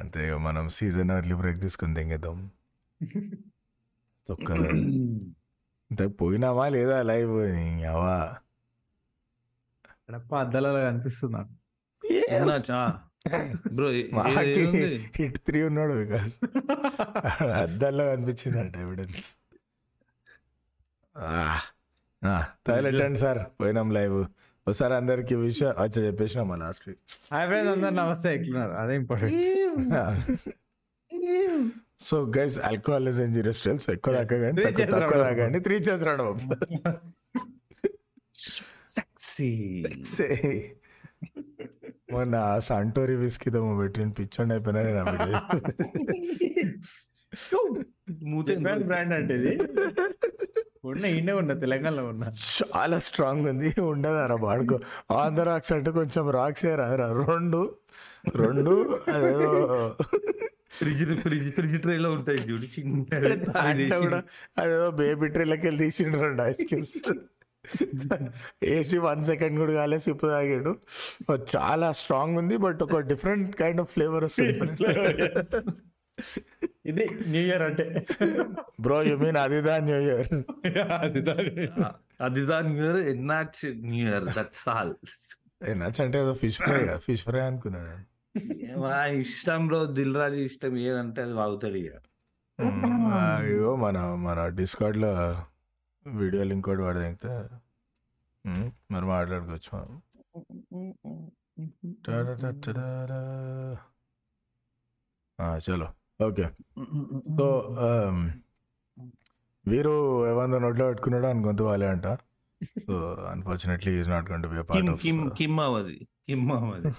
అంతే 0.00 0.28
ఇక 0.28 0.34
మనం 0.34 0.68
సీజన్ 0.68 1.10
ఎర్లీ 1.10 1.34
బ్రేక్ 1.34 1.60
తీసుకుని 1.60 1.94
తెంగేద్దాం 1.94 2.50
తొక్కలు. 4.28 4.68
ఇంత 5.90 6.02
పోయినావా 6.20 6.68
లేదా 6.68 7.02
లైవ్ 7.02 7.34
అవా 7.84 8.36
ఎడప్ప 10.10 10.34
అద్దాలలో 10.34 10.80
కనిపిస్తుంది 10.80 11.34
నాకు. 11.36 11.54
బ్రో 13.72 13.88
మాకి 14.12 14.64
హిట్ 15.16 15.38
త్రీ 15.38 15.62
ఉన్నాడు 15.62 15.92
వికాస్ 15.92 16.34
అద్దాల్లో 17.42 18.04
కనిపించింది 18.06 18.60
అంట 18.60 18.76
ఎవిడెన్స్ 18.76 19.28
టాయిలెట్ 22.66 23.18
సార్ 23.18 23.40
పోయినాం 23.60 23.92
లైవ్ 23.92 24.26
ఒకసారి 24.66 24.94
అందరికి 24.94 25.34
విషయం 25.40 25.70
వచ్చా 25.78 26.00
చెప్పేసినాం 26.02 26.46
మా 26.48 26.56
లాస్ట్ 26.56 26.84
వీక్ 26.88 27.00
ఫ్రెండ్స్ 27.46 27.70
అందరు 27.72 27.94
నమస్తే 27.94 28.28
ఎట్లున్నారు 28.34 28.72
అదే 28.72 28.94
important 28.96 29.38
so 32.02 32.16
guys 32.36 32.56
alcohol 32.60 33.08
is 33.08 33.20
injurious 33.20 33.60
so 33.78 33.92
ఎక్కువ. 33.92 34.12
తాగండి 34.24 34.62
తక్కువ. 34.86 35.18
తాగండి 35.24 35.58
త్రీ 35.60 35.76
చేసి 35.78 36.04
రావడం 36.04 36.38
సెక్సీ 38.94 39.50
మొన్న 42.12 42.36
సంటోరి 42.62 43.14
విస్కీ 43.16 43.50
దమ్ము 43.50 43.74
పెట్టిన 43.80 44.08
పిచ్చోండి 44.10 44.54
అయిపోయినా 44.54 44.80
నేను. 44.82 45.04
జపాన్ 48.48 48.82
బ్రాండ్ 48.88 49.14
అంటే 49.18 49.34
ఇది 49.40 49.52
ఉన్న 50.90 51.04
ఈయనే 51.06 51.32
ఉన్నా 51.40 51.54
తెలంగాణలో 51.64 52.04
ఉన్నా. 52.12 52.28
చాలా 52.52 52.96
స్ట్రాంగ్ 52.98 53.44
ఉంది. 53.48 53.68
ఉండదు 53.80 54.20
రా 54.30 54.36
వాడుకో 54.46 54.76
ఆన్ 55.18 55.36
ద 55.36 55.40
రాక్స్ 55.48 55.72
అంటే 55.72 55.90
కొంచెం 55.98 56.24
రాక్స్ 56.38 56.64
రా 56.80 56.86
రెండు 57.28 57.60
రెండు 58.36 58.72
అదేదో. 59.14 59.50
ఫ్రిడ్జ్ 60.78 61.04
ఫ్రిడ్జ్ 61.22 61.50
ఫ్రిడ్జ్ 61.50 61.76
ట్రేలో 61.80 62.10
ఉంటాయి 62.12 62.38
చూడు. 62.38 62.66
చిన్న 62.74 64.22
అదేదో 64.58 64.90
బేబీ 64.90 65.28
ట్రీలకి 65.28 65.66
వెళ్ళి 65.66 65.84
తీసిండు 65.84 66.18
రెండు 66.18 66.42
ice 66.42 66.64
cubes 66.68 66.98
AC 68.64 68.98
one 68.98 69.24
second 69.24 69.56
కూడా 69.58 69.72
కాలే 69.72 69.98
సిప్పు 69.98 70.26
తాగాడు. 70.26 70.72
చాలా 71.56 71.92
స్ట్రాంగ్ 71.92 72.38
ఉంది 72.38 72.56
బట్ 72.56 72.82
ఒక 72.82 72.98
డిఫరెంట్ 73.12 73.56
కైండ్ 73.56 73.80
ఆఫ్ 73.80 73.90
ఫ్లేవర్ 73.90 74.24
వస్తుంది. 74.24 74.58
ఇది 76.86 77.04
న్యూ 77.28 77.42
ఇయర్ 77.42 77.62
అంటే. 77.62 78.06
బ్రో 78.80 79.02
యు 79.02 79.16
మీన్ 79.16 79.36
అది 79.36 79.62
దా 79.62 79.78
న్యూ 79.78 79.96
ఇయర్ 79.96 80.28
అది 80.92 81.20
అది 82.20 82.46
దాని 82.46 82.68
న్యూ 82.68 82.84
ఇయర్ 82.84 83.08
ఎన్నాక్స్ 83.08 83.66
న్యూ 83.66 84.08
ఇయర్ 84.08 84.24
దట్స్ 84.24 84.68
ఆల్ 84.68 84.94
నచ్చ 85.74 86.02
అంటే 86.02 86.18
ఏదో 86.18 86.34
ఫిష్ 86.34 86.58
ఫ్రై 86.58 86.98
ఫిష్ 86.98 87.24
ఫ్రై 87.24 87.40
అనుకున్నాను 87.40 88.12
ఇష్టం 89.20 89.66
బ్రో 89.66 89.84
దిల్ 89.86 90.16
రాజు 90.16 90.34
ఇష్టం 90.34 90.78
ఏదంటే 90.78 91.22
అది 91.22 91.32
వాగుతాడు 91.32 91.74
ఇక. 91.74 91.92
అయ్యో 93.38 93.76
మన 93.76 93.98
మన 93.98 94.48
డిస్కార్డ్లో 94.48 95.10
వీడియో 96.06 96.44
లింక్ 96.44 96.64
కూడా 96.64 96.82
వాడదైతే 96.84 97.28
మరి 98.90 99.04
మాట్లాడుకోవచ్చు 99.04 99.70
మనం. 99.74 100.02
ఆ, 105.38 105.58
చలో. 105.58 105.88
ఓకే. 106.24 106.46
సో 107.36 107.46
వీరు 109.64 109.94
ఏమందో 110.30 110.58
నోట్లో 110.58 110.84
పెట్టుకున్నాడు 110.88 111.26
అని 111.28 111.44
గొంతు 111.46 111.64
వాళ్ళే 111.68 111.88
అంట. 111.92 112.06
So 112.82 112.94
unfortunately 113.32 113.92
is 114.00 114.10
not 114.12 114.26
gonna 114.44 114.50
be 114.52 114.58
a 114.58 114.66
part 114.68 114.90
of 114.92 115.00
Kim 115.04 115.22
Kim 115.38 115.58
అవది 115.64 115.96
Kim 116.26 116.50
అవది 116.56 116.90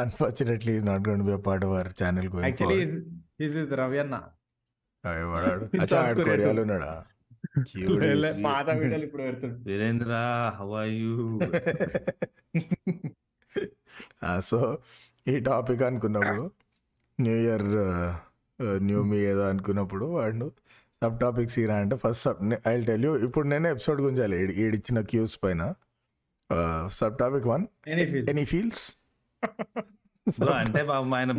unfortunately 0.00 0.74
is 0.78 0.86
not 0.90 1.02
gonna 1.22 1.26
be 1.30 1.34
a 1.34 1.42
part 1.46 1.64
of 1.66 1.72
our 1.72 1.90
channel 2.00 2.28
actually 2.42 2.78
going 2.78 4.02
అన్న 4.04 4.18
వాడాడు. 5.30 5.64
In 5.66 5.80
అచ్చా 5.82 5.98
ఆడు 6.02 6.24
కొరియాలో. 6.26 6.60
ఉన్నాడా? 6.66 6.90
లే, 8.22 8.28
పాత 8.44 8.66
వీడియోలు 8.80 9.04
ఇప్పుడు 9.06 9.22
పెడుతుంది 9.24 9.56
Virendra 9.68 10.12
how 10.58 10.68
are 10.80 10.92
you 10.94 11.14
so 14.42 14.58
ఈ 15.26 15.34
టాపిక్ 15.48 15.82
అనుకున్నప్పుడు 15.88 16.44
న్యూ 17.18 17.34
ఇయర్ 17.42 17.66
న్యూ 18.62 19.02
మీ 19.02 19.16
ఏదో 19.16 19.48
అనుకున్నప్పుడు 19.48 20.04
వాడు 20.04 20.52
సబ్ 21.02 21.20
టాపిక్స్ 21.20 21.58
ఇరా 21.58 21.76
అంటే 21.76 21.96
first 21.96 22.22
sub 22.22 22.68
I 22.68 22.84
tell 22.84 23.04
you 23.04 23.18
ఇప్పుడు 23.18 23.48
నేను 23.48 23.68
ఎపిసోడ్ 23.68 24.00
గుంజాలి 24.00 24.36
ఈడిచ్చిన 24.54 25.00
క్యూస్ 25.00 25.44
పైన. 25.44 25.74
Sub 26.86 27.18
topic 27.18 27.46
one 27.46 27.66
any 27.88 28.06
feel 28.06 28.30
any 28.30 28.44
feels 28.44 28.96
అంటే 30.56 30.82
పాపం 30.82 31.14
ఆయన. 31.14 31.30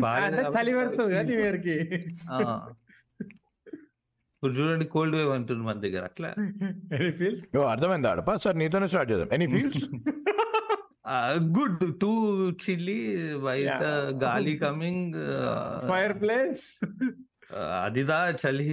ఇప్పుడు 4.35 4.53
చూడండి 4.53 4.85
కోల్డ్ 4.85 5.15
వేవ్ 5.15 5.29
అంటుంది 5.29 5.63
మన 5.63 5.79
దగ్గర 5.79 6.03
అట్లా. 6.03 6.29
ఎనీ 6.93 7.11
ఫీల్స్ 7.11 7.57
అర్థమైంది 7.57 8.07
ఆడప. 8.07 8.35
సార్ 8.35 8.57
నీతోనే 8.57 8.87
స్టార్ట్ 8.87 9.11
చేద్దాం. 9.11 9.29
Any 9.33 9.47
feels 9.47 9.85
good. 11.55 11.81
Too 12.01 12.11
chilly 12.63 12.99
బయట. 13.45 13.83
గాలి 14.23 14.53
కమింగ్ 14.63 15.15
ఫైర్ 15.89 16.15
ప్లేస్. 16.21 16.65
అదిదా 17.83 18.19
చలి 18.41 18.67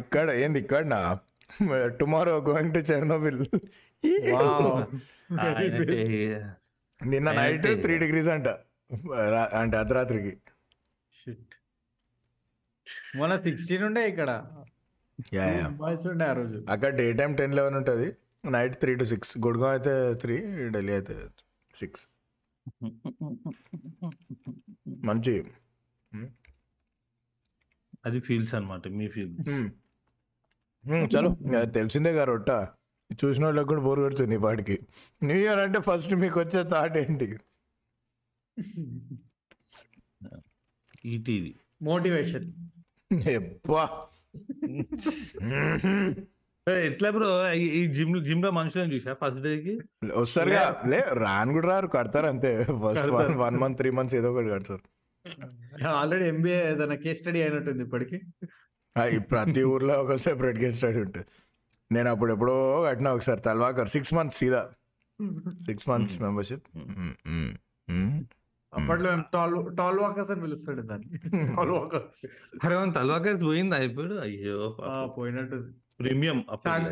ఇక్కడ 0.00 0.28
ఏంది 0.42 0.58
ఇక్కడ 0.64 0.82
నా 0.94 1.00
టుమారో 2.00 2.34
గోయింగ్ 2.48 2.74
టు 2.76 2.80
చెర్నోబిల్. 2.90 3.40
నిన్న 7.00 7.28
నైట్ 7.40 7.68
త్రీ 7.84 7.94
డిగ్రీస్ 8.04 8.30
అంట 8.34 8.48
అంటే 9.60 9.76
అర్ధరాత్రికి. 9.82 10.32
మొన్న 13.18 13.34
సిక్స్టీన్ 13.46 13.84
ఉండే 13.88 14.02
ఇక్కడ. 14.12 14.30
అక్కడ 16.74 16.90
డే 17.00 17.06
టైం 17.20 17.32
టెన్ 17.40 17.56
లెవెన్ 17.58 17.76
ఉంటుంది. 17.80 18.08
Night 18.54 18.74
three 18.82 18.94
to 18.94 19.04
six. 19.04 19.38
Gurgaon 19.38 19.70
అయితే 19.70 20.14
త్రీ 20.14 20.36
ఢిల్లీ 20.68 20.92
అయితే 20.92 21.16
సిక్స్. 21.74 22.06
మంచి. 25.04 25.34
అది 28.06 28.20
ఫీల్స్ 28.20 28.54
అన్నమాట 28.54 28.88
మీ 28.88 29.08
ఫీల్ 29.08 29.34
చలో. 31.14 31.30
ఇంకా 31.40 31.64
తెలిసిందే 31.64 32.10
గారు 32.12 32.30
రొట్ట. 32.30 32.50
చూసిన 33.24 33.44
వాళ్ళకి 33.44 33.68
కూడా 33.68 33.82
బోర్ 33.82 34.00
కొడుతుంది 34.00 34.34
ఈ 34.34 34.38
పాటికి. 34.38 34.76
న్యూ 35.24 35.38
ఇయర్ 35.38 35.58
అంటే 35.58 35.78
ఫస్ట్ 35.80 36.14
మీకు 36.14 36.40
వచ్చే 36.40 36.62
థాట్ 36.70 36.96
ఏంటి? 36.96 37.28
ఈటీవీ 41.04 41.54
మోటివేషన్ 41.82 42.46
ఎప్పా 43.28 43.82
ఎట్లా 46.66 47.08
బ్రో 47.10 47.28
ఈ 47.54 47.80
జిమ్ 47.86 48.14
జిమ్లో 48.24 48.50
మనుషులను 48.50 48.90
చూసా? 48.94 49.12
ఫస్ట్ 49.20 49.42
డే 49.42 49.50
కి? 49.64 49.74
వస్తారుగా 50.20 50.62
లే 50.86 51.00
రాను 51.14 51.50
కూడా 51.52 51.66
రారు 51.68 51.86
కడతారు 51.86 52.26
అంతే. 52.26 52.50
First 52.84 53.10
one 53.16 53.34
one 53.42 53.56
month 53.56 53.78
three 53.78 53.90
months 53.90 54.14
ఏదో 54.20 54.28
ఒకటి 54.32 54.48
కడతారు. 54.48 54.82
ఆల్రెడీ 56.00 56.26
ఎంబీఏ 56.28 56.58
ఏదైనా 56.70 56.96
కేస్ 57.04 57.20
స్టడీ 57.20 57.42
అయినట్టుంది 57.42 57.82
ఇప్పటికి. 57.82 58.18
ప్రతి 59.30 59.64
ఊర్లో 59.64 59.94
ఒక 60.02 60.16
సెపరేట్ 60.16 60.58
గెస్ట్ 60.58 60.78
స్టడీ 60.78 61.00
ఉంటుంది. 61.00 61.26
నేను 61.90 62.08
అప్పుడు 62.10 62.32
ఎప్పుడో 62.32 62.56
కట్టినా 62.82 63.12
ఒకసారి 63.12 63.40
తల్వాకర్ 63.40 63.88
సిక్స్ 63.88 64.14
మంత్స్ 64.14 64.38
సీదా. 64.38 64.62
సిక్స్ 65.66 65.88
మంత్స్ 65.88 66.18
మెంబర్షిప్ 66.22 66.66
అప్పట్లో 68.72 69.10
టాల్ 69.34 69.54
టాల్ 69.76 69.98
వాకర్స్ 69.98 70.30
అని 70.30 70.40
పిలుస్తాడు 70.40 70.82
దాన్ని. 70.82 71.08
టాల్ 71.58 71.70
వాకర్స్ 71.70 72.22
అరే 72.64 72.74
మన 72.76 72.90
తలవాకేసి 72.92 73.44
పోయింది 73.44 73.76
అయిపోయాడు 73.76 74.16
అయ్యో 74.26 74.58
పోయినట్టు 75.18 75.58
ప్రీమియం 75.99 76.37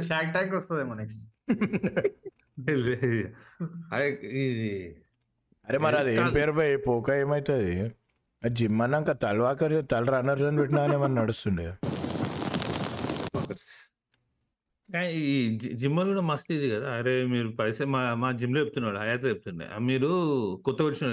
షాక్ 0.09 0.31
ట్యాంక్ 0.33 0.53
వస్తుందేమో 0.55 0.95
నెక్స్ట్ 0.95 1.23
ఇది 2.71 2.95
అరే 5.67 5.77
మరి 5.77 5.97
అది 5.97 6.11
ఏం 6.17 6.29
పేరు 6.37 6.53
పోయి 6.57 6.75
పోక 6.85 7.09
ఏమవుతుంది 7.21 7.73
జిమ్ 8.41 8.81
అన్నాక 8.81 9.11
తల్వాకర్ 9.23 9.75
తల 9.91 10.05
రన్నర్స్ 10.15 10.45
అని 10.49 10.59
పెట్టినా 10.61 10.81
ఏమన్నా 10.89 11.21
నడుస్తుండే 11.21 11.65
కానీ 14.89 15.09
ఈ 15.25 15.35
జిమ్ 15.81 15.97
కూడా 16.03 16.23
మస్తు 16.29 16.51
ఇది 16.57 16.67
కదా 16.71 16.87
అరే 16.99 17.13
మీరు 17.33 17.49
పైసే 17.59 17.85
మా 17.95 18.01
మా 18.21 18.29
జిమ్ 18.39 18.55
లో 18.55 18.61
చెప్తున్నాడు 18.63 18.97
హయాత్ 18.97 19.25
చెప్తుండే 19.25 19.67
ఆ 19.75 19.79
మీరు 19.89 20.11
కొత్త 20.67 20.81
వచ్చిన 20.87 21.09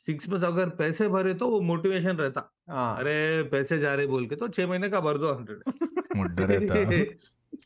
सिक्स 0.00 0.28
में 0.28 0.38
अगर 0.40 0.68
पैसे 0.70 1.06
भरे 1.08 1.32
तो 1.34 1.46
वो 1.48 1.60
मोटिवेशन 1.62 2.16
रहता 2.16 2.40
अरे 2.94 3.14
पैसे 3.52 3.78
जा 3.78 3.94
रहे 3.94 4.06
बोल 4.06 4.26
के 4.26 4.36
तो 4.36 4.48
छह 4.50 4.66
महीने 4.66 4.88
का 4.88 5.00
भर 5.00 5.18
दो 5.18 5.32
हंड्रेड 5.32 5.60
ముడ్డరేత 6.18 6.72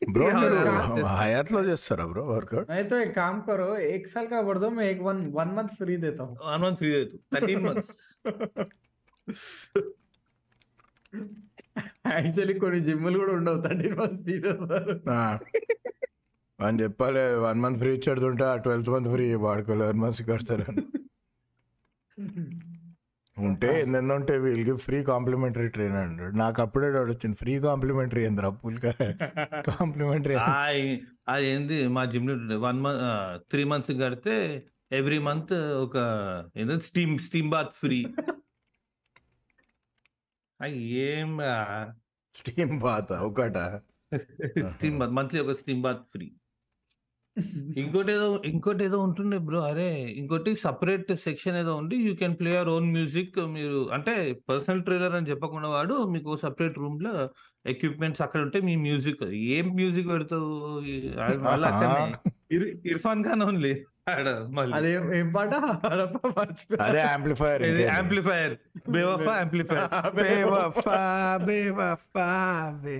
బ్రో 0.08 0.24
ये 0.24 0.32
మీరు 0.34 0.56
हाँ, 0.62 0.96
yes. 0.96 1.06
హయాత్ 1.20 1.50
లో 1.54 1.60
చేస్తారా 1.68 2.04
బ్రో 2.06 2.22
వర్కౌట్ 2.28 2.68
नहीं 2.70 2.84
तो 2.90 2.96
एक 3.04 3.12
काम 3.14 3.36
करो 3.42 3.68
एक 3.88 4.04
साल 4.08 4.26
का 4.26 4.40
भर 4.48 4.58
दो 4.58 4.68
मैं 4.70 4.86
एक 4.88 5.00
वन 5.02 5.18
वन 5.32 5.50
मंथ 5.56 5.70
फ्री 5.78 5.96
देता 6.04 6.22
हूँ 6.24 6.36
वन 6.44 6.60
मंथ 6.62 6.76
फ्री 6.76 6.90
दे 6.92 7.04
तू 7.06 7.16
थर्टीन 7.32 7.60
मंथ्स 7.66 7.92
యాక్చువల్లీ 12.08 12.54
కొన్ని 12.62 12.78
జిమ్లు 12.80 13.18
కూడా 13.18 13.32
ఉండవు 13.38 13.60
థర్టీన్ 13.64 13.96
మంత్స్ 13.98 14.22
తీసేస్తారు 14.26 14.94
అని 16.58 16.78
చెప్పాలి 16.82 17.22
వన్ 17.44 17.60
మంత్ 17.60 17.78
ఫ్రీ 17.78 17.90
ఇచ్చేడుతుంటే 17.94 18.44
ఆ 18.44 18.54
ట్వెల్త్ 18.64 18.90
మంత్ 18.94 19.10
ఫ్రీ 19.14 19.26
వాడుకో 19.44 19.74
లెవెన్ 19.74 20.00
మంత్స్ 20.04 20.22
కడతారు 20.22 20.66
ఉంటే 23.37 23.81
ఎన్నెన్నో 23.81 24.15
ఉంటే 24.15 24.37
వీళ్ళకి 24.37 24.73
ఫ్రీ 24.77 25.03
కాంప్లిమెంటరీ 25.03 25.67
ట్రైన్ 25.67 25.95
అంటాడు. 25.95 26.35
నాకు 26.37 26.61
అప్పుడే 26.61 26.91
డౌట్ 26.91 27.09
వచ్చింది. 27.09 27.37
ఫ్రీ 27.37 27.59
కాంప్లిమెంటరీ 27.59 28.25
ఏంద్రా 28.25 28.49
పుల్కా 28.63 28.91
కాంప్లిమెంటరీ 29.69 30.35
అది 31.27 31.45
ఏంది? 31.45 31.87
మా 31.87 32.05
జిమ్లో 32.05 32.35
వన్ 32.59 32.81
మంత్ 32.81 33.01
త్రీ 33.49 33.63
మంత్స్ 33.63 33.91
కడితే 34.03 34.35
ఎవ్రీ 34.91 35.19
మంత్ 35.19 35.53
ఒక 35.85 35.97
ఏదో? 36.57 36.79
Steam 36.79 37.19
steam 37.19 37.49
bath 37.49 37.73
free. 37.73 37.99
ఏం 41.07 41.31
స్టీమ్ 42.35 42.79
బాత్? 42.79 43.11
ఒకట? 43.27 43.57
స్టీమ్ 44.73 44.99
బాత్ 44.99 45.11
మంత్లీ 45.11 45.39
ఒక 45.39 45.53
స్టీమ్ 45.53 45.81
బాత్ 45.81 46.03
ఫ్రీ. 46.11 46.27
ఇంకోటి 47.77 48.11
ఏదో 48.11 48.41
ఇంకోటి 48.45 48.83
ఏదో 48.83 48.99
ఉంటుండే 48.99 49.37
బ్రో. 49.37 49.59
అరే 49.59 49.87
ఇంకోటి 50.17 50.55
సపరేట్ 50.55 51.15
సెక్షన్ 51.15 51.57
ఏదో 51.57 51.75
ఉంది. 51.75 51.95
You 51.95 52.15
can 52.15 52.35
play 52.39 52.57
our 52.57 52.69
own 52.69 52.91
music. 52.91 53.39
మీరు 53.47 53.89
అంటే 53.93 54.13
పర్సనల్ 54.49 54.83
ట్రైలర్ 54.83 55.15
అని 55.15 55.29
చెప్పకుండా 55.29 55.69
వాడు 55.69 56.07
మీకు 56.07 56.37
సపరేట్ 56.37 56.77
రూమ్లో 56.77 57.13
ఎక్విప్మెంట్స్ 57.65 58.21
అక్కడ 58.21 58.41
ఉంటే 58.41 58.61
మీ 58.61 58.75
మ్యూజిక్. 58.75 59.23
ఏం 59.23 59.67
మ్యూజిక్ 59.75 60.07
పెడతావు? 60.07 60.51
ఇర్ఫాన్ 62.85 63.23
ఖాన్ 63.23 63.41
ఓన్లీ. 63.41 63.73
అదే 64.77 64.89
ఏం 65.17 65.27
పాట? 65.35 65.51
అడప్ప 65.89 66.17
మర్చిపోయా. 66.37 66.79
అదే 66.85 66.99
amplifier 67.09 67.61
amplifier 67.91 68.53
Bewafa 68.95 69.33
amplifier 69.41 69.85
Bewafa. 70.17 70.97
Bewafa 71.47 72.27
బే 72.83 72.95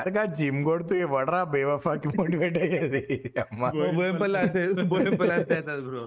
అరే 0.00 0.10
కా 0.16 0.24
జిమ్ 0.38 0.60
కొడుతూ 0.68 0.94
ఎవడరా 1.06 1.40
బేవఫాకి 1.54 2.08
మోటివేట్ 2.18 2.58
అయ్యేది? 2.64 3.02
అమ్మా. 3.44 3.70
బోయంపల్లి 3.98 4.38
అంతే 4.44 4.62
బోయంపల్లి 4.92 5.34
అంతే 5.38 5.56
అవుతుంది 5.58 5.84
బ్రో. 5.88 6.04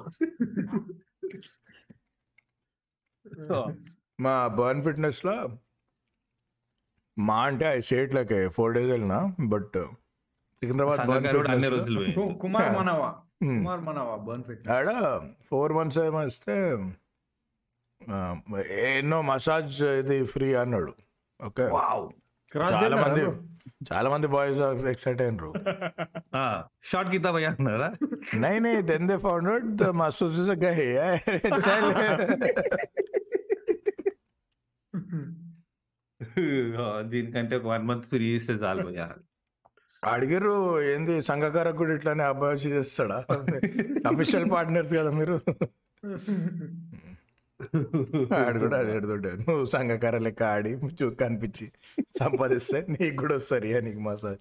మా 4.25 4.35
బర్న్ 4.59 4.83
ఫిట్నెస్లో 4.85 5.35
మా 7.18 7.39
అంటే 7.47 7.65
I 7.77 7.80
said 7.89 8.13
like 8.18 8.33
four 8.57 8.74
days 8.75 8.92
వెళ్ళినా 8.95 9.19
బట్ 9.53 9.77
సికింద్రాబాద్ 10.62 11.00
కుమార్ 12.44 12.69
మనవా? 12.80 13.09
సుమారు 13.41 13.81
మన 13.81 14.00
బర్న్ 14.27 14.44
ఫిట్ 14.44 14.68
ఆడ 14.77 14.89
ఫోర్ 15.50 15.74
మంత్స్ 15.77 16.00
ఏమో 16.07 16.21
ఇస్తే 16.31 16.56
ఎన్నో 18.81 19.21
మసాజ్ 19.30 19.77
ఇది 20.01 20.18
ఫ్రీ 20.33 20.50
అన్నాడు. 20.62 20.91
ఓకే. 21.39 21.65
చాలా 22.74 22.95
మంది 23.03 23.21
చాలా 23.89 24.09
మంది 24.09 24.27
బాయ్స్ 24.27 24.59
ఎక్సైట్ 24.91 25.21
అయినరు. 25.21 25.51
షార్ట్ 26.89 27.12
గీతా 27.13 27.31
భయ్యా 27.31 27.51
అన్నారా? 27.59 27.89
నై 28.44 28.59
నై 28.65 28.81
then 28.91 29.07
they 29.12 29.18
found 29.18 29.50
out 29.51 29.68
the 29.81 29.89
masseuse 30.01 30.39
is 30.44 30.51
గై. 30.65 30.75
దీనికంటే 37.12 37.53
ఒక 37.57 37.65
వన్ 37.65 37.85
మంత్ 37.89 38.07
ఫ్రీ 38.12 38.25
చేస్తే 38.33 38.53
చాలు 38.63 38.81
భయ్యా 38.88 39.06
అడిగారు 40.04 40.81
ఏంది 40.81 41.22
సంఘకారకు 41.22 41.78
కూడా 41.78 41.94
ఇట్లానే 41.94 42.24
అబ్బాయి 42.24 42.57
చేస్తాడా? 42.57 43.25
అఫీషియల్ 44.07 44.51
పార్ట్నర్స్ 44.51 44.94
కదా 44.94 45.12
మీరు. 45.12 45.36
ఆడు 48.36 48.60
కూడా 48.60 48.78
అదే 48.78 48.92
అడుగుతుంటే 48.96 49.31
నువ్వు 49.31 49.66
సంఘకార 49.66 50.18
లెక్క 50.18 50.44
ఆడి 50.44 50.74
చూ 51.01 51.10
కనిపించి 51.10 51.72
సంపాదిస్తే 52.19 52.86
నీకు 52.90 53.16
కూడా 53.16 53.36
వస్తారు 53.36 53.66
ఇక 53.66 53.78
నీకు 53.78 54.00
మసాజ్ 54.00 54.40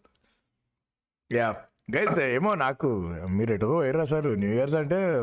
యా 1.33 1.57
గైస్ 1.97 2.19
ఏమో 2.21 2.55
నాకు 2.55 2.89
మీరు 3.29 3.53
ఎటుకో 3.53 3.77
వేరు 3.77 3.99
అసలు 3.99 4.35
న్యూ 4.35 4.53
ఇయర్స్ 4.53 4.75
అంటే 4.75 5.21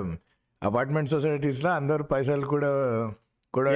అపార్ట్మెంట్ 0.63 1.09
సొసైటీస్లో 1.09 1.69
అందరు 1.69 2.03
పైసలు 2.03 2.45
కూడా 2.45 2.71
కూడా 3.53 3.71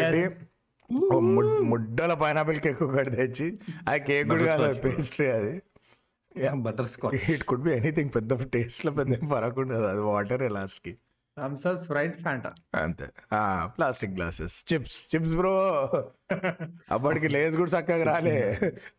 ముడ్డల 1.61 2.13
పైనాపిల్ 2.13 2.59
కేక్ 2.59 2.83
ఒకటి 2.83 3.09
తెచ్చి 3.09 3.59
ఆ 3.89 3.95
కేక్ 3.95 4.29
కూడా 4.29 4.57
కాదు. 4.57 4.79
పేస్ట్రీ 4.79 5.27
అది. 5.27 5.61
butterscotch 6.88 7.16
it 7.32 7.44
could 7.46 7.64
be 7.64 7.72
anything 7.72 8.12
పెద్ద 8.12 8.34
టేస్ట్ 8.52 8.82
లో 8.86 8.92
పెద్ద 8.96 9.18
పరకుండా 9.32 9.76
అది 9.90 10.04
వాటర్ 10.08 10.44
లాస్ట్ 10.52 10.80
కి 10.84 10.92
థమ్స్ 11.36 11.64
అప్ 11.66 11.78
స్ప్రైట్ 11.80 12.16
ఫ్యాంటా 12.20 12.50
అంతే 12.78 13.06
ఆ 13.32 13.40
plastic 13.76 14.12
glasses 14.16 14.56
chips 14.70 14.98
chips 15.12 15.34
bro 15.36 15.54
అప్పటికి 16.90 17.28
లేస్ 17.28 17.54
కూడా 17.56 17.70
చక్కగా 17.74 18.04
రాలే 18.10 18.36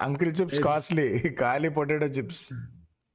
అంకిల్ 0.02 0.34
చిప్స్ 0.40 0.62
కాస్ట్లీ 0.66 1.08
ఖాళీ 1.42 1.72
పొటాటో 1.76 2.10
చిప్స్ 2.18 2.46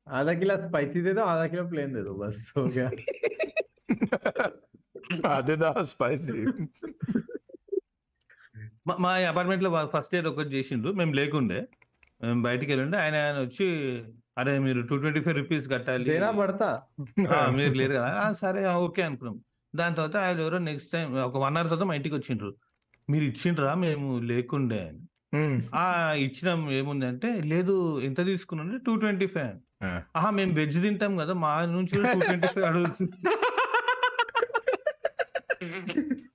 आधा 0.07 0.33
किलो 0.35 0.55
स्पाइसी 0.59 1.01
दे 1.03 1.13
दो 1.13 1.25
आधा 1.25 1.45
किलो 1.47 1.65
प्लेन 1.67 1.91
दे 1.93 2.01
दो 2.03 2.13
बस 2.17 2.39
हो 2.55 2.63
गया 2.69 2.87
అదేదా 5.31 5.69
స్పైసీ 5.91 6.35
మా- 8.87 8.99
మా 8.99 9.11
అపార్ట్మెంట్ 9.29 9.63
లో 9.65 9.71
ఫస్ట్ 9.93 10.15
ఇయర్ 10.15 10.29
ఒకటి 10.29 10.51
చేసిండ్రు 10.57 10.91
మేము 10.93 11.13
లేకుండే 11.13 11.59
మేము 11.61 11.74
బయటికి 12.22 12.72
వెళ్ళండి 12.72 12.98
ఆయన 12.98 13.16
ఆయన 13.16 13.40
వచ్చి 13.40 13.66
అరే 14.38 14.60
మీరు 14.60 14.82
టూ 14.82 14.98
ట్వంటీ 14.98 15.22
ఫైవ్ 15.22 15.36
రూపీస్ 15.36 15.70
కట్టాలి. 15.70 16.20
పడతా? 16.40 16.82
మీరు 17.50 17.74
లేరు 17.74 17.94
కదా. 17.94 18.34
సరే 18.34 18.68
ఓకే 18.68 19.02
అనుకున్నాం. 19.02 19.42
దాని 19.76 19.96
తర్వాత 19.96 20.18
ఆయన 20.18 20.40
ఎవరో 20.40 20.58
నెక్స్ట్ 20.60 20.92
టైం 20.92 21.18
ఒక 21.20 21.38
వన్ 21.38 21.58
అవర్ 21.58 21.68
తర్వాత 21.68 21.88
మా 21.88 21.96
ఇంటికి 21.96 22.16
వచ్చిండ్రు. 22.16 22.56
మీరు 23.10 23.24
ఇచ్చిండ్రా? 23.24 23.76
మేము 23.76 24.20
లేకుండే. 24.20 24.90
అని 24.90 25.02
ఆ 25.76 26.14
ఇచ్చిన 26.14 26.72
ఏముంది 26.72 27.06
అంటే 27.06 27.42
లేదు 27.42 28.00
ఎంత 28.00 28.26
తీసుకున్నాడు 28.26 28.78
టూ 28.78 28.96
ట్వంటీ 28.96 29.28
ఫైవ్. 29.28 29.56
ఆహా 30.16 30.30
మేము 30.30 30.54
వెజ్ 30.54 30.82
తింటాం 30.82 31.18
కదా 31.18 31.34
మా 31.34 31.66
నుంచి 31.66 32.04
టూ 32.04 32.20
ట్వంటీ 32.20 32.48
ఫైవ్ 32.48 32.66
అడుగు 32.66 32.86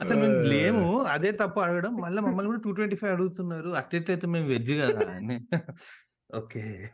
అసలు 0.00 0.18
మేము 0.18 0.34
లేము. 0.34 1.02
అదే 1.04 1.32
తప్పు 1.32 1.60
అడగడం. 1.60 1.94
మళ్ళీ 1.94 2.22
మమ్మల్ని 2.22 2.46
కూడా 2.46 2.60
టూ 2.60 2.72
ట్వంటీ 2.72 2.96
ఫైవ్ 2.96 3.12
అడుగుతున్నారు. 3.12 3.68
అట్లయితే 3.70 4.26
మేము 4.26 4.48
వెజ్ 4.48 4.72
కదా 4.72 5.10
అని. 5.10 5.40
ఓకే. 6.34 6.90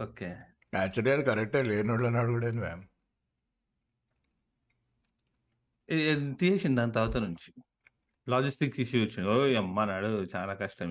ఓకే. 0.00 0.36
యాక్చువల్లీ 0.74 1.10
అది 1.12 1.22
కరెక్టే. 1.22 1.62
లేనోళ్ళని 1.62 2.18
అడుగుడేది 2.18 2.56
మ్యామ్. 2.56 2.84
తీసేసింది 6.38 6.76
దాని 6.76 6.92
తర్వాత 6.92 7.16
నుంచి. 7.16 7.62
లాజిస్టిక్ 8.28 8.80
ఇష్యూ 8.80 9.00
వచ్చింది. 9.00 9.28
ఓ 9.28 9.58
అమ్మ 9.58 9.84
నాడు 9.84 10.06
చాలా 10.36 10.54
కష్టం 10.54 10.88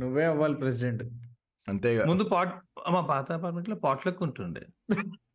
నువ్వే 0.00 0.24
అవ్వాలి 0.24 0.54
ప్రెసిడెంట్. 0.54 1.02
అంతేగా 1.68 2.04
ముందు 2.04 2.24
పాట్ 2.24 2.54
మా 2.90 3.00
పాత 3.00 3.32
అపార్ట్మెంట్లో 3.32 3.76
పాట్లకు 3.76 4.24
ఉంటుండే. 4.24 4.66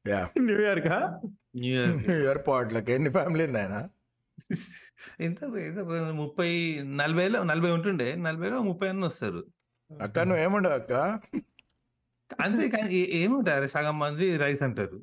యా. 0.08 0.30
న్యూ 0.40 0.58
ఇయర్ 0.62 0.80
కా 0.88 1.22
న్యూ 1.56 1.74
ఇయర్ 1.76 2.12
ఇయర్ 2.12 2.48
పాట్లకి. 2.48 2.92
ఎన్ని 2.92 3.10
ఫ్యామిలీ 3.10 3.46
ఉన్నాయనా? 3.46 3.90
ఎంత 5.20 5.44
ముప్పై 6.12 6.50
నలభైలో 6.84 7.44
నలభై 7.44 7.72
ఉంటుండే. 7.72 8.16
నలభైలో 8.16 8.62
ముప్పై 8.62 8.88
అన్న 8.88 9.06
వస్తారు. 9.06 9.42
అక్క 10.02 10.20
నువ్వు 10.20 10.44
ఏముండవు 10.44 10.74
అక్క? 10.74 10.94
అంతే 12.42 12.70
కానీ 12.70 12.96
ఏముంటారు 12.96 13.68
సగం 13.68 14.00
మంది 14.00 14.38
రైస్ 14.38 14.64
అంటారు? 14.64 15.00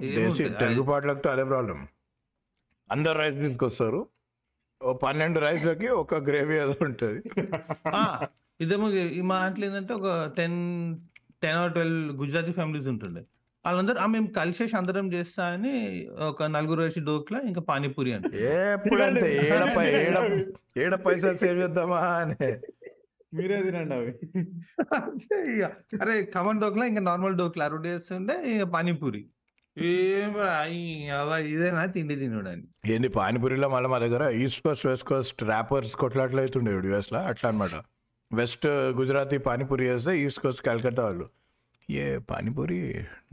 తెలుగు 0.00 0.82
పాటలకు 0.82 1.28
అదే 1.28 1.44
ప్రాబ్లం. 1.44 1.88
అందరు 2.90 3.18
రైస్ 3.18 3.36
తీసుకొస్తారు. 3.36 4.08
ఓ 4.82 4.92
పన్నెండు 4.92 5.40
రైస్లకి 5.40 5.88
ఒక 5.88 6.14
గ్రేవీ 6.14 6.54
ఏదో 6.54 6.76
ఉంటుంది. 6.80 7.20
ఇదేమో 8.60 8.86
మా 9.22 9.46
ఇంట్లో 9.46 9.66
ఏంటంటే 9.66 9.92
ఒక 9.94 10.32
ten 10.36 10.58
ten 11.42 11.56
or 11.56 11.72
twelve 11.72 12.16
Gujarati 12.16 12.52
families 12.52 12.86
ఉంటుండే. 12.86 13.24
వాళ్ళందరూ 13.66 13.96
"ఆ, 13.96 14.06
మేము 14.06 14.26
కలిసేసి 14.26 14.76
అందరం 14.76 15.12
చేస్తా 15.12 15.46
అని 15.46 16.08
ఒక 16.20 16.42
నలుగురు 16.42 16.80
వేసి 16.80 17.00
డోక్లా 17.00 17.40
ఇంకా 17.40 17.60
పానీపూరి 17.60 18.12
అంటే. 18.12 18.72
ఎప్పుడంటే 18.72 19.36
ఏడ 19.36 19.76
పై- 19.76 19.88
ఏడ 19.88 20.46
ఏడ 20.76 20.94
పైసలు 20.94 21.36
సేవ్ 21.36 21.58
చేద్దామా 21.58 21.98
అని. 21.98 22.56
మీరే 23.34 23.62
తినండి 23.62 23.94
అవి. 23.94 24.14
అరే 26.02 26.22
కమన్ 26.22 26.60
డోక్లా 26.60 26.86
ఇంకా 26.86 27.00
నార్మల్ 27.00 27.38
డోక్లా. 27.38 27.66
రెండు 27.66 27.88
చేస్తుండే 27.88 28.46
ఇక 28.46 28.62
పానీపూరి. 28.62 29.26
ఇదేనా 29.80 31.86
తిండి 31.86 32.16
తినడానికి 32.16 32.94
ఏంది 32.94 33.08
పానీపూరిలో 33.08 33.68
మళ్ళీ 33.68 33.90
మా 33.90 33.98
దగ్గర 33.98 34.30
east 34.30 34.62
coast 34.62 34.86
west 34.86 35.06
coast 35.06 35.42
rappers 35.42 35.96
కొట్లాట్లు 35.96 36.40
అవుతుండే 36.40 36.72
యుఎస్లో. 36.72 37.18
అట్లా 37.18 37.50
అనమాట 37.50 37.70
వెస్ట్ 38.32 38.66
గుజరాతీ 38.66 39.38
పానీపూరి 39.38 39.84
చేస్తే 39.84 40.20
ఈస్ట్ 40.20 40.40
కోస్ట్ 40.40 40.66
కలకత్తా 40.66 41.04
వాళ్ళు. 41.04 41.28
ఏ 41.89 42.03
పానీపూరి 42.29 42.79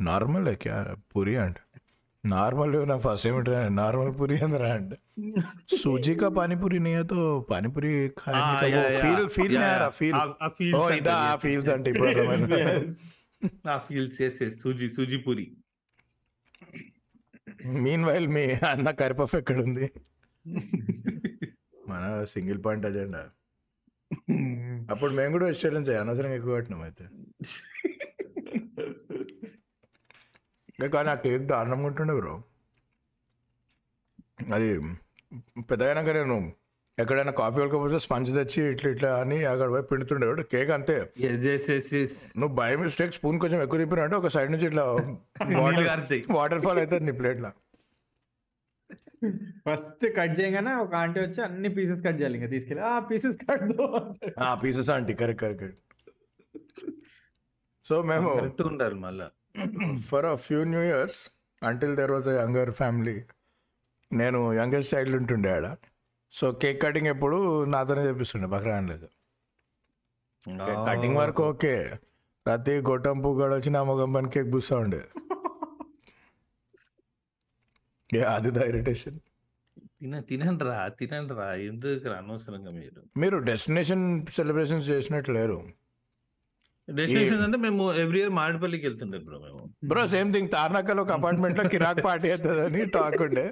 నార్మల్ 0.03 0.49
క్యా 0.63 0.77
పూరి 1.13 1.35
అంటే 1.39 1.63
నార్మల్ 2.25 2.73
నా 2.89 2.97
ఫస్ట్ 3.05 3.27
ఏమిటి 3.29 3.51
నార్మల్ 3.79 4.13
పూరి 4.17 4.37
అందరా 4.47 4.71
అంటే 4.75 4.97
सूजी 5.75 6.13
का 6.15 6.29
पानी 6.31 6.55
पूरी 6.57 6.79
नहीं 6.79 6.95
है 6.95 7.05
तो 7.05 7.19
पानी 7.49 7.69
पूरी 7.71 7.91
खाने 8.19 8.41
ఆ, 8.41 8.49
का 8.55 8.67
యా, 8.67 8.79
वो 8.79 8.91
యా. 8.91 9.01
ఫీల్ 9.03 9.25
ఫీల్ 9.37 9.55
యా, 9.55 9.61
नहीं 9.61 9.69
आ 9.69 9.73
యా. 9.73 9.79
रहा 9.81 9.91
ఫీల్ 9.99 10.17
ఆ- 10.17 10.35
ఆ 10.41 10.49
feels 10.59 10.75
ఓ 10.75 10.83
అంటారు, 10.83 10.99
ఇదా 11.01 11.15
ఆ 11.23 11.31
yes, 11.31 11.41
ఫీల్స్ 11.45 11.67
yes. 11.67 11.75
అంటే 11.77 11.89
ఇప్పుడు 11.91 12.09
అర్థమైంది. 12.11 12.61
ఆ 13.69 13.77
ఫీల్స్ 13.87 14.19
ఎస్ 14.27 14.41
ఎస్ 14.43 14.57
సూజీ 14.63 14.89
సూజీ 14.97 15.19
పూరి 15.25 15.47
మీన్ 17.81 18.05
వైల్ 18.07 18.29
మీ 18.35 18.43
అన్న 18.71 18.91
కరిపఫ్ 19.01 19.35
ఎక్కడ 19.39 19.59
ఉంది 19.67 19.87
మన 21.89 22.03
సింగిల్ 22.33 22.61
పాయింట్ 22.65 22.87
అజెండా 22.87 23.23
అప్పుడు 24.91 25.13
మేము 25.15 25.33
కూడా 25.33 25.47
వెజిటేరియన్స్ 25.47 25.91
అనవసరంగా 25.99 26.37
ఎక్కువ 26.39 26.59
కట్టినాం 26.59 26.83
అయితే 26.87 27.05
కానీ 30.80 31.10
ఆ 31.10 31.18
కేక్ 31.24 31.46
దారుణంగా 31.52 31.86
ఉంటుండే 31.86 32.14
బ్రో. 32.14 32.36
అది 34.56 34.70
పెద్దగాక 35.70 36.10
నేను 36.18 36.38
ఎక్కడైనా 36.98 37.32
కాఫీ 37.40 37.58
వెళ్ళకపోతే 37.60 37.98
స్పంజ్ 38.04 38.30
తెచ్చి 38.36 38.62
ఇట్లా 38.74 38.90
ఇట్లా 38.92 39.10
అని 39.22 39.38
అక్కడ 39.44 39.68
పోయి 39.72 39.84
పిండుతుండేవాడు 39.84 40.44
కేక్ 40.52 40.72
అంతే. 40.72 40.96
నువ్వు 42.40 42.54
బై 42.56 42.70
మిస్టేక్ 42.82 43.14
స్పూన్ 43.14 43.40
కొంచెం 43.44 43.60
ఎక్కువ 43.66 43.80
తిప్పినట్టు 43.82 44.16
ఒక 44.16 44.32
సైడ్ 44.36 44.52
నుంచి 44.54 44.68
ఇట్లా 44.68 44.84
వాటర్. 45.62 45.88
వాటర్ 46.38 46.62
ఫాల్ 46.66 46.80
అవుతుంది 46.82 47.06
నీ 47.10 47.16
ప్లేట్లో. 47.20 47.52
ఫస్ట్ 49.66 50.06
కట్ 50.18 50.34
చేయగానే 50.40 50.74
ఒక 50.84 50.94
ఆంటీ 50.96 51.20
వచ్చి 51.20 51.42
అన్ని 51.42 51.70
పీసెస్ 51.78 52.02
కట్ 52.06 52.18
చేయాలి 52.20 52.38
ఇంకా 52.40 52.50
తీసుకెళ్ళి. 52.50 52.84
ఆ 52.90 53.00
పీసెస్ 53.10 53.38
కట్ 53.44 53.64
ఆ 54.48 54.52
pieces 54.64 54.90
aunty 54.90 55.14
correct 55.22 55.42
correct. 55.44 55.66
So 57.86 57.96
మేము 58.12 58.30
కరెక్ట్ 58.38 58.62
ఉండాలి 58.72 59.00
మళ్ళా. 59.06 59.28
For 60.10 60.26
a 60.26 60.36
few 60.36 60.64
new 60.64 60.84
years 60.84 61.30
until 61.62 61.96
there 61.96 62.12
was 62.12 62.30
a 62.30 62.42
younger 62.42 62.72
family 62.72 63.22
నేను 64.12 64.54
యంగెస్ట్ 64.54 64.96
చైల్డ్ 64.96 65.16
ఉంటుండే 65.16 65.50
ఆడ. 65.50 65.78
సో 66.34 66.58
కేక్ 66.62 66.82
కటింగ్ 66.82 67.08
ఎప్పుడు 67.08 67.66
నాతోనే 67.66 68.08
చేపిస్తుండే 68.08 68.48
బక్రాన్ 68.48 68.90
లేదు. 68.90 69.10
కటింగ్ 70.88 71.18
వరకు 71.18 71.44
ఓకే. 71.44 71.94
ప్రతి 72.46 72.84
గొట్టం 72.90 73.24
పుగ్గడ 73.24 73.54
వచ్చి 73.54 73.70
నా 73.70 73.84
మొగం 73.84 74.14
పని 74.14 74.30
కేక్ 74.30 74.54
పూస్తా 74.54 74.78
ఉండే. 74.78 75.04
అది 78.36 78.52
ద 78.52 78.58
ఇరిటేషన్ 78.72 79.20
తిన 80.02 80.20
తినండి 80.20 80.64
రా 80.64 80.90
తినండి 81.00 81.34
రా 81.34 81.56
ఎందుకు 81.70 82.10
అనవసరంగా 82.10 82.72
మీరు? 82.72 83.02
మీరు 83.18 83.38
డెస్టినేషన్ 83.50 84.28
సెలబ్రేషన్స్ 84.28 84.90
చేసినట్టు 84.90 85.32
లేరు. 85.32 85.72
డెస్టినేషన్ 86.88 87.44
అంటే 87.46 87.58
మేము 87.64 87.84
ఎవ్రీ 88.02 88.20
ఇయర్ 88.22 88.34
మాడిపల్లికి 88.38 88.86
వెళ్తుండే 88.88 89.20
బ్రో 89.28 89.38
మేము. 89.46 89.62
బ్రో 89.92 90.04
సేమ్ 90.14 90.32
థింగ్ 90.36 90.50
తార్నాకల్ 90.56 91.00
ఒక 91.04 91.12
అపార్ట్మెంట్లో 91.18 91.64
కిరాక్ 91.74 92.02
పార్టీ 92.08 92.28
అవుతుందని 92.32 92.82
టాక్ 92.96 93.22
ఉండే. 93.28 93.46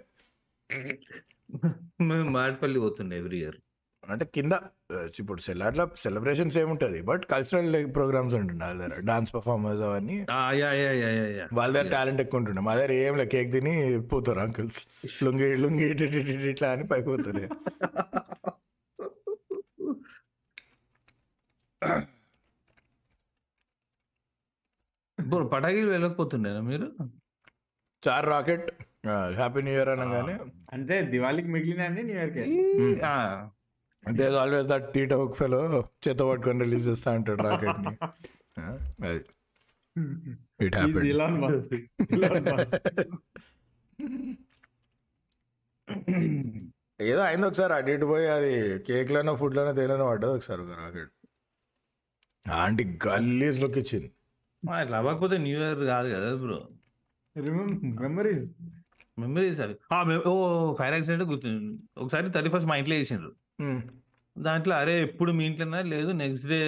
మేము 2.10 2.30
మాడిపల్లి 2.36 2.80
పోతుండే 2.84 3.16
ఎవ్రీ 3.22 3.40
ఇయర్ 3.44 3.58
అంటే 4.04 4.26
కింద 4.36 4.54
ఇప్పుడు 5.20 5.42
సెల్లార్లో 5.46 5.84
సెలబ్రేషన్స్ 6.04 6.56
ఏముంటుంది 6.62 7.00
బట్ 7.10 7.24
కల్చరల్ 7.30 7.68
ప్రోగ్రామ్స్ 7.96 8.36
ఉంటుండే 8.40 8.66
వాళ్ళ 8.66 8.80
దగ్గర 8.82 9.02
డాన్స్ 9.10 9.32
పర్ఫార్మర్స్ 9.36 9.84
అవన్నీ. 9.88 10.18
Yeah 10.32 10.42
yeah 10.62 10.72
yeah 10.82 10.92
yeah 11.02 11.28
yeah. 11.38 11.46
వాళ్ళ 11.60 11.72
దగ్గర 11.76 11.90
టాలెంట్ 11.96 12.22
ఎక్కువ 12.24 12.42
ఉంటుండే. 12.42 12.64
మా 12.68 12.74
దగ్గర 12.78 12.94
ఏం 13.04 13.16
లేదు 13.20 13.32
కేక్ 13.36 13.52
తిని 13.56 13.74
పోతారు 14.12 14.42
అంకుల్స్ 14.46 14.82
లుంగి 15.26 15.48
లుంగి 15.64 15.86
ఇటు 15.92 16.06
ఇటు 16.10 16.32
ఇటు 16.34 16.48
ఇట్లా 16.54 16.70
అని 16.76 16.86
పైకి 16.92 17.08
పోతుంది 17.12 17.46
బ్రో 25.24 25.46
పటాకీలు 25.52 25.90
వెళ్ళకపోతుండేనా 25.90 26.62
మీరు? 26.68 26.88
చార్ 28.04 28.28
రాకెట్ 28.28 28.68
హ్యాపీ 29.38 29.62
న్యూ 29.62 29.74
ఇయర్ 29.74 29.92
అనగానే. 29.96 30.36
అంటే 30.74 30.96
దివాళీకి 31.12 31.50
మిగిలిన 31.50 31.84
అన్ని 31.84 32.04
న్యూ 32.04 32.18
ఇయర్కి 32.18 32.44
ఆ, 33.06 33.16
అంటే 34.04 34.24
ఆల్వేస్ 34.42 34.68
దట్ 34.68 34.88
టీట 34.94 35.14
ఒక 35.24 35.36
ఫెలో 35.36 35.60
చేత 36.06 36.20
పట్టుకొని 36.30 36.60
రిలీజ్ 36.66 36.88
చేస్తా 36.90 37.12
అంటాడు 37.14 37.44
రాకెట్ని 37.48 37.94
ఆ, 38.60 38.66
అది. 39.06 39.22
It 40.60 40.76
happen 40.78 41.08
Elon 41.12 41.38
Musk 41.42 41.74
Elon 42.10 42.40
Musk 42.50 42.88
ఏదో 47.04 47.22
అయింది 47.24 47.46
ఒకసారి 47.48 47.74
అటు 47.74 47.92
ఇటు 47.92 48.06
పోయి 48.06 48.28
అది 48.30 48.52
కేక్ 48.88 49.12
లోనో 49.12 49.34
ఫుడ్ 49.36 49.56
లోనో 49.58 49.72
దేనిలోనో 49.74 50.06
పడ్డది 50.10 50.34
ఒకసారి 50.36 50.62
ఒక 50.62 50.74
రాకెట్. 50.80 51.12
ఆంటీ 52.46 52.84
గల్లీస్ 53.06 53.60
లుక్ 53.62 53.78
ఇచ్చింది. 53.82 54.10
ఆ, 54.72 54.82
ఇట్లా 54.82 54.98
అవ్వకపోతే 54.98 55.38
న్యూ 55.38 55.60
ఇయర్ 55.60 55.80
కాదు 55.86 56.10
కదా 56.10 56.36
బ్రో. 56.36 56.60
మెమరీస్ 58.02 58.44
మెమరీస్ 59.20 59.60
అవి. 59.60 59.76
మె- 60.06 60.24
ఓ 60.28 60.34
ఫైర్ 60.74 60.94
యాక్సిడెంట్ 60.94 61.24
గుర్తుంది 61.24 61.78
ఒకసారి 61.98 62.30
థర్టీ 62.30 62.50
ఫస్ట్ 62.50 62.70
మా 62.70 62.76
ఇంట్లో 62.76 62.96
చేసిండ్రు. 62.96 63.32
Hmm. 63.62 63.80
దాంట్లో 64.38 64.76
అరే 64.76 65.02
ఎప్పుడు 65.02 65.32
మీ 65.32 65.46
ఇంట్లోనా 65.46 65.82
లేదు 65.82 66.12
నెక్స్ట్ 66.12 66.48
డే 66.48 66.60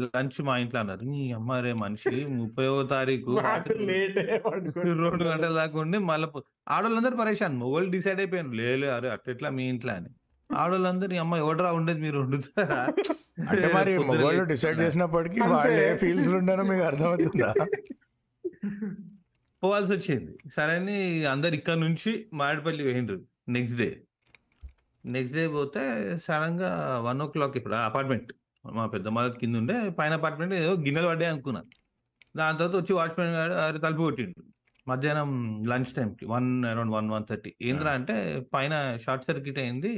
లంచ్ 0.00 0.42
మా 0.42 0.58
ఇంట్లో 0.58 0.80
అన్నారు. 0.80 1.04
నీ 1.04 1.32
అమ్మ 1.32 1.52
రే 1.52 1.72
మనిషి 1.72 2.24
ముప్పైవ 2.30 2.86
తారీఖు 2.86 3.30
లేట్ 3.90 4.18
రెండు 4.76 5.24
గంటల 5.24 5.52
దాకా 5.52 5.78
ఉండి 5.78 5.98
మళ్ళీ 5.98 6.28
ఆడవాళ్ళందరూ 6.68 7.16
పరేషాన్. 7.16 7.56
మొగోళ్ళు 7.56 7.90
డిసైడ్ 7.90 8.20
అయిపోయాను 8.20 8.52
లేదు 8.52 8.86
అరే 8.86 9.10
అట్లా 9.10 9.50
మీ 9.50 9.68
ఇంట్లో 9.68 9.92
అని. 9.92 10.10
ఆడవాళ్ళందరూ 10.50 11.16
అమ్మ 11.16 11.36
ఎవడరా 11.36 11.72
ఉండేది 11.72 12.00
మీరు 12.00 12.18
వండుతారా? 12.18 12.80
అంటే 13.38 13.66
మరి 13.74 13.92
లేచి. 14.10 14.42
డిసైడ్. 14.50 14.78
చేసినప్పటికీ. 14.82 15.38
వాళ్ళు 15.52 15.78
ఏ 15.80 15.90
ఫీల్స్ 16.02 16.28
ఉంటారో 16.38 16.64
మీకు 16.70 16.84
అర్థమవుతుందా? 16.90 17.50
పోవాల్సి 19.62 19.90
వచ్చింది 19.92 20.32
సరే 20.56 20.72
అని 20.78 20.96
అందరు 21.30 21.54
ఇక్కడ 21.58 21.76
నుంచి 21.84 22.10
మాడిపల్లి 22.40 22.82
పోయిండ్రు 22.86 23.16
నెక్స్ట్ 23.54 23.78
డే 23.78 23.88
నెక్స్ట్ 25.04 25.36
డే 25.36 25.44
పోతే 25.54 25.82
సడన్గా 26.26 26.70
వన్ 27.06 27.20
ఓ 27.22 27.28
క్లాక్ 27.32 27.56
ఇప్పుడు 27.60 27.76
అపార్ట్మెంట్ 27.86 28.30
మా 28.64 28.84
పెద్ద 28.94 29.08
మా 29.16 29.22
కింద 29.40 29.56
ఉండే 29.62 29.76
పైన 29.98 30.12
అపార్ట్మెంట్ 30.20 30.54
ఏదో 30.60 30.72
గిన్నెలు 30.84 31.08
పడ్డాయి 31.10 31.30
అనుకున్నా. 31.32 31.62
దాని 32.34 32.58
తర్వాత 32.58 32.76
వచ్చి 32.80 32.92
వాచ్మెన్ 32.98 33.32
గారు 33.38 33.54
తలుపు 33.78 34.02
కొట్టిండు 34.02 34.42
మధ్యాహ్నం 34.86 35.30
లంచ్ 35.70 35.92
టైంకి 35.96 36.24
one 36.32 36.48
around 36.70 36.94
one 36.96 37.08
one 37.10 37.26
thirty 37.28 37.50
ఏంద్రా 37.68 37.92
అంటే 37.98 38.16
పైన 38.54 38.74
షార్ట్ 39.04 39.26
సర్క్యూట్ 39.28 39.58
అయింది. 39.58 39.92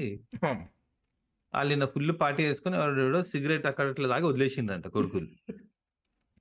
వాళ్ళు 1.54 1.86
ఫుల్ 1.86 2.12
పార్టీ 2.20 2.44
వేసుకుని 2.44 2.76
వాడు 2.76 3.22
సిగరెట్ 3.22 3.66
అక్కడ 3.66 4.06
దాకా 4.06 4.26
వదిలేసిండంట 4.26 4.86
కొడుకులు. 4.86 5.52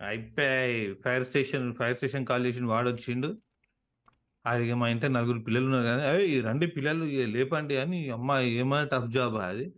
అయిపోయాయి. 0.02 0.94
Fire 0.94 1.28
station 1.28 1.76
fire 1.76 1.96
station 1.96 2.26
call 2.26 2.46
చేసి 2.46 2.64
వాడు 2.64 2.90
వచ్చిండు. 2.90 3.38
అది 4.46 4.74
మా 4.74 4.90
ఇంట్లో 4.90 5.10
నలుగురు 5.10 5.40
పిల్లలు 5.40 5.66
ఉన్నారు 5.66 5.86
కానీ 5.86 6.02
అయ్యి 6.02 6.40
రండి 6.40 6.68
పిల్లలు 6.68 7.06
లేపండి 7.26 7.78
అని 7.78 8.10
అమ్మ 8.10 8.32
ఏమైనా 8.32 8.90
టఫ్ 8.94 9.12
జాబ్ 9.12 9.36
అది? 9.36 9.74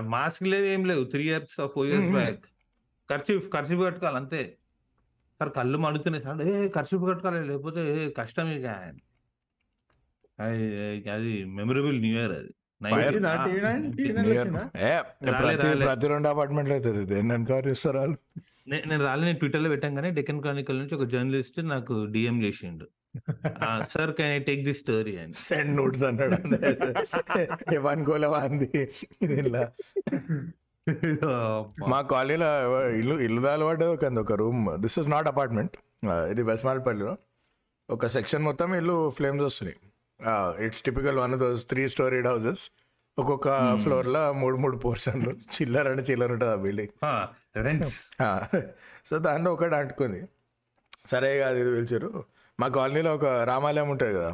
మాస్క్ 0.00 0.42
లేదు 0.42 0.64
ఏం 0.64 0.84
లేవు. 0.84 1.04
Three 1.04 1.24
years 1.24 1.68
four 1.68 1.86
years. 1.86 2.10
Back 2.10 2.44
ఖర్చు 3.10 3.50
ఖర్చు 3.54 3.76
కట్టుకోవాలి 3.76 4.16
అంతే. 4.16 4.58
సార్ 5.40 5.52
కళ్ళు 5.52 5.78
మండుతున్నాయి 5.78 6.24
సార్. 6.24 6.42
ఏ 6.42 6.68
ఖర్చు 6.68 6.98
కట్టుకోవాలి 6.98 7.48
లేకపోతే 7.48 8.10
కష్టం 8.18 8.48
ఇక. 8.48 8.66
అది 11.10 11.44
మెమరబుల్ 11.44 12.00
న్యూ 12.00 12.18
ఇయర్ 12.18 12.32
అది. 12.32 12.54
రాలే, 15.32 15.84
ప్రతి 15.86 16.06
రెండు 16.08 16.28
అపార్ట్మెంట్లు 16.28 16.74
అవుతుంది 16.74 17.04
దేన్ని 17.04 17.34
ఎన్క్వైరీ 17.34 17.70
చేస్తారు 17.70 17.98
వాళ్ళు? 17.98 18.16
నేను 18.68 19.04
రాలే 19.04 19.24
నేను 19.24 19.38
ట్విట్టర్లో 19.38 19.70
పెట్టాను 19.70 20.10
డెక్కన్ 20.10 20.40
క్రానికల్ 20.40 20.78
నుంచి 20.78 20.94
ఒక 20.94 21.04
జర్నలిస్ట్ 21.04 21.60
నాకు 21.60 22.04
డిఎం 22.04 22.44
చేసిండు. 22.44 22.86
Sir 23.94 24.12
can 24.18 24.32
I 24.34 24.38
take 24.38 24.64
the 24.64 24.74
story 24.74 25.18
అని 25.18 25.32
సెండ్ 25.32 25.76
నోట్స్ 25.76 26.02
అన్నాడు. 26.02 26.36
వాంది. 28.34 28.70
ఇది 29.22 29.34
ఇలా 29.34 29.64
మా 31.88 32.00
కాలనీలో 32.00 32.48
ఇల్లు 32.90 33.14
ఇల్లు 33.14 33.48
అలవాటు 33.48 33.84
ఒక 33.84 34.04
ఒక 34.18 34.32
room. 34.32 34.78
This 34.78 34.98
is 34.98 35.08
not 35.08 35.28
apartment 35.28 35.76
ఇది 36.30 36.42
బెస్మాల్పల్లిలో 36.42 37.16
ఒక 37.90 38.06
సెక్షన్ 38.06 38.42
మొత్తం 38.42 38.74
ఇల్లు 38.74 39.10
ఫ్లేమ్స్ 39.10 39.44
వస్తున్నాయి. 39.44 39.78
It's 40.64 40.82
typical 40.82 41.18
one 41.18 41.34
of 41.34 41.40
those 41.40 41.62
three 41.72 41.82
storied 41.88 42.26
houses 42.26 42.62
ఒక్కొక్క 43.18 43.48
ఫ్లోర్లో 43.76 44.32
మూడు 44.32 44.56
మూడు 44.56 44.76
పోర్షన్లు 44.76 45.32
చిల్లర 45.54 45.88
అంటే 45.92 46.04
చిల్లర 46.10 46.30
ఉంటుంది 46.32 46.52
ఆ 46.52 46.60
బిల్డింగ్ 46.66 46.92
సో 49.08 49.18
దాంట్లో 49.18 49.50
ఒకటి 49.52 49.74
అంటుకుంది. 49.74 50.20
సరే 51.06 51.28
ఇక 51.36 51.42
అది 51.42 51.60
ఇది 51.60 51.70
పిలిచారు. 51.76 52.08
మా 52.58 52.66
కాలనీలో 52.68 53.14
ఒక 53.14 53.24
రామాలయం 53.50 53.88
ఉంటుంది 53.90 54.12
కదా. 54.18 54.30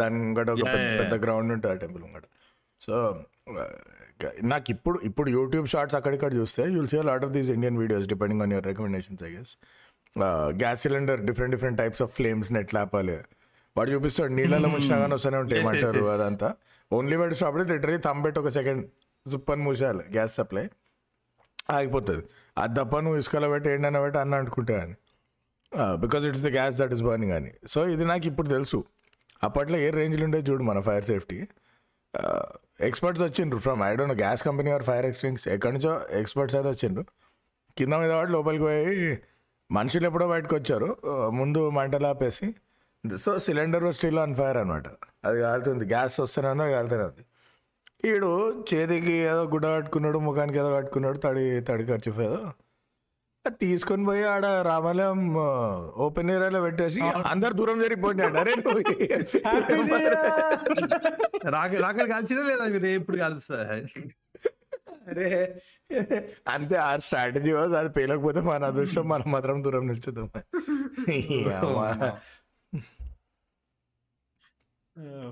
దాని 0.00 0.16
ముంగట 0.18 0.50
ఒక 0.50 0.66
పెద్ద 1.00 1.14
గ్రౌండ్ 1.24 1.52
ఉంటుంది 1.52 1.74
ఆ 1.74 1.78
టెంపుల్ 1.80 2.02
ముంగట 2.02 2.26
సో 2.82 2.94
నాకు 4.42 4.68
ఇప్పుడు 4.70 4.98
ఇప్పుడు 5.04 5.28
యూట్యూబ్ 5.30 5.66
షార్ట్స్ 5.66 5.96
అక్కడిక్కడ 5.96 6.32
చూస్తే 6.34 6.62
you'll 6.74 6.88
see 6.88 6.98
lot 7.02 7.24
of 7.24 7.32
these 7.32 7.50
Indian 7.50 7.78
videos 7.78 8.06
depending 8.06 8.42
on 8.42 8.52
your 8.52 8.66
recommendations 8.66 9.22
I 9.24 9.30
guess 9.36 9.52
gas 10.62 10.80
cylinder 10.82 11.20
different 11.20 11.54
different 11.56 11.78
types 11.78 12.02
of 12.02 12.12
ఫ్లేమ్స్ని 12.12 12.60
ఎట్లా 12.60 12.80
ఆపాలి 12.80 13.16
వాడు 13.76 13.90
చూపిస్తాడు 13.90 14.32
నీళ్ళలో 14.32 14.68
ముంచినా 14.68 14.98
కానీ 14.98 15.14
వస్తూనే 15.14 15.36
ఉంటాయి 15.36 15.62
ఏమంటారు. 15.62 16.04
అదంతా 16.04 16.54
ఓన్లీ 16.92 17.16
వాడు 17.16 17.34
స్టాప్ 17.34 17.56
లిటరీ 17.56 17.98
తంబెట్టి 17.98 18.40
ఒక 18.40 18.48
సెకండ్ 18.48 18.86
జుప్ 19.28 19.50
అని 19.50 19.62
మూసేయాలి 19.62 20.04
గ్యాస్ 20.12 20.34
సప్లై 20.34 20.68
ఆగిపోతుంది. 21.70 22.26
అది 22.58 22.80
తప్ప 22.80 22.98
నువ్వు 22.98 23.18
ఇసుకలో 23.18 23.48
పెట్టి 23.48 23.70
ఏంటన్నా 23.70 24.00
పెట్టి 24.00 24.18
అన్న 24.18 24.34
అనుకుంటా 24.34 24.80
అని. 24.80 24.94
Because 25.76 26.26
it's 26.26 26.42
the 26.42 26.48
gas 26.48 26.76
that 26.76 26.92
is 26.92 27.02
burning 27.02 27.32
అని. 27.32 27.52
సో 27.68 27.88
ఇది 27.88 28.04
నాకు 28.04 28.26
ఇప్పుడు 28.26 28.48
తెలుసు. 28.48 28.84
అప్పట్లో 29.42 29.78
ఏ 29.78 29.90
రేంజ్లో 29.90 30.24
ఉండేది 30.24 30.50
చూడు 30.50 30.62
మన 30.62 30.80
ఫైర్ 30.80 31.04
సేఫ్టీ 31.04 31.48
ఎక్స్పర్ట్స్ 32.80 33.24
వచ్చిండ్రు 33.24 33.58
from 33.58 33.82
I 33.82 33.96
don't 33.96 34.14
gas 34.14 34.42
company 34.42 34.70
or 34.70 34.82
fire 34.82 35.06
extinguisher 35.06 35.48
ఎక్కడి 35.48 35.72
నుంచో 35.72 36.02
ఎక్స్పర్ట్స్ 36.10 36.56
అయితే 36.56 36.68
వచ్చిండ్రు. 36.68 37.04
కింద 37.78 37.92
మీద 37.92 38.10
వాడు 38.10 38.30
లోపలికి 38.30 38.62
పోయి 38.62 39.18
మనుషులు 39.70 40.06
ఎప్పుడో 40.06 40.28
బయటకు 40.28 40.56
వచ్చారు. 40.56 40.96
ఆ, 41.06 41.28
ముందు 41.28 41.70
మంటలు 41.70 42.06
ఆపేసి 42.06 42.54
so 43.04 43.38
cylinder 43.38 43.92
still 43.92 44.18
on 44.18 44.34
fire 44.34 44.56
అనమాట 44.56 44.86
అది 45.24 45.40
కాలుతుంది. 45.40 45.84
గ్యాస్ 45.84 46.20
వస్తేనే 46.20 46.70
కాలుతూనే 46.70 47.04
ఉంది 47.04 47.24
ఈడు 48.08 48.28
చేతికి 48.74 49.12
ఏదో 49.12 49.42
గుడ్డ 49.44 49.66
కట్టుకున్నాడు 49.66 50.18
ముఖానికి 50.18 50.58
ఏదో 50.58 50.76
కట్టుకున్నాడు 50.76 51.18
తడి 51.18 51.60
తడి 51.60 51.84
ఖర్చు 51.84 52.22
ఏదో. 52.22 52.38
అది 53.46 53.56
తీసుకొని 53.56 54.06
పోయి 54.06 54.24
ఆడ 54.24 54.46
రామాలయం 54.62 55.20
ఓపెన్ 55.96 56.30
ఏరియాలో 56.30 56.62
పెట్టేసి 56.62 57.00
అందరు 57.00 57.52
దూరం 57.52 57.82
జరిగిపోయినాడు. 57.82 58.38
అరే 58.38 58.54
రాకెట్ 61.80 62.10
కాల్చినా 62.10 62.42
లేదా? 62.42 62.66
మీరు 62.66 62.86
ఎప్పుడు 62.86 63.16
కాల్స్తా? 63.16 63.58
అరే. 65.08 65.30
అంతే 66.48 66.76
ఆ 66.76 66.96
స్ట్రాటజీ 66.96 67.52
అది 67.52 67.88
పేలకపోతే 67.88 68.40
మన 68.40 68.64
అదృష్టం 68.64 69.08
మనం 69.08 69.30
మాత్రం 69.32 69.64
దూరం 69.64 69.86
నిల్చుదాం. 69.86 70.28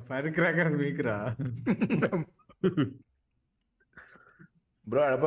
ఫైర్ 0.09 0.29
క్రాకర్ 0.33 0.73
మీకు 0.73 1.03
రా 1.03 1.35
బ్రో 4.89 5.01
అడప 5.03 5.27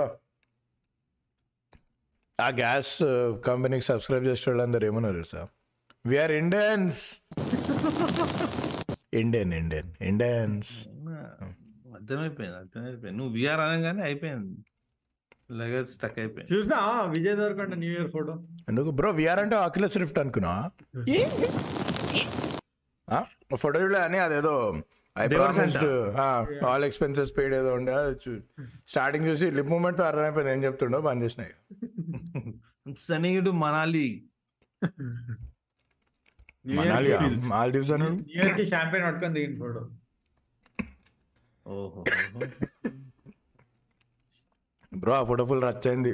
ఆ 2.42 2.48
గ్యాస్ 2.50 2.98
కంపెనీకి 3.46 3.86
సబ్స్క్రైబ్ 3.86 4.26
చేసే 4.26 4.52
వాళ్ళందరూ 4.52 4.88
ఏమన్నారు 4.88 5.24
sir 5.24 5.48
we are 6.06 6.32
Indians 6.32 7.22
Indian 9.14 9.54
Indian 9.54 9.94
Indians 10.02 10.88
అర్థమైపోయింది 11.94 12.58
అర్థమైపోయింది. 12.58 13.12
నువ్వు 13.12 13.34
విఆర్ 13.34 13.60
అనగానే 13.60 14.02
అయిపోయింది. 14.02 14.62
లగేజ్ 15.52 15.90
స్టక్ 15.90 16.20
అయిపోయింది. 16.20 16.54
చూసినా 16.54 17.02
Vijay 17.02 17.36
Deverakonda 17.36 17.74
new 17.74 17.92
year 17.92 18.12
photo 18.12 18.34
ఎందుకు? 18.70 18.92
బ్రో 18.92 19.12
విఆర్ 19.12 19.40
అంటే 19.40 19.56
ఆక్యులస్ 19.56 19.98
రిఫ్ట్ 19.98 20.20
అనుకున్నా 20.20 20.72
ఫోటో 23.56 23.82
చూడలే 23.82 24.00
అని 24.00 24.20
అదేదో 24.20 24.54
ఆల్ 26.68 26.86
ఎక్స్పెన్సెస్ 26.86 27.38
పేడ్ 27.38 27.54
ఏదో 27.56 27.74
ఉండే 27.74 27.96
స్టార్టింగ్ 28.88 29.28
చూసి 29.28 29.52
లిప్ 29.52 29.70
మూమెంట్తో 29.70 30.04
అర్థమైపోయింది 30.04 30.52
ఏం 30.52 30.64
చెప్తుండో 30.64 31.02
బంద్ 31.02 31.24
చేసినాయి 31.24 31.54
సనీయుడు 33.00 33.52
మనాలి. 33.62 34.08
మాల్దీవ్స్ 37.48 37.92
అని 37.92 38.08
కి 38.56 38.66
షాంపెయిన్ 38.66 39.06
పట్టుకొని 39.08 39.34
దిగిన 39.34 39.56
ఫోటో. 39.60 39.82
ఓహో. 41.66 42.02
బ్రో 44.92 45.14
ఆ 45.14 45.24
ఫోటో 45.24 45.46
ఫుల్ 45.46 45.64
రచ్ 45.64 45.88
అయింది 45.88 46.14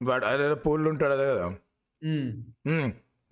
బట్ 0.00 0.24
అదేదో 0.24 0.54
పూల్ 0.64 0.88
ఉంటాడు 0.88 1.12
అదే 1.12 1.26
కదా? 1.32 1.46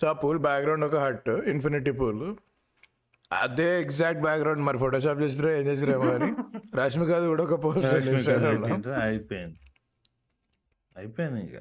సో 0.01 0.09
ఆ 0.09 0.13
పూల్ 0.13 0.39
బ్యాక్గ్రౌండ్ 0.39 0.85
ఒక 0.85 0.97
హట్ 0.97 1.29
ఇన్ఫినిటీ 1.29 1.91
పూల్. 1.91 2.37
అదే 3.33 3.81
ఎగ్జాక్ట్ 3.81 4.23
బ్యాక్గ్రౌండ్ 4.23 4.63
మరి 4.63 4.79
ఫోటోషాప్ 4.79 5.21
చేసిరా 5.21 5.53
ఏం 5.53 5.67
చేసిరేమో 5.67 6.09
అని. 6.13 6.29
రష్మిక 6.75 7.27
కూడా 7.27 7.45
ఒక 7.45 7.65
పోస్ట్ 7.65 7.95
పెట్టిండ్రా? 7.95 8.99
అయిపోయింది. 9.01 9.59
అయిపోయింది 10.97 11.41
ఇక. 11.41 11.57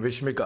విష్మిక. 0.00 0.42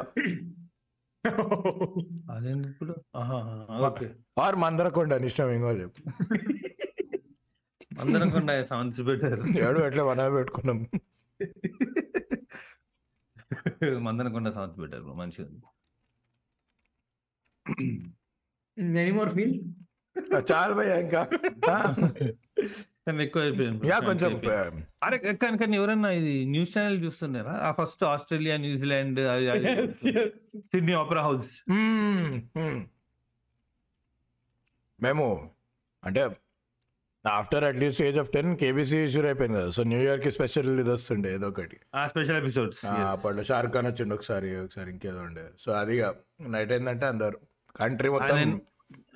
అదేంటి 2.30 2.68
ఇప్పుడు? 2.68 2.94
ఆహా, 3.16 3.38
ఓకే. 3.86 4.06
ఆర్ 4.38 4.56
మందరకొండ 4.56 5.14
అని 5.14 5.26
ఇష్టం 5.26 5.50
ఇంకో 5.50 5.72
చెప్పు. 5.72 6.02
అందరం 8.00 8.30
కూడా 8.30 8.64
సౌండ్స్ 8.64 9.00
పెట్టారు. 9.06 9.42
ఏడు 9.58 9.80
ఎట్లా 9.80 10.04
మన 10.04 10.28
పెట్టుకున్నాం. 10.28 10.78
మందనకొండ 14.06 14.48
సౌండ్స్ 14.50 14.80
పెట్టారు 14.80 15.14
మంచిగా 15.20 15.46
ఉంది. 15.50 15.66
ఎనీ 19.02 19.12
మోర్ 19.18 19.30
ఫీల్స్ 19.38 19.62
చాలు 20.52 20.74
భయ్యా 20.74 20.96
ఇంకా. 21.04 21.22
ఎక్కువ 23.22 23.42
అయిపోయింది 23.42 23.88
యా 23.88 23.98
కొంచెం. 24.08 24.32
అరే 25.02 25.16
కానీ 25.18 25.56
కానీ 25.58 25.74
ఎవరన్నా 25.76 26.10
ఇది 26.18 26.34
న్యూస్ 26.44 26.72
ఛానల్ 26.78 26.98
చూస్తున్నారా? 27.04 27.54
ఆ 27.68 27.72
first 27.78 28.04
Australia 28.04 28.56
New Zealand 28.56 29.20
Sydney 30.72 30.92
opera 30.92 31.22
house. 31.22 31.56
మేము 35.00 35.26
అంటే 36.04 36.22
after 37.24 37.64
at least 37.64 38.02
age 38.02 38.18
of 38.18 38.30
ten 38.30 38.50
KBC 38.56 38.98
issue 39.04 39.20
అయిపోయింది 39.24 39.58
కదా. 39.58 39.70
సో 39.70 39.82
న్యూ 39.82 40.00
ఇయర్కి 40.00 40.30
స్పెషల్ 40.30 40.68
ఇది 40.80 40.90
వస్తుండే 40.90 41.28
ఏదో 41.34 41.48
ఒకటి. 41.48 41.76
ఆ 41.94 42.02
స్పెషల్ 42.06 42.36
ఎపిసోడ్స్ 42.36 42.80
ఆ, 42.86 42.94
అప్పట్లో 43.12 43.42
షారుఖ్ 43.42 43.74
ఖాన్ 43.76 43.88
వచ్చిండు 43.90 44.14
ఒకసారి 44.14 44.50
ఒకసారి 44.60 44.90
ఇంకేదో 44.90 45.20
ఉండే. 45.22 45.44
సో 45.58 45.70
అది 45.72 45.96
నైట్ 46.48 46.72
అయిందంటే 46.72 47.06
అందరు 47.06 47.38
కంట్రీ 47.74 48.08
మొత్తం 48.08 48.36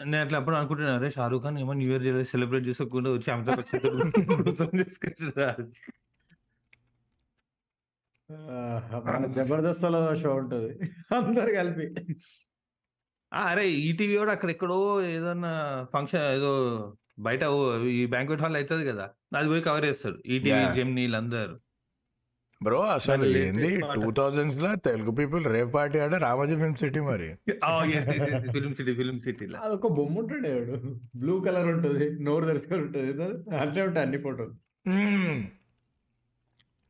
నేను 0.02 0.20
అట్లా 0.20 0.38
అప్పుడు 0.38 0.56
అనుకుంటున్నా 0.56 0.92
అరే 0.94 1.08
షారూక్ 1.10 1.42
ఖాన్ 1.44 1.58
ఏమో 1.58 1.72
న్యూ 1.72 1.90
ఇయర్ 1.96 2.24
సెలబ్రేట్ 2.26 2.64
చేసుకోకుండా 2.68 3.10
వచ్చి 3.10 3.28
అమితాబ్ 3.30 3.58
బచ్చన్ 3.58 3.82
జబర్దస్త్లో 9.34 10.00
షో 10.16 10.30
ఉంటది. 10.34 10.70
అందరు 11.14 11.50
కలిపి. 11.54 11.86
అరే 13.32 13.64
ఈటీవీ 13.80 14.16
కూడా 14.16 14.32
అక్కడ 14.32 14.50
ఎక్కడో 14.50 14.78
ఏదన్నా 15.10 15.52
ఫంక్షన్ 15.92 16.24
ఏదో 16.32 16.52
బయట 17.18 17.42
ఈ 17.92 18.06
బ్యాంక్వెట్ 18.06 18.42
హాల్ 18.42 18.56
అవుతుంది 18.56 18.84
కదా 18.86 19.06
అది 19.36 19.48
పోయి 19.48 19.62
కవర్ 19.62 19.84
చేస్తాడు. 19.84 20.18
ETV 20.26 20.58
Yeah. 20.58 20.74
జెమ్నీ 20.74 21.04
అందరు 21.14 21.54
బ్రో 22.60 22.78
అసలు 22.90 23.24
ఏంది. 23.38 23.70
టూ 23.94 24.10
థౌజండ్స్లో 24.10 24.68
తెలుగు 24.84 25.10
పీపుల్ 25.10 25.44
రేవ్ 25.54 25.70
పార్టీ 25.74 25.98
ఆడే 25.98 26.18
రామోజీ 26.18 26.54
ఫిల్మ్ 26.56 26.76
సిటీ 26.76 27.00
మరి. 27.00 27.28
ఫిల్మ్ 28.52 28.74
సిటీ 28.74 28.94
ఫిల్మ్ 28.94 29.20
సిటీలో 29.20 29.58
అదొక 29.58 29.86
బొమ్మ 29.98 30.18
ఉంటాడు 30.18 30.48
వాడు. 30.48 30.76
బ్లూ 31.16 31.34
కలర్ 31.40 31.68
ఉంటుంది 31.74 32.06
నోరు 32.20 32.46
తెరుచుకొని 32.46 32.82
ఉంటుంది. 32.82 33.26
అట్లే 33.56 33.82
ఉంటాయి 33.82 34.04
అన్ని 34.06 34.18
ఫోటోలు. 34.18 34.54
మ్మ్. 34.88 35.38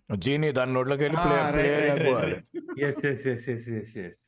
జీని 0.09 0.53
దాని 0.53 0.73
నోట్లోకి 0.73 1.03
వెళ్ళి 1.03 1.19
ప్లే 1.19 1.37
ప్లే 1.53 1.63
right, 1.63 1.73
right, 1.77 1.93
అయిపోవాలి 1.93 2.35
right. 2.35 2.83
Yes 2.89 3.01
yes 3.07 3.27
yes 3.27 3.49
yes 3.55 3.69
yes 3.79 3.97
yes 3.99 4.23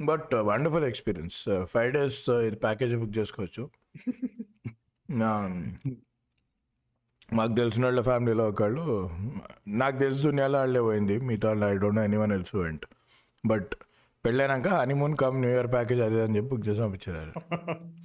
but 0.00 0.34
wonderful 0.34 0.84
experience. 0.84 1.64
Five 1.64 1.92
days 1.92 2.30
ఇది 2.30 2.56
ప్యాకేజ్ 2.56 2.96
బుక్ 2.96 3.18
చేసుకోవచ్చు. 3.18 3.70
నా- 5.10 5.72
మాకు 7.32 7.54
తెలిసిన 7.54 7.84
వాళ్ళ 7.84 8.00
ఫ్యామిలీలో 8.00 8.48
ఒకళ్ళు 8.48 9.10
నాకు 9.68 9.98
తెలుసు 9.98 10.22
దునియాలో 10.22 10.58
వాళ్ళే 10.58 10.80
పోయింది. 10.80 11.18
మిగతా 11.18 11.48
వాళ్ళు 11.48 11.66
I 11.66 11.76
don't 11.76 11.96
know 11.96 12.04
anyone 12.16 12.32
else 12.32 12.54
went 12.54 12.86
but 13.46 13.68
పెళ్ళైనాక 14.24 14.68
honeymoon 14.68 15.16
come 15.16 15.36
new 15.36 15.50
year 15.50 15.72
package 15.72 16.00
అది 16.00 16.22
అని 16.22 16.36
చెప్పి 16.36 16.48
బుక్ 16.48 16.68
చేసి 16.68 16.80
పంపించారు. 16.80 17.40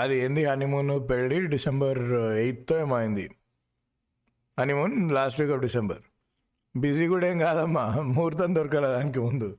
అది 0.00 0.18
ఏంది 0.18 0.44
హనీమూన్ 0.44 1.10
పెళ్ళి 1.10 1.46
డిసెంబర్ 1.46 2.12
ఎయిత్తో 2.12 2.80
ఏమో 2.80 2.96
అయింది. 2.96 3.30
Honeymoon 4.60 5.12
last 5.12 5.40
week 5.40 5.52
of 5.52 5.60
December 5.60 5.98
busy 6.76 7.06
కూడా 7.06 7.26
ఏం 7.26 7.38
కాదమ్మా. 7.38 7.90
ముహూర్తం 8.00 8.54
దొరకలేదు 8.54 8.92
దానికి 8.92 9.20
ముందు. 9.20 9.58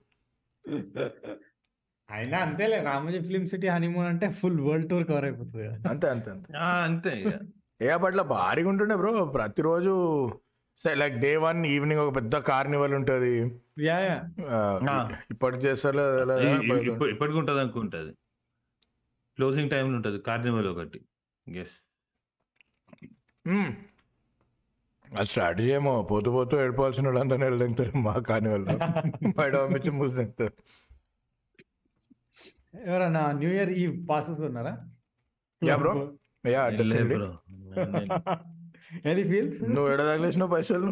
అయినా 2.11 2.37
అంతేలే 2.37 2.81
రామోజీ 2.81 3.19
ఫిల్మ్ 3.19 3.47
సిటీ 3.47 3.67
హనీమూన్ 3.67 4.07
అంటే 4.07 4.31
ఫుల్ 4.31 4.61
వరల్డ్ 4.61 4.89
టూర్ 4.89 5.07
కవర్ 5.07 5.25
అయిపోతుంది 5.25 5.67
అంతే 5.89 6.07
అంతే 6.09 6.29
అంతే. 6.31 6.53
అంతే. 6.57 7.39
ఏ 7.81 7.89
అప్పట్లో 7.89 8.23
భారీగా 8.23 8.69
ఉంటుండే 8.69 8.95
బ్రో 8.95 9.25
ప్రతిరోజు 9.25 9.93
లైక్ 10.93 11.17
డే 11.17 11.37
వన్ 11.37 11.65
ఈవినింగ్ 11.65 12.01
ఒక 12.01 12.15
పెద్ద 12.15 12.35
కార్నివల్ 12.35 12.93
ఉంటుంది. 12.93 13.61
Yeah 13.79 13.99
yeah. 13.99 14.23
ఆ. 14.91 15.09
ఇప్పటికి 15.31 15.65
చేస్తారు 15.65 15.99
ఇప్పటికి 17.05 17.37
ఉంటుంది. 17.37 17.59
అనుకుంటది 17.59 18.11
క్లోజింగ్ 19.35 19.69
టైం 19.69 19.95
ఉంటుంది. 19.95 20.19
కార్నివల్ 20.19 20.67
ఒకటి. 20.67 21.01
ఎస్ 21.47 21.77
ఆ 25.09 25.23
స్ట్రాటజీ 25.23 25.69
ఏమో 25.71 25.93
పోతూ 26.03 26.29
పోతూ 26.31 26.55
ఏడిపోవాల్సిన 26.61 27.07
వాళ్ళంతా 27.07 27.35
వెళ్ళింటారు 27.35 27.97
మా 27.97 28.13
కార్నివల్ 28.19 28.65
బయట 29.37 29.53
పంపించి 29.55 29.91
మూసిస్తారు 29.91 30.55
ఎవరన్నా 32.87 33.21
న్యూ 33.31 33.51
ఇయర్ 33.51 33.71
ఈ 33.73 33.85
పాసెస్ 34.05 34.41
ఉన్నారా? 34.41 34.73
Yeah 35.61 35.75
bro. 35.75 35.93
యా 36.45 36.63
ఏది 39.05 39.23
ఫీల్స్ 39.23 39.59
నువ్వు 39.75 39.89
ఎడ 39.91 40.01
పైసలు? 40.51 40.89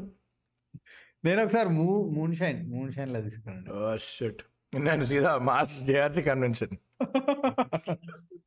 నేను 1.26 1.40
ఒకసారి 1.44 1.70
మూ 1.70 1.86
మూన్ 2.10 2.34
షైన్ 2.34 2.60
మూన్ 2.72 2.92
షైన్లో 2.92 3.22
తీసుకున్నాను. 3.22 3.98
షట్ 4.08 4.42
నేను 4.74 5.06
సీదా 5.06 5.38
మాస్ 5.40 5.76
జేఆర్సీ 5.86 6.22
కన్వెన్షన్ 6.22 6.76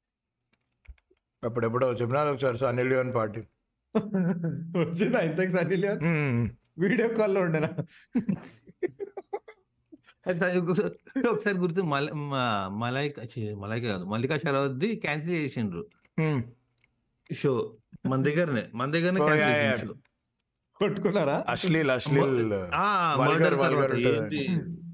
అప్పుడెప్పుడో 1.43 1.87
చెప్పినా 1.93 2.21
ఒకసారి 2.31 2.67
అనిల్ 2.67 2.89
లియోన్ 2.89 3.15
పార్టీ 3.15 3.41
వచ్చిందా 3.97 5.21
ఇంతకు 5.21 5.51
సన్నీ 5.51 5.77
లియోన్ 5.77 6.01
వీడియో 6.79 7.09
కాల్లో 7.09 7.41
ఉండేనా 7.41 7.71
ఒకసారి 11.31 11.57
గుర్తు 11.57 11.83
మలైక 12.83 13.17
మలైక 13.63 13.85
కాదు 13.93 14.05
మల్లికా 14.05 14.37
షరావద్ది 14.39 14.89
క్యాన్సిల్ 14.97 15.35
చేసిండ్రు. 15.35 15.83
షో 17.33 17.53
మన 18.07 18.23
దగ్గరనే 18.23 18.65
మన 18.75 18.91
దగ్గరనే 18.91 19.21
చేసిండ్రు 19.31 19.97
show. 20.83 21.33
అశ్లీల్ 21.49 21.91
అశ్లీల్ 21.91 22.53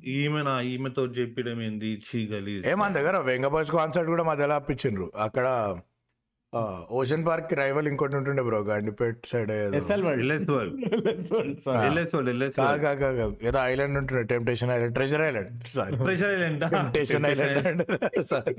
ఈమెనా 0.05 0.55
ఈమెతో 0.71 1.03
చెప్పడం 1.07 1.59
ఏంది? 1.63 1.91
చీ 2.07 2.19
గలీజ్. 2.33 2.67
ఏ 2.67 2.75
మన 2.75 2.91
దగ్గర 2.93 3.19
వెంగబాజ్ 3.19 3.71
కాన్సర్ట్ 3.71 4.09
కూడా 4.11 4.25
మధ్యలో 4.25 4.55
అప్పించిండ్రు? 4.55 5.07
అక్కడ 5.17 5.47
ఓషన్ 6.91 7.25
పార్క్ 7.27 7.53
రైవల్ 7.61 7.89
ఇంకోటి 7.89 8.17
ఉంటుండే 8.17 8.43
bro 8.49 8.61
Gandipet 8.71 9.19
side 9.33 9.51
world. 9.53 10.51
World. 10.51 10.83
World 11.69 13.45
ఏదో 13.49 13.59
ఐలాండ్ 13.73 13.99
ఉంటుండే 13.99 14.23
temptation 14.35 14.71
island 14.71 14.95
treasure 14.95 15.23
island 15.29 15.51
sorry. 15.77 15.97
Pressure 16.05 16.33
island. 16.37 16.61
Temptation 16.77 17.27
island. 17.27 17.83
Sorry. 18.31 18.57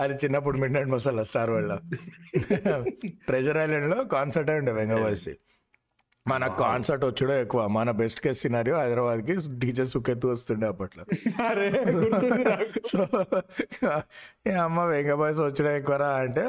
అది 0.00 0.14
చిన్నప్పుడు 0.24 0.58
మిడ్ 0.58 0.72
నైట్ 0.72 0.88
మసాలా 0.88 1.22
స్టార్ 1.22 1.50
వల్ల 1.50 1.72
ట్రెజర్ 3.28 3.56
ఐలాండ్లో 3.56 3.98
కాన్సర్ట్ 4.16 4.50
ఉండే 4.50 4.72
వెంగవాసి 4.72 5.34
మన 6.26 6.46
కాన్సర్ట్ 6.60 7.04
వచ్చుడే 7.04 7.34
ఎక్కువ. 7.40 7.62
మన 7.76 7.90
బెస్ట్ 7.90 8.20
కేస్ 8.20 8.38
సినారియో 8.42 8.76
హైదరాబాద్కి 8.76 9.34
డీజే 9.48 9.84
సుకెత్తు 9.84 10.26
వస్తుండే 10.26 10.66
అప్పట్లో. 10.66 11.04
సో 12.86 13.00
ఏ 14.46 14.54
అమ్మ 14.66 14.84
వెంగబాయ్స్ 14.92 15.40
వచ్చుడే 15.40 15.72
ఎక్కువరా 15.78 16.08
అంటే 16.22 16.44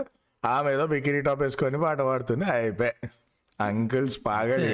ఆమె 0.53 0.69
ఏదో 0.75 0.85
బికినీ 0.93 1.19
టాప్ 1.27 1.41
వేసుకొని 1.43 1.77
పాట 1.83 1.99
పాడుతుంది 2.09 2.45
అయిపోయి. 2.55 2.93
అంకిల్స్ 3.59 4.17
పాగడు 4.27 4.67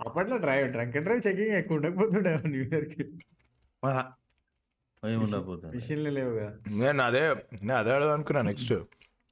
అప్పట్లో 0.00 0.36
drive 0.44 0.66
drunk 0.74 0.94
and 0.98 1.06
drive 1.06 1.22
checking 1.26 1.54
ఎక్కువ 1.60 1.78
ఉండకపోతుండే 1.78 2.30
న్యూ 2.52 2.62
ఇయర్కి 2.70 3.04
ఉండకపోతుంది 5.24 5.72
మిషన్లు 5.76 6.10
లేవు 6.16 6.32
కదా. 6.38 6.52
నేను 6.80 7.00
అదే 7.08 7.22
నేను 7.66 7.76
అదే 7.82 7.90
అడదాం 7.96 8.14
అనుకున్నా 8.16 8.42
next. 8.50 8.74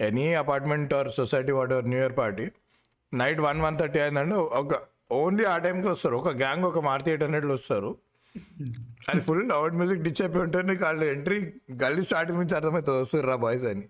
Any 0.06 0.26
apartment 0.42 0.92
or 0.98 1.08
society 1.18 1.52
whatever 1.74 1.88
new 1.92 2.00
year 2.02 2.16
party 2.20 2.46
night 3.20 3.40
one 3.46 3.61
one 3.66 3.76
thirty 3.80 3.98
అయిందంటే 4.04 4.37
ఒక 4.61 4.74
ఓన్లీ 5.20 5.44
ఆ 5.52 5.56
టైంకి 5.64 5.88
వస్తారు. 5.94 6.16
ఒక 6.22 6.30
గ్యాంగ్ 6.42 6.64
ఒక 6.70 6.80
మారుతి 6.88 7.11
ఎయిట్ 7.12 7.24
హండ్రెడ్లో 7.26 7.54
వస్తారు. 7.58 7.90
అది 9.09 9.20
ఫుల్ 9.20 9.44
లౌడ్ 9.48 9.74
మ్యూజిక్ 9.74 10.03
డిచ్ 10.07 10.22
అయిపోయి 10.22 10.44
ఉంటుంది 10.44 10.66
నీకు 10.70 10.85
వాళ్ళు 10.85 11.05
ఎంట్రీ 11.05 11.38
గల్లీ 11.83 12.03
స్టార్టింగ్ 12.03 12.38
నుంచి 12.38 12.55
అర్థమవుతుంది. 12.55 13.01
వస్తారు 13.01 13.27
రా 13.27 13.37
బాయ్స్ 13.44 13.66
అని 13.72 13.87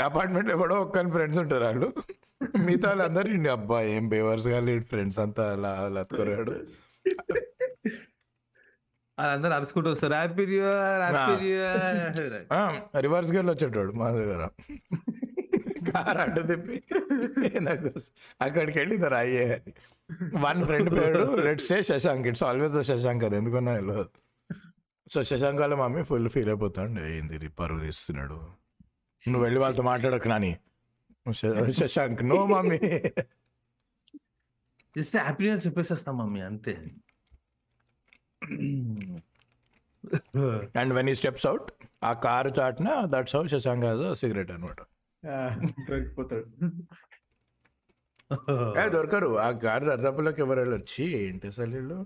అపార్ట్మెంట్లో 0.00 0.56
కూడా 0.56 0.74
ఒక్కని 0.84 1.10
ఫ్రెండ్స్ 1.10 1.38
ఉంటారు 1.38 1.64
వాళ్ళు. 1.64 1.88
మిగతా 2.66 2.88
వాళ్ళందరూ 2.88 3.28
ఇండి 3.30 3.48
అబ్బా 3.48 3.78
ఏం 3.94 4.04
బేవర్స్ 4.08 4.48
కానీ 4.54 4.72
ఫ్రెండ్స్ 4.80 5.18
అంతా 5.18 5.44
అలా 5.52 5.72
లత్కొరాడు 5.88 6.54
అందరు 9.18 9.52
అరుచుకుంటూ 9.52 9.88
వస్తారు. 9.90 10.14
హ్యాపీ 10.14 10.44
రివర్స్ 13.00 13.32
గేర్లు 13.32 13.52
వచ్చేటోడు 13.52 13.92
మా 13.92 14.08
దగ్గర 14.10 14.48
కార్ 15.90 16.18
అడ్డు 16.24 16.40
తిప్పి 16.50 16.76
నాకు 17.68 17.90
అక్కడికి 18.40 18.76
వెళ్ళి 18.78 18.94
ఇద్దరు 18.94 19.14
అయ్యే 19.14 19.46
వన్ 20.44 20.60
ఫ్రెండ్ 20.64 20.90
పేరు 20.94 21.24
let's 21.46 21.68
say 21.68 21.78
Shashank. 21.82 22.26
It's 22.26 22.44
always 22.48 22.88
Shashank 22.88 23.24
అది. 23.24 23.36
ఎందుకన్నా 23.36 23.74
తెలియదు 23.76 24.06
సో 25.12 25.22
శశాంక్ 25.22 25.60
వాళ్ళ 25.60 25.74
మమ్మీ 25.74 26.02
ఫుల్ 26.10 26.28
ఫీల్ 26.28 26.48
అయిపోతాడు. 26.48 27.00
ఏంది 27.16 27.48
పరువు 27.48 27.80
తీస్తున్నాడు? 27.80 28.38
నువ్వు 29.20 29.42
వెళ్ళి 29.42 29.60
వాళ్ళతో 29.60 29.82
మాట్లాడకు 29.82 30.28
Nani. 30.28 30.52
Shashank. 31.80 32.22
No 32.28 32.38
mummy. 32.46 32.78
Just 34.96 35.16
happy 35.16 35.42
new 35.42 35.52
year 35.52 35.66
చెప్పేసేస్తాం 35.66 36.14
mummy 36.18 36.40
అంతే. 36.40 36.74
And 40.80 40.92
when 40.94 41.08
he 41.08 41.14
steps 41.14 41.46
out 41.46 41.68
ఆ 42.04 42.12
కారు 42.24 42.50
చాటున 42.58 42.88
that's 43.04 43.36
how 43.36 43.42
Shashank 43.46 43.84
has 43.84 44.02
cigarette 44.20 44.50
అనమాట 44.50 44.80
దొరికిపోతాడు. 45.86 46.46
దొరకరు. 48.94 49.30
ఆ 49.40 49.58
కారు 49.62 49.84
దర్దాపులోకి 49.88 50.40
ఎవరు 50.44 50.60
వెళ్ళొచ్చి 50.62 51.02
ఏంటి 51.18 51.46
అసలు 51.50 51.72
వీళ్ళు? 51.76 51.96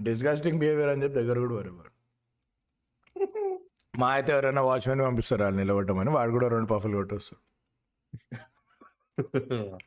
డిస్గస్టింగ్ 0.00 0.58
బిహేవియర్ 0.62 0.90
అని 0.92 1.02
చెప్పి 1.04 1.16
దగ్గర 1.18 1.36
కూడా 1.44 1.54
వరేవారు 1.58 1.92
మా 3.94 4.08
అయితే 4.14 4.30
ఎవరైనా 4.34 4.62
వాచ్మెన్ 4.66 5.02
పంపిస్తారు. 5.04 5.42
వాళ్ళు 5.44 5.58
నిలబడమని 5.60 6.10
వాడు 6.16 6.32
కూడా 6.36 6.48
రెండు 6.54 6.68
పఫులు 6.72 6.96
కొట్టొస్తారు 6.98 7.42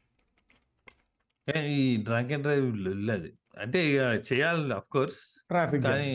ఏ, 1.48 1.54
ఈ 1.76 2.02
డ్రంక్ 2.06 2.32
అండ్ 2.34 2.44
డ్రైవ్ 2.46 2.66
లేదు 3.10 3.30
అంటే 3.58 3.80
ఇక 3.88 4.00
చేయాలి 4.28 4.74
అఫ్ 4.76 4.90
కోర్స్ 4.94 5.20
ట్రాఫిక్ 5.50 5.84
కానీ 5.86 6.12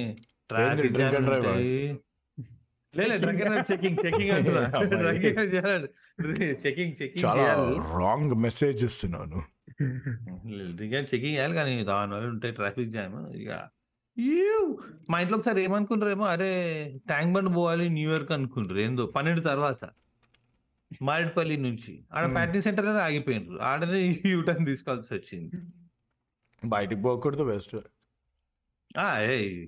ట్రాఫిక్ 0.50 0.92
డ్రైవ్ 0.94 0.98
చెకింగ్ 0.98 0.98
చెకింగ్ 0.98 1.16
అంటున్నా 1.20 1.38
అమ్మాయి. 1.38 1.64
చెకింగ్ 1.64 1.96
చెకింగ్ 1.98 2.85
చాలా 7.24 7.42
చేయాలి. 7.42 7.98
రాంగ్ 7.98 8.34
మెసేజ్ 8.34 8.84
ఇస్తున్నాను. 8.84 9.42
డ్రింక్ 10.74 10.94
చెకింగ్ 10.94 11.24
చేయాలి 11.24 11.54
కానీ 11.54 11.84
దాని 11.84 12.14
వల్ల 12.14 12.26
ఉంటే 12.26 12.50
ట్రాఫిక్ 12.50 12.90
జామ్ 12.90 13.36
ఇక. 13.36 13.68
మా 15.10 15.20
ఇంట్లో 15.20 15.38
ఒకసారి 15.38 15.62
ఏమనుకుంటారేమో 15.62 16.24
అరే 16.24 16.74
ట్యాంక్ 17.06 17.34
బండ్ 17.34 17.56
పోవాలి 17.56 17.88
న్యూ 17.88 18.10
ఇయర్ 18.10 18.32
అనుకుంటారు 18.32 18.78
ఏందో 18.78 19.06
పన్నెండు 19.06 19.40
తర్వాత 19.40 19.90
మారేడుపల్లి 21.02 21.56
నుంచి. 21.56 22.04
ఆడ 22.12 22.24
Hmm. 22.24 22.34
ప్యాటింగ్ 22.34 22.62
సెంటర్ 22.62 22.86
ఆగిపోయినారు 22.86 23.62
ఆడనే 23.62 24.22
యూటర్న్ 24.26 24.66
తీసుకోవాల్సి 24.66 25.14
వచ్చింది. 25.14 25.56
బయటికి 26.66 27.02
పోకూడదు 27.02 27.44
బెస్ట్ 27.44 27.76
లొల్లి 28.96 29.62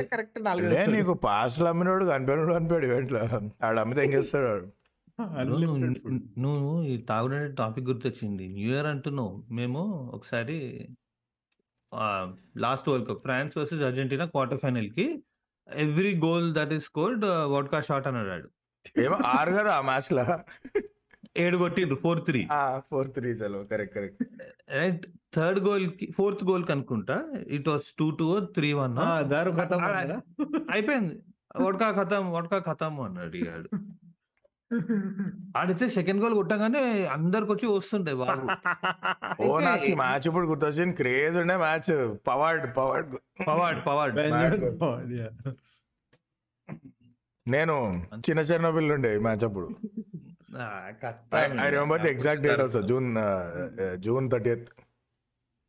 కరెక్ట్ 0.03 0.45
నాలుగు. 0.45 0.91
నీకు 0.91 1.15
పాస్లు 1.15 1.69
అమ్మినోడు 1.69 2.05
కనిపెడు 2.05 2.53
కనిపాడు 2.53 2.87
ఈవెంట్లో. 2.87 3.21
ఆడు 3.67 3.81
అమ్మితే 3.81 4.05
ఏం 4.05 4.13
చేస్తాడు 4.13 4.47
వాడు? 4.47 4.69
నువ్వు 6.41 6.99
తాగుడే 7.09 7.53
టాపిక్ 7.53 7.87
గుర్తొచ్చింది. 7.87 8.49
న్యూ 8.49 8.75
ఇయర్ 8.75 8.87
అంటున్నావు. 8.87 9.45
మేము 9.51 10.11
ఒకసారి 10.15 10.89
last 12.57 12.89
world 12.89 13.09
cup. 13.09 13.23
France 13.23 13.57
versus 13.57 13.83
Argentina 13.83 14.25
quarter 14.25 14.61
ఫైనల్కి 14.63 15.23
every 15.75 16.19
goal 16.19 16.55
that 16.55 16.73
is 16.73 16.85
scored 16.85 17.25
vodka 17.25 17.81
shot 17.81 18.07
అని 18.07 18.19
అన్నాడు. 18.19 18.51
ఏమో 19.01 19.19
ఆరు 19.27 19.51
కదా 19.51 19.75
ఆ 19.75 19.81
మ్యాచ్లో 19.81 20.25
ఏడు 21.37 21.57
కొట్టిండ్రు 21.57 21.97
ఫోర్ 21.97 22.25
త్రీ. 22.25 22.49
ఫోర్ 22.77 23.09
త్రీ 23.09 23.31
చలో. 23.31 23.65
Correct 23.65 23.95
correct. 23.95 24.25
రైట్ 24.71 25.07
థర్డ్ 25.35 25.61
గోల్కి 25.61 26.15
ఫోర్త్ 26.19 26.45
గోల్కి 26.45 26.73
అనుకుంటా 26.73 27.25
it 27.49 27.69
was 27.69 27.93
two 27.99 28.11
two 28.11 28.41
three 28.41 28.73
one. 28.73 28.99
ఆ, 28.99 29.21
దారు 29.21 29.51
అన్నారా? 29.51 30.21
అయిపోయింది. 30.73 31.23
వడ్కా 31.57 31.91
ఖతం 31.91 32.33
వడ్కా 32.33 32.59
ఖతం 32.59 33.01
అని 33.01 33.21
అడిగాడు 33.21 33.71
ఆడితే 35.57 35.91
సెకండ్ 35.91 36.23
గోల్ 36.23 36.35
కొట్టగానే 36.35 37.07
అందరికి 37.07 37.53
వచ్చి 37.53 37.67
వస్తుండే 37.67 38.15
బాబు. 38.15 38.47
ఓ 39.43 39.61
నాకు 39.61 39.85
ఈ 39.85 39.95
మ్యాచ్ 39.95 40.27
ఇప్పుడు 40.27 40.47
గుర్తొచ్చింది. 40.47 40.97
క్రేజ్ 40.97 41.37
ఉండే 41.37 41.57
match. 41.57 41.91
Pavard 42.29 42.77
Pavard. 42.77 43.17
Pavard, 43.49 44.19
yeah. 45.13 45.33
నేను 47.47 47.77
చిన్న 48.19 48.41
చిన్న 48.41 48.71
పిల్లలు 48.71 48.95
ఉండే 48.95 49.15
ఈ 49.15 49.19
మ్యాచ్ 49.19 49.45
అప్పుడు. 49.45 49.69
I 51.61 51.71
remember 51.71 52.03
the 52.03 52.11
exact 52.11 52.43
date 52.43 52.61
also 52.61 52.83
June 52.83 53.09
June 53.97 54.31
thirty 54.31 54.51
eighth 54.51 54.71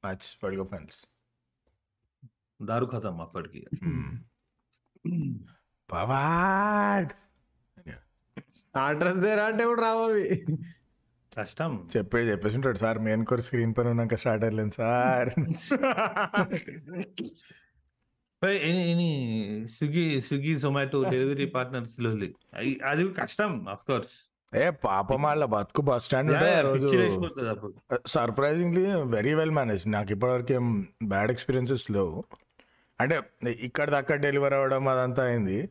match 0.04 0.26
world 0.44 0.62
cup 0.62 0.72
finals 0.72 1.00
దారు 2.60 2.86
ఖతం 2.86 3.22
అప్పటికి 3.22 3.62
పవాడ్! 5.90 7.12
స్టార్టర్స్ 8.54 9.18
దేరా 9.18 9.44
అంటే 9.44 9.66
కూడా 9.66 9.82
రావు 9.82 10.10
అవి. 10.10 10.46
కష్టం. 11.38 11.90
చెప్పే 11.98 12.18
చెప్పేసి 12.18 12.56
ఉంటాడు. 12.56 12.78
సార్ 12.78 13.00
మెయిన్ 13.00 13.26
కోర్ 13.26 13.42
స్క్రీన్ 13.42 13.74
పైన 13.78 13.88
ఉన్నాక 13.88 14.16
start 14.16 14.46
అయ్యలేను 14.46 14.72
sir. 14.72 15.30
Any- 18.46 19.68
Swiggy 19.68 20.22
Swiggy 20.22 20.58
Zomato 20.58 21.04
delivery 21.04 21.46
పార్ట్నర్స్లో 21.46 22.10
అది 22.86 23.10
కష్టం 23.14 23.68
అఫ్ 23.70 23.84
కోర్స్. 23.88 24.32
ఏ 24.58 24.70
పాపం 24.70 25.22
వాళ్ళ 25.22 25.46
బతుకు 25.46 25.82
బస్ 25.82 26.04
స్టాండ్ 26.04 26.32
రోజు. 26.62 26.98
అప్పుడు. 27.50 27.74
సర్ప్రైజింగ్లీ 28.08 28.86
వెరీ 28.92 29.34
వెల్ 29.34 29.52
మేనేజ్ 29.52 29.88
నాకు 29.88 30.12
ఇప్పటివరకు 30.12 30.54
ఏం 30.54 30.88
బ్యాడ్ 31.04 31.32
ఎక్స్పీరియన్సెస్ 31.32 31.92
లేవు. 31.92 32.24
అంటే 33.02 33.22
ఇక్కడ 33.48 33.90
దాకా 33.90 34.16
డెలివర్ 34.16 34.54
అవ్వడం 34.54 34.88
అదంతా 34.88 35.24
అయింది. 35.24 35.70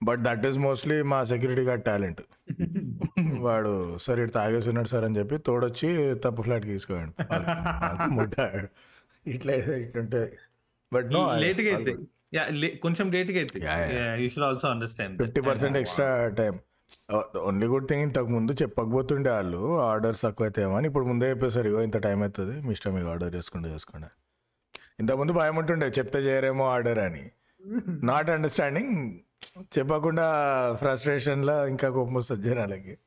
బట్ 0.00 0.20
దట్ 0.26 0.44
ఈస్ 0.48 0.58
మోస్ట్లీ 0.66 0.96
మా 1.12 1.18
సెక్యూరిటీ 1.32 1.64
గార్డ్ 1.68 1.84
టాలెంట్. 1.90 2.22
వాడు 3.46 3.72
సార్ 4.04 4.20
ఇటు 4.24 4.32
తాగేసి 4.38 4.68
ఉన్నాడు 4.72 4.90
సార్ 4.94 5.04
అని 5.08 5.18
చెప్పి 5.20 5.38
తోడొచ్చి 5.48 5.88
తప్పు 6.24 6.42
ఫ్లాట్కి 6.46 6.72
తీసుకోండి 6.74 7.12
ముట్ట 8.18 8.36
ఇట్లా 9.34 9.54
ఇట్లుంటే. 9.84 10.22
బట్ 10.92 11.08
నో 11.16 11.22
లేట్గా 11.44 11.70
అయితే. 11.76 11.94
యా 12.36 12.44
కొంచెం 12.84 13.06
లేట్గా 13.16 13.40
అయితే. 13.44 13.58
You 14.22 14.28
should 14.34 14.46
also 14.50 14.68
understand 14.74 15.18
fifty 15.22 15.42
percent 15.48 15.78
extra 15.82 16.08
time. 16.40 16.54
Only 17.48 17.66
good 17.72 17.86
thing 17.90 18.04
ఇంతకు 18.06 18.30
ముందు 18.34 18.52
చెప్పకపోతుండే 18.62 19.30
వాళ్ళు 19.36 19.60
ఆర్డర్స్ 19.90 20.22
తక్కువ 20.24 20.46
అయితే 20.48 20.62
అని 20.78 20.86
ఇప్పుడు 20.90 21.06
ముందే 21.10 21.26
చెప్పేసారు 21.32 21.68
ఇగో 21.70 21.80
ఇంత 21.88 21.98
టైం 22.06 22.18
అవుతుంది 22.26 22.54
మీ 22.66 22.72
ఇష్టం 22.76 22.92
మీకు 22.96 23.08
ఆర్డర్ 23.12 23.32
చేసుకుంటే 23.38 23.68
చేసుకోండి 23.74 24.10
ఇంతకుముందు 25.02 25.32
భయం 25.38 25.56
ఉంటుండే 25.62 25.86
చెప్తే 25.98 26.18
చేయరేమో 26.26 26.64
ఆర్డర్ 26.74 27.00
అని. 27.06 27.24
నాట్ 28.10 28.30
అండర్స్టాండింగ్ 28.34 28.96
చెప్పకుండా 29.78 30.26
ఫ్రస్ట్రేషన్లో 30.74 31.66
ఇంకా 31.66 31.88
కోపం 31.90 32.14
వస్తుంది 32.14 32.42
జనాలకి. 32.42 32.98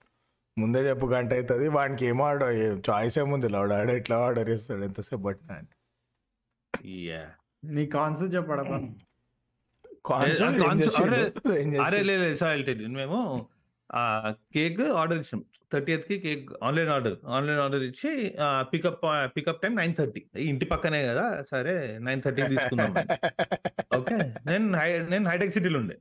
ముందే 0.57 0.89
చెప్పు 0.89 1.05
గంట 1.05 1.33
అవుతుంది 1.33 1.67
వానికి 1.67 2.05
ఏమో 2.05 2.25
ఆర్డర్ 2.25 2.89
చాయిస్ 2.89 3.19
ఏముంది 3.19 3.49
లాడ్ 3.49 3.71
ఆడ 3.71 3.89
ఎట్లా 3.89 4.17
ఆర్డర్ 4.17 4.49
చేస్తాడు 4.49 4.83
ఎంతసేపు 4.83 5.21
పట్టినా 5.21 5.55
అని. 5.55 5.67
Yeah. 7.05 7.71
నీ 7.73 7.85
కాన్సెప్ట్? 7.85 8.35
అరే- 11.47 11.73
చేసిండు? 11.73 12.03
లేదు 12.03 12.87
మేము 12.87 13.47
ఆ 13.93 14.33
కేక్ 14.53 14.81
ఆర్డర్ 14.81 15.17
ఇచ్చాం 15.17 15.45
థర్టీఎత్కి 15.73 16.19
cake 16.19 16.49
online 16.63 16.89
order 16.89 17.17
online 17.27 17.59
order 17.59 17.83
ఇచ్చి 17.83 18.35
pickup 18.59 18.99
pickup 19.37 19.61
time 19.61 19.75
nine 19.75 19.95
thirty. 19.95 20.25
ఇంటి 20.37 20.65
పక్కనే 20.65 21.07
కదా 21.07 21.43
సరే 21.51 21.99
నైన్ 22.01 22.21
థర్టీకి 22.21 22.47
తీసుకుందాం 22.47 22.91
ఓకే? 23.97 24.15
నేను 24.45 24.77
హై- 24.77 25.09
నేను 25.09 25.29
హైటెక్ 25.29 25.53
సిటీలో 25.53 25.79
ఉండే. 25.79 25.97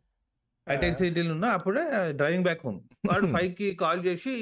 హైటెక్ 0.71 0.99
సిటీలో 1.01 1.33
ఉన్నా 1.37 1.49
అప్పుడే 1.57 1.83
డ్రైవింగ్ 2.21 2.47
బ్యాక్ 2.49 2.63
హోమ్. 2.67 2.79
వాడు 3.09 3.27
ఫైవ్కి 3.37 3.69
కాల్ 3.85 4.01
చేసి. 4.09 4.35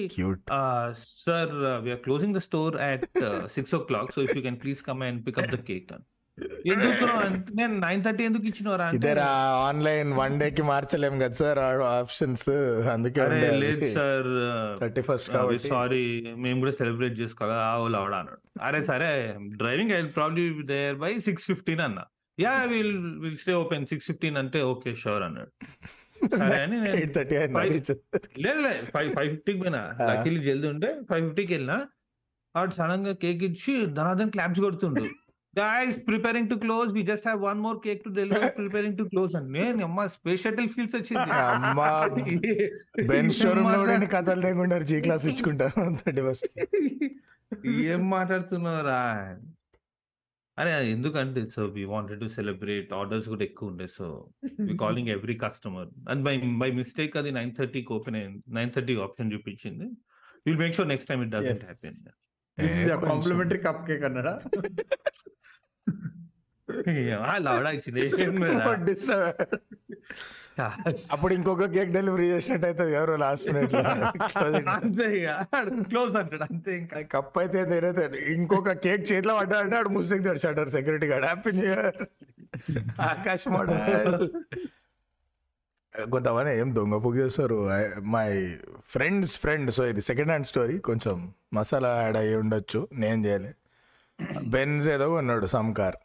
Sir 1.27 1.55
we are 1.85 2.03
closing 2.07 2.37
the 2.39 2.43
store 2.49 2.77
at 2.91 3.07
six 3.57 3.75
o'clock 3.91 4.11
so 4.17 4.23
if 4.27 4.35
you 4.39 4.43
can 4.49 4.59
please 4.65 4.83
come 4.91 5.03
and 5.09 5.21
pickup 5.27 5.55
the 5.57 5.61
cake 5.71 5.91
అని. 5.97 6.07
ఎందుకు 6.73 7.07
నేను 7.59 7.75
నైన్ 7.85 8.01
థర్టీ 8.05 8.23
ఎందుకు 8.29 8.47
ఇచ్చినవరా 8.51 8.87
ఇదేరా 8.97 9.27
ఆన్లైన్ 9.67 10.09
వన్ 10.21 10.37
డే 10.41 10.47
కి 10.57 10.63
మార్చలేం 10.71 11.15
కదా 11.23 11.37
సార్ 11.41 11.61
ఆప్షన్స్. 11.99 12.49
అందుకే 12.95 13.27
లేదు 13.65 13.89
సార్ 13.99 14.31
థర్టీ 14.81 15.03
ఫస్ట్ 15.09 15.29
కాబట్టి. 15.37 15.69
సారీ 15.75 16.03
మేము 16.45 16.59
కూడా 16.63 16.73
సెలబ్రేట్ 16.81 17.17
చేసుకోవాలి 17.23 17.57
ఆ 17.69 17.71
వాళ్ళు 17.83 17.99
అవడా 18.01 18.19
అన్నాడు. 18.23 18.41
అరే 18.69 18.81
సరే 18.91 19.11
driving 19.63 19.95
I 19.99 20.01
probably 20.19 20.47
there 20.73 20.99
by 21.05 21.13
six 21.29 21.47
fifteen 21.51 21.85
అన్న. 21.89 22.01
Yeah 22.39 22.57
will 22.73 22.97
will 23.25 23.39
stay 23.45 23.55
open 23.65 23.87
six 23.93 24.09
fifteen 24.11 24.39
అంటే 24.43 24.63
ఓకే 24.73 24.93
షూర్ 25.05 25.25
అన్నాడు. 25.29 25.53
సరే 26.33 26.59
అని 26.63 26.77
నేను 26.81 26.97
ఎయిట్ 26.97 27.15
థర్టీ 27.15 27.35
Five- 27.37 27.59
అయింది 27.63 27.95
లేదు 28.45 28.61
లేదు 28.67 28.85
ఫైవ్ 28.95 29.11
ఫైవ్ 29.17 29.31
ఫిఫ్టీకి 29.31 29.59
పోయినా. 29.59 29.83
లక్కీలు 30.09 30.41
జల్దీ 30.43 30.69
ఉంటే 30.69 30.91
ఫైవ్ 31.11 31.23
ఫిఫ్టీకి 31.27 31.53
వెళ్ళినా 31.53 31.77
వాడు 32.55 32.75
సడన్గా 32.75 33.13
కేక్ 33.23 33.43
ఇచ్చి 33.43 33.75
ధనాధన్ 33.97 34.31
claps 34.31 34.61
కొడుతుండు. 34.61 35.05
Guys 35.55 35.97
preparing 36.07 36.49
to 36.51 36.55
close 36.55 36.93
we 36.93 37.03
just 37.03 37.29
have 37.29 37.41
one 37.43 37.61
more 37.61 37.79
cake 37.85 38.01
to 38.05 38.11
deliver 38.11 38.47
preparing 38.57 38.97
to 38.99 39.05
close 39.05 39.35
అని 39.37 39.51
నేను 39.57 39.85
అమ్మ 39.85 40.07
స్పేస్ 40.15 40.43
షటిల్ 40.43 40.69
ఫీల్స్ 40.69 40.97
వచ్చింది. 40.97 41.31
అమ్మా 41.59 41.89
బెన్ 43.11 43.31
షోరూమ్లో 43.33 43.79
కూడా 43.83 43.97
కథలు 44.17 44.41
లేకుండా 44.41 44.79
జీ 44.91 45.01
క్లాస్ 45.01 45.27
ఇచ్చుకుంటారు 45.27 45.85
ఏం 47.87 48.03
మాట్లాడుతున్నారా 48.11 49.01
అరే 50.59 50.91
ఎందుకంటే 50.91 51.49
so 51.49 51.67
we 51.67 51.85
wanted 51.85 52.21
to 52.21 52.27
celebrate 52.27 52.93
orders 52.93 53.29
కూడా 53.29 53.45
ఎక్కువ 53.45 53.69
ఉండే 53.69 53.87
so 53.87 54.31
we 54.61 54.79
calling 54.79 55.09
every 55.09 55.35
customer 55.35 55.89
and 56.11 56.25
by 56.25 56.35
by 56.39 56.71
mistake 56.71 57.17
అది 57.17 57.31
నైన్ 57.31 57.53
థర్టీకి 57.59 57.93
ఓపెన్ 57.93 58.17
అయింది 58.17 58.43
నైన్ 58.49 58.73
థర్టీ 58.73 58.97
ఆప్షన్ 58.97 59.33
చూపించింది. 59.33 59.85
Will 60.47 60.59
make 60.59 60.75
sure 60.75 60.89
next 60.89 61.09
time 61.09 61.23
it 61.23 61.31
doesn't. 61.31 61.65
Happen 61.65 63.11
complimentary 63.11 63.59
cupcake 63.87 64.05
అన్నాడా? 64.05 64.35
అప్పుడు 71.13 71.35
ఇంకొక 71.35 71.75
కేక్ 71.75 71.91
డెలివరీ 71.91 72.33
చేసినట్టు 72.33 72.67
అవుతుంది 72.67 72.95
ఎవరు 72.95 73.17
లాస్ట్ 73.17 73.55
మినిట్ 73.55 73.75
అంతే 74.75 75.27
క్లోజ్ 75.89 76.17
అంటాడు 76.17 76.43
అంతే 76.43 76.77
ఇంకా. 76.77 77.03
కప్ 77.15 77.39
అయితే 77.39 77.65
నేనైతే 77.65 78.33
ఇంకొక 78.33 78.85
కేక్ 78.85 79.13
చేతిలో 79.13 79.41
పడ్డాడంటే 79.41 79.77
ఆడు 79.77 79.89
ముస్లిం 79.89 80.39
shutter 80.45 80.71
security 80.71 81.13
guard 81.13 81.27
happy 81.27 81.59
new 81.59 81.73
year 81.73 81.97
Akash 83.11 83.49
కొంతమంది 85.95 86.61
ఏం 86.61 86.77
దొంగ 86.77 87.05
పొగి 87.05 87.23
చేస్తారు. 87.23 87.71
మై 88.15 88.57
ఫ్రెండ్స్ 88.95 89.41
ఫ్రెండ్ 89.41 89.71
సో 89.71 89.87
ఇది 89.93 90.03
సెకండ్ 90.11 90.29
హ్యాండ్ 90.29 90.49
స్టోరీ 90.53 90.79
కొంచెం 90.89 91.33
మసాలా 91.55 92.03
యాడ్ 92.03 92.17
అయ్యి 92.23 92.35
ఉండొచ్చు. 92.35 92.89
నేను 92.95 93.27
చేయలే. 93.27 93.55
బెన్స్ 94.55 94.89
ఏదో 94.95 95.07
ఉన్నాడు 95.21 95.47
సమ్ 95.55 95.75
కార్ 95.75 95.97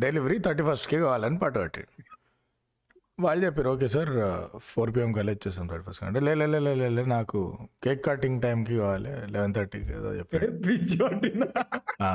డెలివరీ 0.00 0.36
థర్టీ 0.44 0.62
ఫస్ట్కి 0.68 0.98
కావాలని 1.02 1.38
పట్టుబట్టాడు. 1.42 1.90
వాళ్ళు 3.18 3.42
చెప్పారు 3.46 3.68
ఓకే 3.70 3.88
సార్ 3.94 4.10
ఫోర్ 4.68 4.90
పిఎం 4.94 5.10
కల్లా 5.12 5.32
ఇచ్చేస్తాం 5.36 5.66
థర్టీ 5.68 5.84
ఫస్ట్ 5.86 6.02
అంటే 6.04 6.20
లే 6.22 6.34
లే, 6.36 7.02
నాకు 7.12 7.40
కేక్ 7.82 8.02
కటింగ్ 8.06 8.38
టైంకి 8.42 8.76
కావాలి 8.78 9.12
లెవెన్ 9.34 9.54
థర్టీకి 9.56 9.92
ఏదో 9.98 10.10
చెప్పాడు 10.18 11.48
ఆ. 12.02 12.12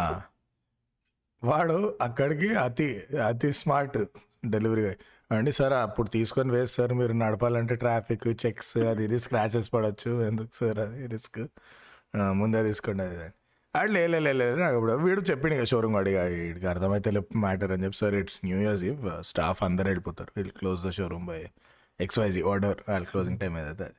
వాడు 1.41 1.77
అక్కడికి 2.01 2.49
అతి 2.63 2.87
అతి 3.27 3.49
స్మార్ట్ 3.59 3.97
డెలివరీ 4.47 4.83
బాయ్ 4.85 4.97
అండి 5.31 5.51
సార్ 5.51 5.73
అప్పుడు 5.79 6.09
తీసుకొని 6.09 6.51
వేస్ట్ 6.55 6.75
సార్ 6.79 6.93
మీరు 6.93 7.13
నడపాలంటే 7.21 7.75
ట్రాఫిక్ 7.83 8.27
చెక్స్ 8.43 8.75
అది 8.89 9.03
ఇది 9.03 9.17
స్క్రాచెస్ 9.19 9.69
పడవచ్చు 9.73 10.11
ఎందుకు 10.27 10.51
సార్ 10.59 10.79
అది 10.79 11.07
రిస్క్? 11.07 11.41
ముందే 12.33 12.59
తీసుకోండి 12.63 13.03
అది 13.07 13.17
అని. 13.75 13.79
అది 13.79 13.91
లే 13.93 14.03
లే, 14.13 14.19
లే 14.19 14.33
లే, 14.39 14.47
నాకు 14.59 14.75
ఇప్పుడు 14.79 14.93
వీడు 15.05 15.21
చెప్పిండు 15.29 15.55
ఇక 15.57 15.65
షోరూమ్ 15.71 15.95
అడిగా 15.99 16.21
వీడికి 16.35 16.67
అర్థమైతే 16.73 17.09
మ్యాటర్ 17.45 17.71
అని 17.75 17.83
చెప్పి. 17.85 17.97
Sir 18.01 18.15
it's 18.21 18.39
new 18.45 18.57
years 18.63 18.83
eve 18.89 19.01
staff 19.29 19.61
అందరు 19.67 19.87
వెళ్ళిపోతారు. 19.91 20.31
వీళ్ళు 20.37 20.53
close 20.59 20.81
the 20.87 20.93
showroom 20.97 21.27
by 21.31 21.39
XYZ 21.99 22.41
order 22.51 22.79
వాళ్ళ 22.89 23.03
క్లోజింగ్ 23.11 23.39
టైం 23.41 23.53
ఏదైతే 23.61 23.85
అది. 23.89 23.97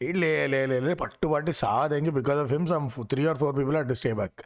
వీడు 0.00 0.18
లే 0.22 0.32
లే 0.52 0.60
లే 0.70 0.78
లే 0.82 0.92
పట్టు 1.02 1.28
పట్టి 1.32 1.52
సాధంగి 1.60 2.10
because 2.18 2.40
of 2.42 2.52
him 2.54 2.66
some 2.72 2.84
three 3.12 3.22
or 3.30 3.38
four 3.40 3.54
people 3.58 3.76
at 3.80 3.88
to 3.90 3.96
stay 4.00 4.12
back 4.14 4.40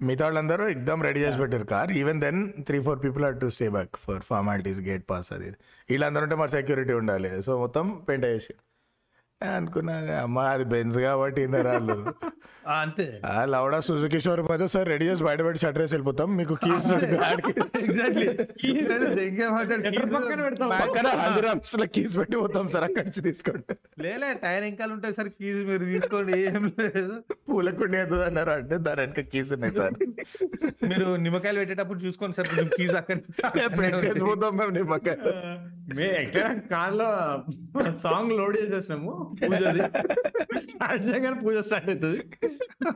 మిగతా 0.00 0.24
వాళ్ళందరూ 0.26 0.64
ఎగ్దమ్ 0.74 1.00
రెడీ 1.06 1.20
చేసి 1.24 1.38
పెట్టారు 1.42 1.66
car 1.72 1.90
even 1.98 2.20
then 2.24 2.38
three 2.68 2.78
four 2.86 3.00
people 3.04 3.24
at 3.28 3.38
to 3.42 3.48
stay 3.56 3.66
back 3.74 3.96
for 4.04 4.22
formalities 4.30 4.80
gate 4.88 5.04
pass 5.10 5.28
అది. 5.36 5.48
వీళ్ళందరూ 5.88 6.24
ఉంటే 6.26 6.36
మరి 6.40 6.52
సెక్యూరిటీ 6.56 6.94
ఉండాలి. 7.00 7.30
సో 7.46 7.52
మొత్తం 7.62 7.84
పెయింట్ 8.08 8.26
చేసి 8.28 8.54
అనుకున్నా 9.40 9.94
అమ్మ 10.24 10.40
అది 10.52 10.64
బెన్స్ 10.72 10.98
కాబట్టి 11.04 11.40
ఇందరు 11.46 11.68
వాళ్ళు 11.70 11.96
ఆ, 12.61 12.61
అంతే. 12.80 13.06
ఆ 13.24 13.44
లవడా 13.52 13.78
సుజుకి 13.86 14.18
షోరూమ్ 14.24 14.50
అయితే 14.54 14.66
సార్ 14.74 14.86
రెడీ 14.92 15.06
చేసి 15.10 15.22
బయట 15.26 15.40
పెట్టి 15.46 15.60
షటర్ 15.62 15.82
వేసి 15.82 15.94
వెళ్ళిపోతాం. 15.94 16.28
మీకు 16.38 16.54
కీస్ 16.64 16.86
ఎగ్జాక్ట్లీ 16.92 18.26
కీస్ 21.96 22.14
పెట్టి 22.20 22.36
పోతాం 22.42 22.66
సార్ 22.74 22.84
అక్కడి 22.88 23.04
నుంచి 23.08 23.22
తీసుకోండి 23.28 23.74
లేలే 24.04 24.30
టైర్ 24.44 24.64
ఎంకాలు 24.70 24.92
ఉంటాయి 24.96 25.14
సార్ 25.18 25.30
ఫీజు 25.38 25.62
మీరు 25.70 25.84
తీసుకోండి 25.92 26.32
ఏం 26.50 26.64
లేదు. 26.80 27.16
పూలకుండి 27.48 27.98
అవుతుంది 28.02 28.24
అన్నారు 28.30 28.52
అంటే 28.58 28.78
దాని 28.86 29.00
వెనక 29.04 29.20
కీస్ 29.32 29.50
ఉన్నాయి 29.56 29.74
సార్. 29.80 29.96
మీరు 30.90 31.08
నిమ్మకాయలు 31.24 31.58
పెట్టేటప్పుడు 31.62 32.00
చూసుకోండి 32.06 32.36
సార్ 32.38 32.48
కొంచెం 32.52 32.70
ఫీజు 32.78 32.96
అక్కడ 33.02 33.18
పెట్టేసి 33.78 34.24
పోతాం 34.30 34.52
మేము 34.60 34.72
నిమ్మకాయ. 34.78 35.16
మే 35.96 36.08
ఎక్కడ? 36.22 36.46
కార్లో 36.72 37.08
సాంగ్ 38.04 38.32
లోడ్ 38.38 38.56
చేసేసినాము 38.60 39.12
చేయగానే 41.06 41.36
పూజ 41.44 41.56
స్టార్ట్ 41.66 41.88
అవుతుంది. 41.90 42.20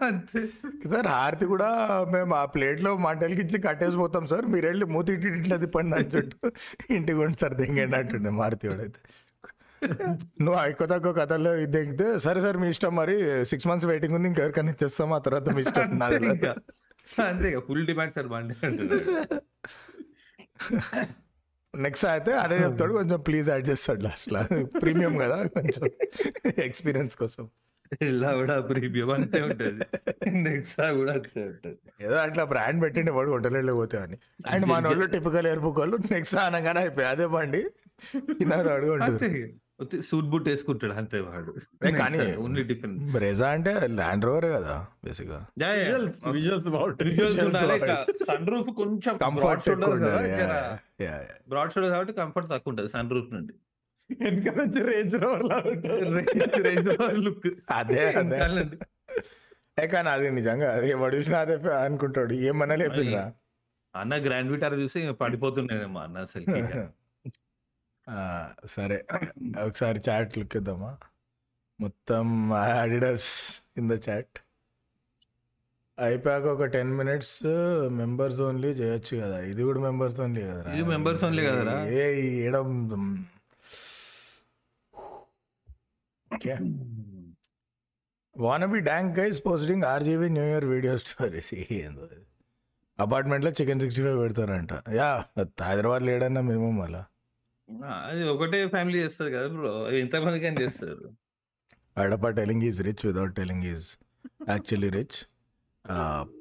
అంతే. 0.07 0.41
సార్ 0.93 1.09
హారతి 1.15 1.47
కూడా 1.53 1.69
మేము 2.15 2.33
ఆ 2.41 2.45
ప్లేట్లో 2.55 2.91
మంటలకి 3.07 3.41
ఇచ్చి 3.45 3.59
కట్టేసి 3.67 3.97
పోతాం 4.03 4.25
సార్. 4.33 4.47
మీరు 4.55 4.67
వెళ్ళి 4.71 4.87
మూతి 4.95 5.13
ఇటు 5.17 5.27
ఇటు 5.31 5.39
ఇట్లా 5.43 5.57
తిప్పండి 5.65 5.95
అని 5.99 6.09
చుట్టూ 6.15 6.49
ఇంటికి 6.97 7.19
ఉండి 7.25 7.39
సార్ 7.43 7.55
దింగండి 7.61 7.97
అంటుండే 8.01 8.33
మారుతి 8.41 8.69
వాడైతే. 8.73 9.01
నువ్వు 10.45 10.59
ఎక్కువ 10.71 10.87
తక్కువ 10.93 11.13
కథల్లో 11.21 11.51
ఇది 11.65 11.73
దిగితే 11.77 12.07
సరే 12.27 12.41
సార్ 12.45 12.59
మీ 12.63 12.69
ఇష్టం 12.75 12.95
మరి. 13.01 13.17
సిక్స్ 13.51 13.69
మంత్స్ 13.71 13.87
వెయిటింగ్ 13.93 14.17
ఉంది 14.19 14.29
ఇంకెవరికైనా 14.33 14.73
ఇచ్చేస్తాం 14.77 15.13
ఆ 15.19 15.21
తర్వాత 15.27 15.49
మీ 15.57 15.63
ఇష్టం. 15.67 15.85
అంతే 17.31 17.51
ఫుల్ 17.69 17.85
డిమాండ్ 17.91 18.15
సార్ 18.17 18.29
బండి 18.35 18.55
నెక్స్ట్ 21.75 22.07
అయితే 22.13 22.33
అదే 22.43 22.57
చెప్తాడు. 22.65 22.93
కొంచెం 22.99 23.19
ప్లీజ్ 23.27 23.49
యాడ్ 23.53 23.67
చేస్తాడు 23.71 24.03
లాస్ట్లో. 24.07 24.43
ప్రీమియం 24.83 25.15
కదా 25.25 25.39
కొంచెం 25.57 25.83
ఎక్స్పీరియన్స్ 26.69 27.17
కోసం. 27.23 27.45
ఇలా 28.03 28.33
కూడా 28.33 28.61
ప్రీమియం 28.61 29.11
అంతే 29.11 29.43
ఉంటది. 29.43 29.85
నెక్స్ట్ 30.27 30.81
కూడా 30.81 31.13
అంతే 31.13 31.45
ఉంటది. 31.45 31.79
ఏదో 32.01 32.15
అట్లా 32.15 32.45
బ్రాండ్ 32.45 32.83
పెట్టిండి 32.83 33.11
వాడు 33.11 33.31
హోటల్ 33.31 33.71
పోతే 33.71 33.99
అని. 33.99 34.19
అండ్ 34.47 34.67
మన 34.67 34.87
వాళ్ళు 34.87 35.07
టిపికల్ 35.07 35.47
ఎయిర్పుక్ 35.47 35.79
వాళ్ళు 35.79 35.97
నెక్స్ట్ 36.13 36.37
అనగానే 36.37 36.81
అయిపోయి 36.81 37.07
అదే 37.07 37.27
బండి. 37.27 37.71
కింద 38.17 38.53
అడుగు 38.53 38.93
ఉంటుంది 38.93 39.15
అంతే. 39.15 40.03
సూట్ 40.03 40.27
బూట్ 40.27 40.49
వేసుకుంటాడు 40.49 40.93
అంతే 40.93 41.21
వాడు. 41.21 41.53
కానీ 41.99 42.35
ఓన్లీ 42.35 42.63
డిఫరెన్స్ 42.63 43.13
బ్రెజా 43.13 43.49
అంటే 43.49 43.87
ల్యాండ్ 43.87 44.25
రోవరే 44.25 44.49
కదా 44.53 44.87
బేసిక్గా 45.05 45.47
విజువల్స్ 45.61 46.29
విజువల్స్ 46.29 46.69
బాగుంటుంది 46.69 47.17
సన్ 48.25 48.49
రూఫ్ 48.49 48.71
కొంచెం 48.71 49.17
కంఫర్ట్ 49.17 49.71
బ్రాడ్ 51.49 51.73
షోల్డర్ 51.73 51.91
కాబట్టి 51.91 52.13
కంఫర్ట్ 52.13 52.51
తక్కువ 52.51 52.71
ఉంటది 52.71 52.89
సన్ 52.89 53.11
రూఫ్ 53.11 53.35
నుండి. 53.35 53.55
వెనక 54.11 54.49
నుంచి 54.59 54.81
రేంజ్ 54.89 55.15
రోవర్ 55.23 55.45
లా 55.49 55.57
ఉంటుంది 55.67 56.23
లుక్ 57.25 57.47
అదే 57.77 58.03
అదే. 58.21 58.39
ఏ 59.79 59.87
కానీ 59.93 60.09
అది 60.13 60.29
నిజంగా 60.37 60.69
అది 60.77 60.87
ఎవడు 60.95 61.15
చూసినా 61.19 61.39
అదే 61.45 61.55
అనుకుంటాడు. 61.81 62.35
ఏమన్నా 62.49 62.77
లేపిండ్రా 62.83 63.25
అన్న 63.95 64.15
గ్రాండ్ 64.25 64.51
విటార్ 64.53 64.77
చూసి 64.81 65.01
పడిపోతున్నాడేమో 65.21 66.01
అన్న 66.05 66.17
అసలు 66.27 66.47
ఆ, 68.07 68.17
సరే. 68.73 68.97
ఒకసారి 69.63 69.99
చాట్ 70.07 70.35
లుక్ 70.39 70.57
ఇద్దామా 70.59 70.91
మొత్తం 71.79 72.27
అడిడస్ 72.77 73.31
ఇన్ 73.77 73.89
ద 73.89 73.97
చాట్ 74.05 74.37
అయిపోయాక 75.99 76.47
ఒక 76.55 76.65
టెన్ 76.75 76.93
మినిట్స్ 76.97 77.37
మెంబర్స్ 77.99 78.41
ఓన్లీ 78.47 78.71
చేయొచ్చు 78.81 79.15
కదా. 79.21 79.39
ఇది 79.51 79.63
కూడా 79.65 79.81
మెంబర్స్ 79.85 80.19
ఓన్లీ 80.21 80.43
కదా 80.49 80.63
ఇది 80.73 80.85
members 80.91 81.21
only 81.29 81.43
కదరా? 81.49 81.77
ఏ 81.97 82.05
ఏడం 82.43 82.69
వాన్ 88.37 88.65
బి 88.73 88.81
dank 88.89 89.13
guys 89.19 89.39
posting 89.47 89.85
RGB 89.93 90.29
new 90.37 90.47
year 90.53 90.67
video 90.75 90.95
stories 91.05 91.53
ఏందో 91.79 92.07
అపార్ట్మెంట్లో 92.99 93.51
చికెన్ 93.59 93.81
సిక్స్టీ 93.83 94.03
ఫైవ్ 94.07 94.19
పెడతారంట. 94.23 94.73
యా 94.99 95.11
హైదరాబాద్ 95.69 96.05
లేడన్నా 96.09 96.43
మినిమం 96.49 96.81
అలా 96.87 97.03
అది 98.09 98.23
ఒకటే 98.33 98.59
ఫ్యామిలీ 98.75 98.99
చేస్తుంది 99.05 99.31
కదా 99.37 99.49
బ్రో 99.55 99.73
ఎంతమందికి 100.01 100.47
అని 100.51 100.59
చేస్తారు. 100.65 101.07
అడప 102.03 102.29
telling 102.41 102.65
is 102.69 102.79
rich 102.89 103.05
without 103.09 103.35
telling 103.41 103.65
is 103.73 103.87
actually 104.53 104.91
rich 104.99 105.19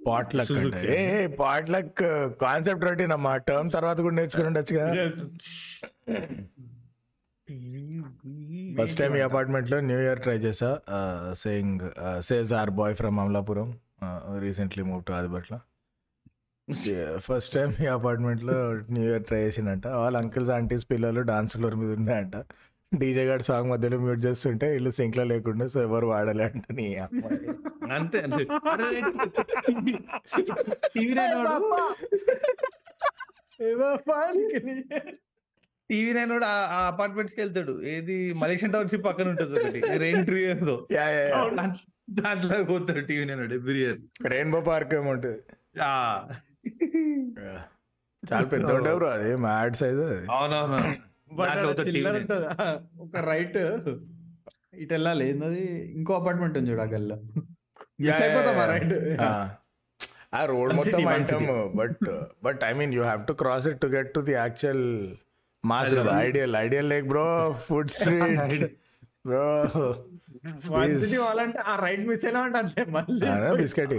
potluck 0.38 0.52
అంటే. 0.62 0.82
ఏ 0.98 1.28
పాట్ 1.42 1.70
లక్ 1.76 2.02
కాన్సెప్ట్ 2.46 2.86
రొటీన్ 2.90 3.14
అమ్మా. 3.18 3.34
టర్మ్ 3.50 3.70
తర్వాత 3.78 3.98
కూడా 4.06 4.16
నేర్చుకుని 4.20 4.48
ఉండొచ్చు 4.52 4.74
కదా. 4.80 4.92
ఫస్ట్ 8.78 8.98
టైం 9.00 9.12
ఈ 9.18 9.22
అపార్ట్మెంట్లో 9.22 9.78
న్యూ 9.82 9.98
ఇయర్ 9.98 10.20
ట్రై 10.20 10.36
చేసా 10.38 10.70
saying 11.36 11.84
says 12.20 12.52
our 12.54 12.72
boy 12.72 12.96
from 12.96 13.18
Amalapuram 13.20 13.70
recently 14.40 14.84
move 14.84 15.02
to 15.04 15.14
Adibatla 15.14 15.56
first 17.18 17.52
time 17.54 17.72
ఈ 17.84 17.90
అపార్ట్మెంట్లో 17.90 18.56
న్యూ 18.94 19.04
ఇయర్ 19.04 19.24
ట్రై 19.24 19.42
చేసిందంట 19.44 19.88
వాళ్ళ 19.96 20.16
అంకిల్స్ 20.18 20.52
ఆంటీస్ 20.52 20.86
పిల్లలు 20.92 21.24
డాన్స్ 21.24 21.54
ఫ్లోర్ 21.58 21.76
మీద 21.76 21.92
ఉన్నాయంట 21.94 22.38
డీజే 22.92 23.26
గారి 23.26 23.44
సాంగ్ 23.44 23.70
మధ్యలో 23.72 23.98
మ్యూట్ 24.00 24.22
చేస్తుంటే 24.26 24.68
ఇల్లు 24.76 24.92
సింక్లో 24.92 25.24
లేకుండా 25.26 25.68
సో 25.68 25.80
ఎవరు 25.82 26.08
వాడాలి 26.08 26.44
అంటే 26.44 26.74
నీ 26.74 26.88
అంతే 27.92 28.20
టీవీ 35.90 36.02
టీవీ 36.02 36.14
నైనోడు 36.14 36.46
ఆ 36.46 36.88
అపార్ట్మెంట్స్కి 36.88 37.42
వెళ్తాడు. 37.42 37.84
ఏది 37.84 38.34
మలేషియన్ 38.34 38.74
టౌన్షిప్ 38.74 39.06
పక్కన 39.06 39.30
ఉంటుంది 39.30 39.60
ఒకటి. 39.60 39.98
రెయిన్ 39.98 40.26
ట్రీ 40.26 40.46
ఏదో. 40.46 40.88
Yeah 40.92 41.10
yeah, 41.10 41.28
yeah. 41.28 41.74
దాంట్లో- 42.10 42.64
పోతాడు 42.64 43.00
టీవీ 43.00 43.26
నైనోడు 43.26 43.54
ఎవ్రీ 43.54 43.84
ఇయర్ 43.84 44.28
రెయిన్బో 44.28 44.62
పార్క్ 44.62 44.96
ఏముంటుంది 44.96 45.40
చాలా 48.34 48.44
పెద్ద 48.44 48.66
ఉంటే 48.66 48.96
బ్రో 48.96 49.08
అది. 49.08 49.36
మ్యాడ్ 49.36 49.76
సైజ్ 49.76 50.32
అవునవును. 50.32 50.78
నైన్. 50.78 50.96
ఒక 53.00 53.30
రైట్. 53.30 53.58
ఇటు 54.78 54.94
వెళ్ళాలి. 54.94 55.30
ఏంది 55.30 55.94
ఇంకో 55.94 56.14
అపార్ట్మెంట్ 56.14 56.58
ఉంది 56.58 56.72
చూడు 56.72 56.82
ఆ 56.82 56.86
గల్లో 56.86 57.18
రైట్. 58.66 59.22
ఆ. 59.22 59.56
ఆ 60.34 60.46
రోడ్ 60.46 60.74
మొత్తం 60.74 61.10
item. 61.10 61.78
But 61.78 62.12
but 62.44 62.64
I 62.64 62.74
mean 62.74 62.94
you 62.94 63.02
have 63.02 63.28
to 63.28 63.34
cross 63.34 63.68
it 63.68 63.82
to 63.82 63.88
get 63.88 64.14
to 64.14 64.20
the 64.20 64.32
actual 64.32 65.16
mass 65.66 65.94
ideal 66.14 66.56
ideal 66.56 66.90
lake 66.90 67.08
bro 67.08 67.54
food 67.54 67.92
street 67.92 68.74
bro 69.26 69.46
వాళ్ళంటే 71.18 71.60
ఆ 71.60 71.76
రైట్ 71.76 72.08
మిస్ 72.08 72.26
అయినా 72.26 72.42
అంటే 72.42 72.86
మళ్ళీ. 72.86 73.58
బిస్కెట్ 73.58 73.94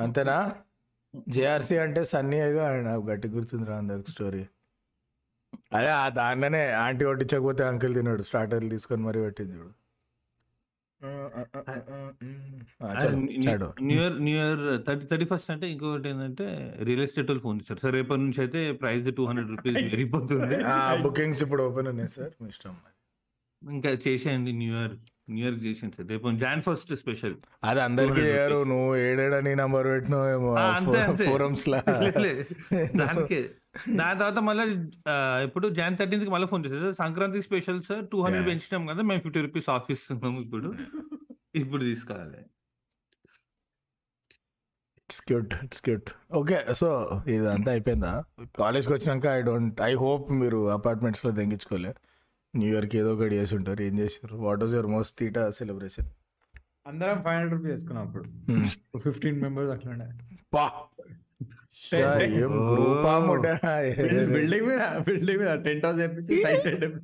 అంతేనా? 0.00 0.52
జేఆర్సీ 1.28 1.76
అంటే 1.76 2.04
సన్నీగా 2.04 2.80
నాకు 2.80 3.06
గట్టి 3.06 3.28
గుర్తుందిరా 3.28 3.76
అందరికి 3.76 4.10
స్టోరీ. 4.10 4.46
అదే 5.72 5.88
ఆ 5.88 6.08
దాంట్లోనే 6.08 6.70
ఆంటీ 6.70 7.04
కొట్టించకపోతే 7.04 7.64
అంకిల్ 7.64 7.94
తిన్నాడు 7.94 8.22
స్టార్టర్లు 8.22 8.68
తీసుకొని 8.68 9.02
మరీ 9.02 9.20
పెట్టింది 9.20 9.56
చూడు. 9.56 9.81
ఆ. 11.02 12.88
New 13.82 13.96
year 13.96 14.16
new 14.24 14.34
year 14.38 14.60
thirty 14.86 15.04
thirty 15.10 15.26
first 15.30 15.50
అంటే 15.54 15.66
ఇంకొకటి 15.72 16.08
ఏంటంటే 16.10 16.46
రియల్ 16.88 17.02
ఎస్టేట్ 17.04 17.28
వాళ్ళు 17.30 17.42
ఫోన్ 17.44 17.56
చేస్తారు 17.60 17.80
సార్ 17.84 17.94
రేపటి 17.96 18.22
నుంచి 18.24 18.40
అయితే 18.44 18.60
ప్రైస్ 18.82 19.08
టూ 19.16 19.24
హండ్రెడ్ 19.28 19.50
రూపీస్ 19.54 19.76
పెరిగిపోతుంది. 19.94 20.58
ఆ, 20.68 20.76
బుకింగ్స్ 21.04 21.42
ఇప్పుడు 21.44 21.62
ఓపెన్ 21.68 21.88
ఉన్నాయి 21.92 22.12
సార్ 22.14 22.32
మీ 22.40 22.48
ఇష్టం. 22.50 22.74
ఇంకా 23.62 23.90
చేసేయండి 24.04 24.52
న్యూ 24.60 24.72
ఇయర్ 24.76 24.94
న్యూ 25.32 25.44
ఇయర్ 25.44 25.58
చేసేయండి 25.64 25.96
సార్. 25.98 26.08
రేపు 26.12 26.30
జాన్ 26.40 26.62
ఫస్ట్ 26.66 26.92
స్పెషల్ 27.02 27.36
అది 27.62 27.80
అందరికి 27.80 28.14
200 28.14 28.28
చేయరు 28.28 28.54
rupees. 28.54 28.70
నువ్వు 28.72 28.92
ఏడేడా 29.04 29.40
నీ 29.40 29.52
నంబర్ 29.60 29.88
పెట్టినావు 29.92 30.28
ఏమో 30.32 30.52
అంతే, 30.68 31.00
అంతే. 31.04 31.26
ఫోరమ్స్ 31.26 31.66
లా. 31.68 31.80
దానికే. 33.02 33.40
దాని 33.98 34.18
తర్వాత 34.18 34.40
మళ్ళీ 34.46 34.64
ఇప్పుడు 35.46 35.66
జాన్ 35.76 35.94
థర్టీన్త్కి 35.98 36.32
మళ్ళీ 36.34 36.46
phone 36.48 36.64
"sir, 36.72 36.94
Sankranti 36.98 37.42
special 37.42 37.78
sir 37.82 38.02
two 38.12 38.18
hundred. 38.24 38.46
పెంచినాం 38.50 38.82
కదా 38.90 39.02
మేము 39.10 39.20
ఫిఫ్టీ 39.24 39.42
రూపీస్ 39.46 39.68
ఆఫ్ 39.74 39.88
ఇస్తున్నాము 39.94 40.40
ఇప్పుడు. 40.44 40.70
ఇప్పుడు 41.54 41.82
తీసుకోవాలి 41.84 42.40
it's 45.02 45.22
cute 45.26 45.54
it's 45.64 45.82
cute 45.86 46.10
okay 46.32 46.58
so 46.74 46.88
ఇదంతా 47.34 47.70
అయిపోయిందా? 47.72 48.12
కాలేజ్కి 48.60 48.92
వచ్చినాక 48.94 49.26
ఐ 49.32 49.42
డోంట్ 49.42 49.80
ఐ 49.82 49.92
హోప్ 49.96 50.28
మీరు 50.42 50.60
అపార్ట్మెంట్స్లో 50.76 51.30
తెంగించుకోలే. 51.38 51.92
న్యూ 52.54 52.70
ఇయర్కి 52.72 52.96
ఏదో 52.98 53.10
ఒకటి 53.16 53.34
చేసి 53.34 53.54
ఉంటారు 53.58 53.82
ఏం 53.82 53.94
చేసారు 54.00 54.36
వాట్ 54.46 54.62
వాజ్ 54.64 54.74
యువర్ 54.74 54.90
మోస్ట్ 54.94 55.14
తీటా 55.20 55.44
సెలబ్రేషన్ 55.58 56.08
అందరం 56.86 57.18
ఫైవ్ 57.24 57.34
హండ్రెడ్ 57.34 57.52
రూపీస్ 57.54 57.72
వేసుకున్నాం 57.72 58.04
అప్పుడు. 58.06 58.24
ఫిఫ్టీన్ 59.04 59.38
మెంబర్స్ 59.42 59.72
అట్లా 59.74 60.06
పా! 60.54 60.64
ఏం 61.94 62.74
గ్రూపా 62.74 63.18
ముఠా 63.18 63.58
బిల్డింగ్ 64.26 64.66
మీద 64.66 64.78
బిల్డింగ్ 64.78 65.38
మీద 65.38 65.58
టెంట్ 65.64 65.86
హౌస్ 65.86 66.26
సైడ్ 66.26 66.94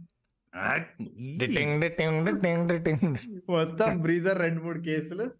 డిటింగ్ 1.38 3.16
మొత్తం 3.50 4.00
బ్రీజర్ 4.00 4.38
రెండు 4.38 4.62
మూడు 4.62 4.78
కేసులు. 4.78 5.30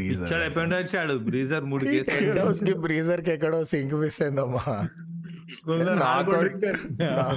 ఇచ్చాడు 0.00 0.44
ఎప్పుడు 0.44 0.64
వచ్చాడు 0.64 1.14
బ్రీజర్ 1.14 1.64
మూడు 1.64 1.84
కేసులు. 1.92 2.40
హౌస్కి 2.40 2.74
బ్రీజర్కి 2.74 3.30
ఎక్కడో 3.30 3.64
సింక్ 3.64 3.94
మిస్ 3.94 4.22
అయిందమ్మా. 4.22 4.88
కొందరు 5.64 5.94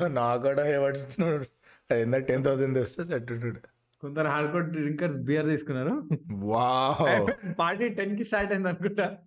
నా 0.07 0.35
కూడా- 0.35 0.67
ఏమడుస్తున్నాడు 0.67 1.45
అయిందా 1.93 2.17
టెన్ 2.17 2.45
థౌసండ్ 2.45 2.75
తెస్తే 2.75 3.03
సెట్ 3.03 3.31
ఉంటాడు 3.31 3.59
కొందరు 4.01 4.27
హార్డ్కోర్ 4.27 4.63
డ్రింకర్స్ 4.63 5.17
బియర్ 5.17 5.45
తీసుకున్నారు. 5.45 6.09
వావ్ 6.31 7.27
పార్టీ 7.59 7.89
టెన్కి 7.89 8.23
స్టార్ట్ 8.23 8.51
అయింది 8.51 8.67
అనుకుంటా. 8.67 9.17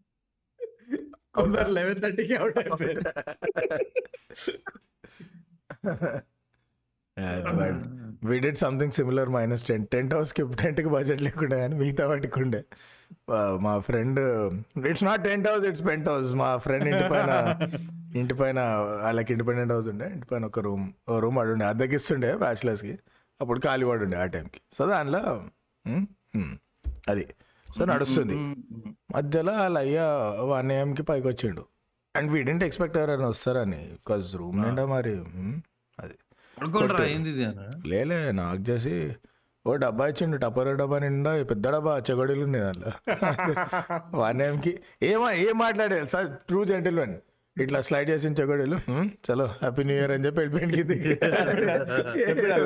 కొందరు 1.34 1.70
లెవెన్ 1.78 2.00
థర్టీకి 2.04 2.34
అవుట్ 2.40 2.58
అయిపోయారు 2.62 3.02
we 8.30 8.36
did 8.44 8.58
something 8.64 8.94
similar 8.98 9.30
minus 9.36 9.64
ten 9.68 9.84
tent 9.94 10.12
హౌస్కి 10.16 10.42
టెంట్కి 10.60 10.90
బడ్జెట్ 10.94 11.22
లేకుండా 11.26 11.56
కానీ 11.62 11.74
మిగతా 11.80 12.04
వాటికి 12.10 12.38
ఉండే. 12.44 12.60
మా 13.64 13.72
friend 13.86 14.20
it's 14.90 15.04
not 15.08 15.22
tent 15.28 15.46
house 15.50 15.64
it's 15.70 15.84
penthouse 16.12 16.30
మా 16.42 16.50
ఫ్రెండ్ 16.66 16.86
ఇంటి 16.92 17.06
పైన 17.14 17.32
ఇంటి 18.20 18.34
పైన 18.40 18.60
వాళ్ళకి 19.04 19.30
ఇండిపెండెంట్ 19.34 19.72
హౌస్ 19.74 19.86
ఉండే. 19.92 20.06
ఇంటి 20.14 20.26
పైన 20.30 20.44
ఒక 20.50 20.60
రూమ్ 20.66 20.86
ఓ 21.10 21.18
రూమ్ 21.24 21.36
వాడు 21.40 21.52
ఉండే. 21.54 21.66
అద్దెకి 21.72 21.96
ఇస్తుండే 22.00 22.30
బ్యాచిలర్స్కి. 22.44 22.94
అప్పుడు 23.40 23.60
ఖాళీ 23.66 23.84
వాడు 23.90 24.02
ఉండే 24.06 24.16
ఆ 24.24 24.26
టైంకి 24.34 24.60
సో 24.76 24.82
దానిలో 24.92 25.22
అది. 27.12 27.24
సో 27.72 27.82
నడుస్తుంది. 27.86 28.36
మధ్యలో 29.14 29.52
వాళ్ళ 29.58 29.76
అయ్య 29.84 30.00
వన్ 30.50 30.70
ఏఎంకి 30.74 31.04
పైకి 31.08 31.26
వచ్చిండు 31.28 31.62
అండ్ 32.14 32.28
వీ 32.32 32.40
డెంట్ 32.46 32.64
ఎక్స్పెక్ట్ 32.66 32.96
ఎవరైనా 32.98 33.28
వస్తారని 33.30 33.80
బికాజ్ 33.94 34.26
రూమ్ 34.40 34.58
నిండా 34.64 34.84
మరి 34.90 35.12
అది. 35.98 36.16
లేలే 37.90 38.18
నాకు 38.38 38.62
చేసి 38.68 38.94
ఓ 39.64 39.72
డబ్బా 39.82 40.04
ఇచ్చిండు 40.10 40.36
టపర్ 40.42 40.70
డబ్బా 40.78 40.96
నిండా 41.02 41.32
పెద్ద 41.50 41.66
డబ్బా 41.74 41.92
చెగొడీలు 42.06 42.44
ఉన్నాయి 42.46 42.64
దాంట్లో. 42.66 42.90
వన్ 44.22 44.40
ఏఎంకి 44.42 44.72
ఏమా 45.08 45.28
ఏం 45.42 45.54
మాట్లాడారు 45.60 46.08
సార్ 46.12 46.28
ట్రూ 46.48 46.60
జెంటిల్మెన్ 46.70 47.14
ఇట్లా 47.56 47.78
స్లైడ్ 47.86 48.08
చేసిన 48.10 48.32
చెగొడీలు 48.38 48.76
"హ్మ్, 48.86 49.08
చలో 49.26 49.46
హ్యాపీ 49.56 49.82
న్యూ 49.84 49.96
ఇయర్ 49.96 50.12
అని 50.14 50.24
చెప్పి 50.26 50.40
వెళ్ళిపోయింది. 50.42 50.96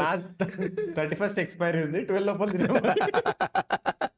లాస్ట్ 0.01 0.31
థర్టీ 0.97 1.17
ఫస్ట్ 1.21 1.41
ఎక్స్పైరీ 1.45 1.81
ఉంది 1.87 2.03
ట్వెల్వ్ 2.05 2.29
లోపల. 2.31 2.51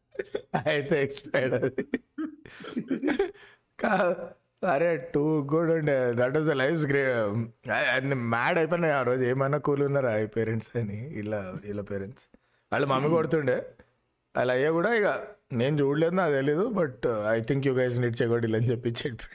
అయితే 0.66 0.96
ఎక్స్పైర్డ్ 1.06 1.54
అది. 1.60 1.84
కా 3.82 3.92
అరే 4.74 4.90
టూ 5.14 5.24
గుడ్ 5.52 5.70
ఉండే. 5.74 5.96
That 6.20 6.36
is 6.38 6.48
the 6.52 6.54
life 6.62 6.84
grey 6.92 7.02
mad 8.34 8.58
అయిపోయినాయి 8.60 8.94
ఆ 9.00 9.02
రోజు. 9.08 9.22
ఏమైనా 9.32 9.58
కూల్ 9.68 9.82
ఉన్నారా 9.88 10.12
ఈ 10.24 10.26
పేరెంట్స్ 10.36 10.70
అని? 10.80 10.98
ఇలా 11.22 11.40
వీళ్ళ 11.64 11.82
పేరెంట్స్ 11.90 12.24
వాళ్ళ 12.72 12.86
మమ్మీ 12.92 13.10
కొడుతుండే. 13.16 13.58
అలా 14.34 14.52
అయ్యా 14.54 14.70
కూడా 14.78 14.90
ఇక 14.94 15.08
నేను 15.60 15.74
చూడలేదు 15.82 16.14
నాకు 16.20 16.32
తెలీదు 16.32 16.64
but 16.78 17.06
I 17.34 17.36
think 17.40 17.66
you 17.66 17.72
guys 17.74 17.96
neat 18.02 18.16
చెగొడి 18.22 18.48
అని 18.58 18.68
చెప్పి 18.70 18.90
చెప్పి 19.02 19.28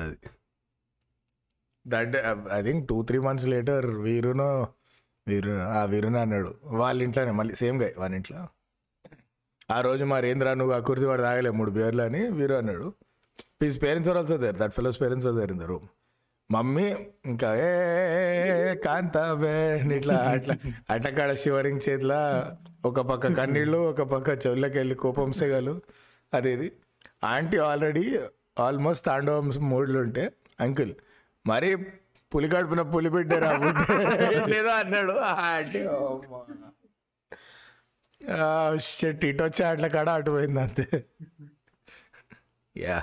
అది. 0.00 0.16
That 1.86 2.16
I 2.52 2.60
think 2.62 2.82
two 2.88 2.96
three 3.08 3.18
months 3.18 3.46
later 3.52 3.86
వీరును 4.06 4.48
Veeru 5.28 5.52
ఆ 5.78 5.84
వీరుని 5.84 6.18
అన్నాడు. 6.18 6.50
వాళ్ళ 6.80 6.98
ఇంట్లోనే 7.02 7.30
మళ్ళీ 7.30 7.54
సేమ్ 7.54 7.76
గాయ 7.82 7.92
వాళ్ళ 7.98 8.14
ఇంట్లో. 8.14 8.40
ఆ 9.70 9.80
రోజు 9.80 10.04
మా 10.04 10.20
రేంద్ర 10.20 10.48
నువ్వు 10.54 10.74
ఆ 10.76 10.78
కుర్చీ 10.78 11.04
వాడు 11.04 11.22
తాగలే 11.22 11.50
మూడు 11.50 11.70
బేర్లు 11.70 12.02
అని 12.02 12.22
వీరు 12.38 12.54
అన్నాడు. 12.54 12.86
His 13.62 13.78
parents 13.82 14.10
are 14.10 14.18
also 14.18 14.36
there 14.36 14.56
that 14.56 14.72
fellows 14.72 15.00
parents 15.02 15.26
are 15.26 15.36
there 15.36 15.52
in 15.52 15.60
the 15.60 15.62
room 15.62 15.86
mummy 16.50 16.86
ఇంకా 17.26 17.48
ఏ 17.66 18.74
కాంతాబే 18.74 19.80
అని 19.80 19.94
ఇట్లా 19.96 20.16
అట్లా 20.34 20.54
అటకాడ 20.90 21.32
శివరింగ్ 21.32 21.80
చేతిలో 21.88 22.20
ఒక 22.84 23.00
పక్క 23.00 23.32
కన్నీళ్ళు 23.32 23.78
ఒక 23.78 24.02
పక్క 24.02 24.46
చెవులకి 24.46 24.78
వెళ్ళి 24.78 24.94
కోపం 24.94 25.32
సెగలు 25.32 25.74
అది 26.32 26.52
ఇది. 26.52 26.68
ఆంటీ 27.24 27.56
ఆల్రెడీ 27.56 28.04
ఆల్మోస్ట్ 28.58 29.06
తాండవం 29.06 29.46
మూడ్లు 29.70 29.98
ఉంటే 29.98 30.24
అంకుల్ 30.60 30.94
మరి 31.46 31.70
పులి 32.34 32.48
కడుపున 32.48 32.82
పులి 32.82 33.10
పెట్టారా 33.10 33.50
లేదో 34.48 34.68
అన్నాడు. 34.74 35.12
ఆ 35.20 35.32
ఆంటీ 35.48 35.80
షెట్ 38.88 39.24
ఇటు 39.24 39.42
వచ్చి 39.42 39.64
అట్ల 39.64 39.86
కాడ 39.86 40.08
అటు 40.08 40.30
పోయింది 40.30 40.60
అంతే. 40.60 40.86
యా 42.76 42.98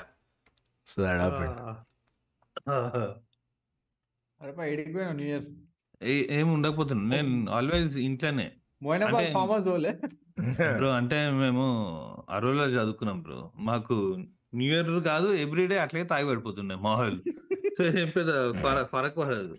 సో 0.88 1.01
దట్ 1.03 1.19
హ్యాపెండ్ 1.21 1.59
అరే 4.41 4.51
న్యూ 5.13 5.27
ఇయర్ 5.27 5.45
ఏ- 6.03 6.27
ఏం 6.29 6.53
ఉండకపోతున్నా 6.53 7.15
నేను 7.15 7.51
ఆల్వేస్ 7.51 7.97
ఇంట్లోనే. 7.97 8.47
అంటే- 9.19 9.34
బ్రో 10.77 10.91
అంటే 10.91 11.29
మేము 11.32 11.65
అరోలో 12.29 12.65
చదువుకున్నాం 12.65 13.21
బ్రో. 13.21 13.51
మాకు 13.59 13.95
న్యూ 14.55 14.73
ఇయర్ 14.73 15.03
కాదు 15.03 15.27
ఎవ్రీడే 15.36 15.79
అట్లే 15.79 16.03
తాగి 16.03 16.27
పడిపోతుండే 16.27 16.75
మాహోల్ 16.75 17.17
సో 17.19 17.51
ఏం 17.95 18.09
పెద్ద 18.15 18.32
ఫర- 18.61 18.86
ఫరక్ 18.91 19.17
పడదు 19.19 19.55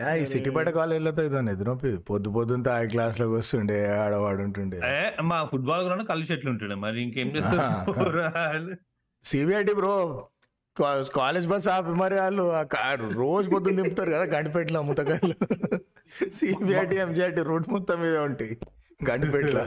యా 0.00 0.10
ఈ 0.14 0.24
సిటీ 0.30 0.50
బయట 0.50 0.68
కాలేజీలతో 0.76 1.22
ఇదో 1.22 1.40
ఎదురొప్పి 1.50 1.90
పొద్దు 2.08 2.28
పొద్దున్న 2.36 2.62
తాగి 2.68 2.88
క్లాస్లోకి 2.88 3.34
వస్తుండే 3.34 3.76
ఆడవాడు 3.96 4.42
ఉంటుండే 4.46 4.78
మా 5.24 5.38
ఫుట్బాల్ 5.50 5.84
గ్రౌండ్ 5.86 6.04
కళ్ళు 6.08 6.26
చెట్లు 6.30 6.50
ఉంటుండే 6.52 6.76
మరి 6.84 7.00
ఇంకేం 7.02 7.30
చేస్తారు? 7.34 7.64
సిబిఐటి 9.24 9.74
బ్రో 9.74 9.94
కాలేజ్ 11.16 11.46
బస్ 11.48 11.66
ఆపి 11.68 11.92
మరి 11.98 12.16
వాళ్ళు 12.18 12.44
ఆ 12.82 12.92
రోజు 13.16 13.46
పొద్దున్న 13.50 13.78
దింపుతారు 13.80 14.10
కదా 14.10 14.26
గండిపేటలో 14.32 14.82
ముతకాయలు 14.82 15.34
సిబిఐటి 16.36 16.96
ఎంజిఐటి 16.96 17.42
రోడ్ 17.42 17.66
మొత్తం 17.68 17.98
మీద 18.00 18.16
ఉంటాయి 18.24 18.54
గండిపేటలో. 19.00 19.64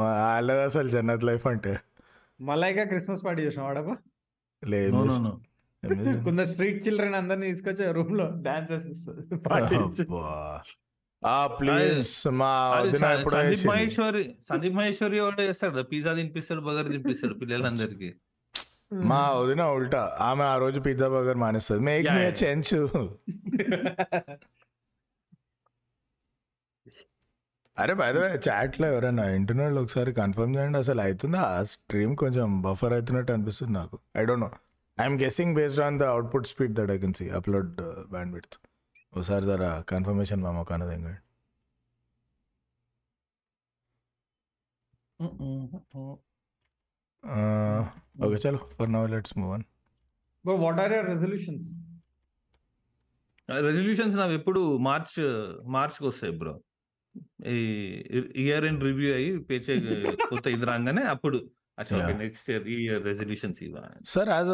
వాళ్ళది 0.00 0.62
అసలు 0.62 0.88
జన్నత్ 0.88 1.24
లైఫ్ 1.24 1.46
అంటే. 1.46 1.72
మలైకా 2.40 2.84
క్రిస్మస్ 2.84 3.24
పార్టీ 3.24 3.42
చేసినావు 3.42 3.68
వాడపా 3.68 3.94
లేదు. 4.62 5.00
కొందరు 6.24 6.46
స్ట్రీట్ 6.46 6.86
చిల్డ్రన్ 6.86 7.14
అందరిని 7.14 7.50
తీసుకొచ్చి 7.50 7.92
రూమ్లో 7.92 8.30
డాన్స్ 8.42 10.00
ఆ 11.24 11.46
ప్లీజ్ 11.46 12.28
మా 12.28 12.52
సందీప్. 13.00 13.66
మహేశ్వరి. 13.66 14.36
సందీప్ 14.48 14.74
మహేశ్వరి 14.74 15.20
ఒకటే 15.20 15.48
చేస్తాడు 15.48 15.82
పిజ్జా 15.82 16.14
తినిపిస్తాడు 16.14 16.60
బగర్ 16.60 16.88
తినిపిస్తాడు 16.88 17.34
పిల్లలందరికి. 17.34 18.14
మా 18.92 19.30
వదిన 19.30 19.62
ఉల్టా. 19.62 20.18
ఆమె 20.20 20.44
ఆ 20.44 20.56
రోజు 20.56 20.80
pizza 20.80 21.08
burger 21.08 21.36
మానేస్తుంది. 21.36 21.82
Make 21.82 22.08
me. 22.14 22.20
Chenchu 22.20 23.18
అరే 27.78 27.94
బై 27.94 28.12
చాట్లో 28.48 28.92
ఎవరైనా 28.92 29.30
ఇంటర్నెట్ 29.30 29.74
ఒకసారి 29.74 30.12
కన్ఫర్మ్ 30.12 30.56
చేయండి. 30.56 30.78
అసలు 30.78 31.00
అవుతుందా? 31.00 31.40
ఆ 31.40 31.62
స్ట్రీమ్ 31.62 32.16
కొంచెం 32.16 32.62
బఫర్ 32.62 32.92
అవుతున్నట్టు 32.92 33.32
అనిపిస్తుంది 33.32 33.72
నాకు. 33.72 33.98
I 34.16 34.24
don't 34.24 34.40
know 34.40 34.50
I'm 34.98 35.16
guessing 35.20 35.54
based 35.56 35.80
on 35.80 35.96
the 36.00 36.06
output 36.10 36.48
speed 36.50 36.74
that 36.76 36.90
I 36.90 36.98
can 36.98 37.14
see 37.14 37.26
upload 37.38 37.70
bandwidth 38.34 38.56
ఒకసారి 39.12 39.44
జర 39.46 39.64
కన్ఫర్మేషన్ 39.88 40.40
మా 40.42 40.50
మొక్క 40.52 40.72
అన్నది 40.72 40.94
ఇంకా 40.96 41.14
ఓకే 48.24 48.36
చలో 48.44 48.60
for 48.76 48.90
now 48.92 49.02
let's 49.06 49.34
move 49.38 49.52
on 49.54 49.64
but 50.44 50.60
what 50.64 50.80
are 50.84 50.92
your 50.92 51.08
resolutions 51.08 51.68
resolutions 53.48 54.16
నావి 54.16 54.34
ఎప్పుడు 54.34 54.60
మార్చ్ 54.80 55.16
మార్చ్కి 55.68 56.06
వస్తాయి 56.06 56.34
బ్రో 56.38 56.54
ఈ 57.50 57.56
ఇయర్ 58.44 58.64
ఎండ్ 58.64 58.84
రివ్యూ 58.84 59.10
అయ్యి 59.14 59.32
పేచే 59.48 59.74
కొత్త 60.30 60.46
ఇది 60.48 60.66
రాగానే 60.70 61.02
అప్పుడు 61.06 61.38
అచ్చా 61.78 61.96
Yeah. 61.98 62.10
నెక్స్ట్ 62.18 62.48
ఇయర్ 62.50 62.66
ఈ 62.68 62.74
ఇయర్ 62.82 63.00
రెజల్యూషన్స్ 63.08 63.60
ఇవా 63.64 63.80
సార్ 64.10 64.28
యాజ్ 64.30 64.50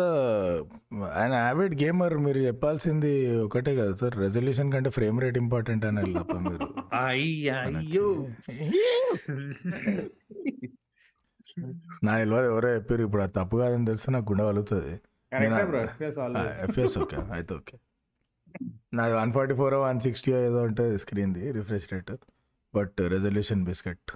ఆయన 1.17 1.33
యావిడ్ 1.41 1.75
గేమర్ 1.83 2.15
మీరు 2.27 2.41
చెప్పాల్సింది 2.47 3.11
ఒకటే 3.43 3.73
కదా 3.79 3.93
సార్ 4.01 4.15
రెజల్యూషన్ 4.23 4.71
కంటే 4.73 4.91
ఫ్రేమ్ 4.97 5.19
రేట్ 5.25 5.39
ఇంపార్టెంట్ 5.43 5.85
అని 5.91 6.15
తప్ప 6.15 6.37
మీరు 6.47 6.69
అయ్యో 7.01 8.07
నా 12.05 12.13
తెలియదు 12.21 12.49
ఎవరో 12.51 12.69
చెప్పారు 12.75 13.03
ఇప్పుడు 13.07 13.23
అది 13.23 13.35
తప్పు 13.39 13.57
కాదని 13.63 13.87
తెలిస్తే 13.87 14.11
నాకు 14.13 14.27
గుండె 14.31 14.45
కలుగుతుంది 14.51 14.95
కరెక్టే 15.33 15.65
bro 15.67 15.81
FS 15.85 16.19
always 16.25 16.59
FS 16.67 16.97
okay 17.03 17.19
అయితే 17.37 17.53
ఓకే 17.55 17.77
నాది 18.95 19.15
one 19.15 19.33
forty 19.33 19.55
four 19.55 19.77
one 19.83 20.01
sixty 20.07 20.31
ఏదో 20.41 20.63
ఉంటుంది 20.69 20.97
స్క్రీన్ది 21.05 21.45
refresh 21.59 21.89
rate 21.93 22.13
but 22.75 22.99
resolution 23.15 23.63
biscuit 23.65 24.11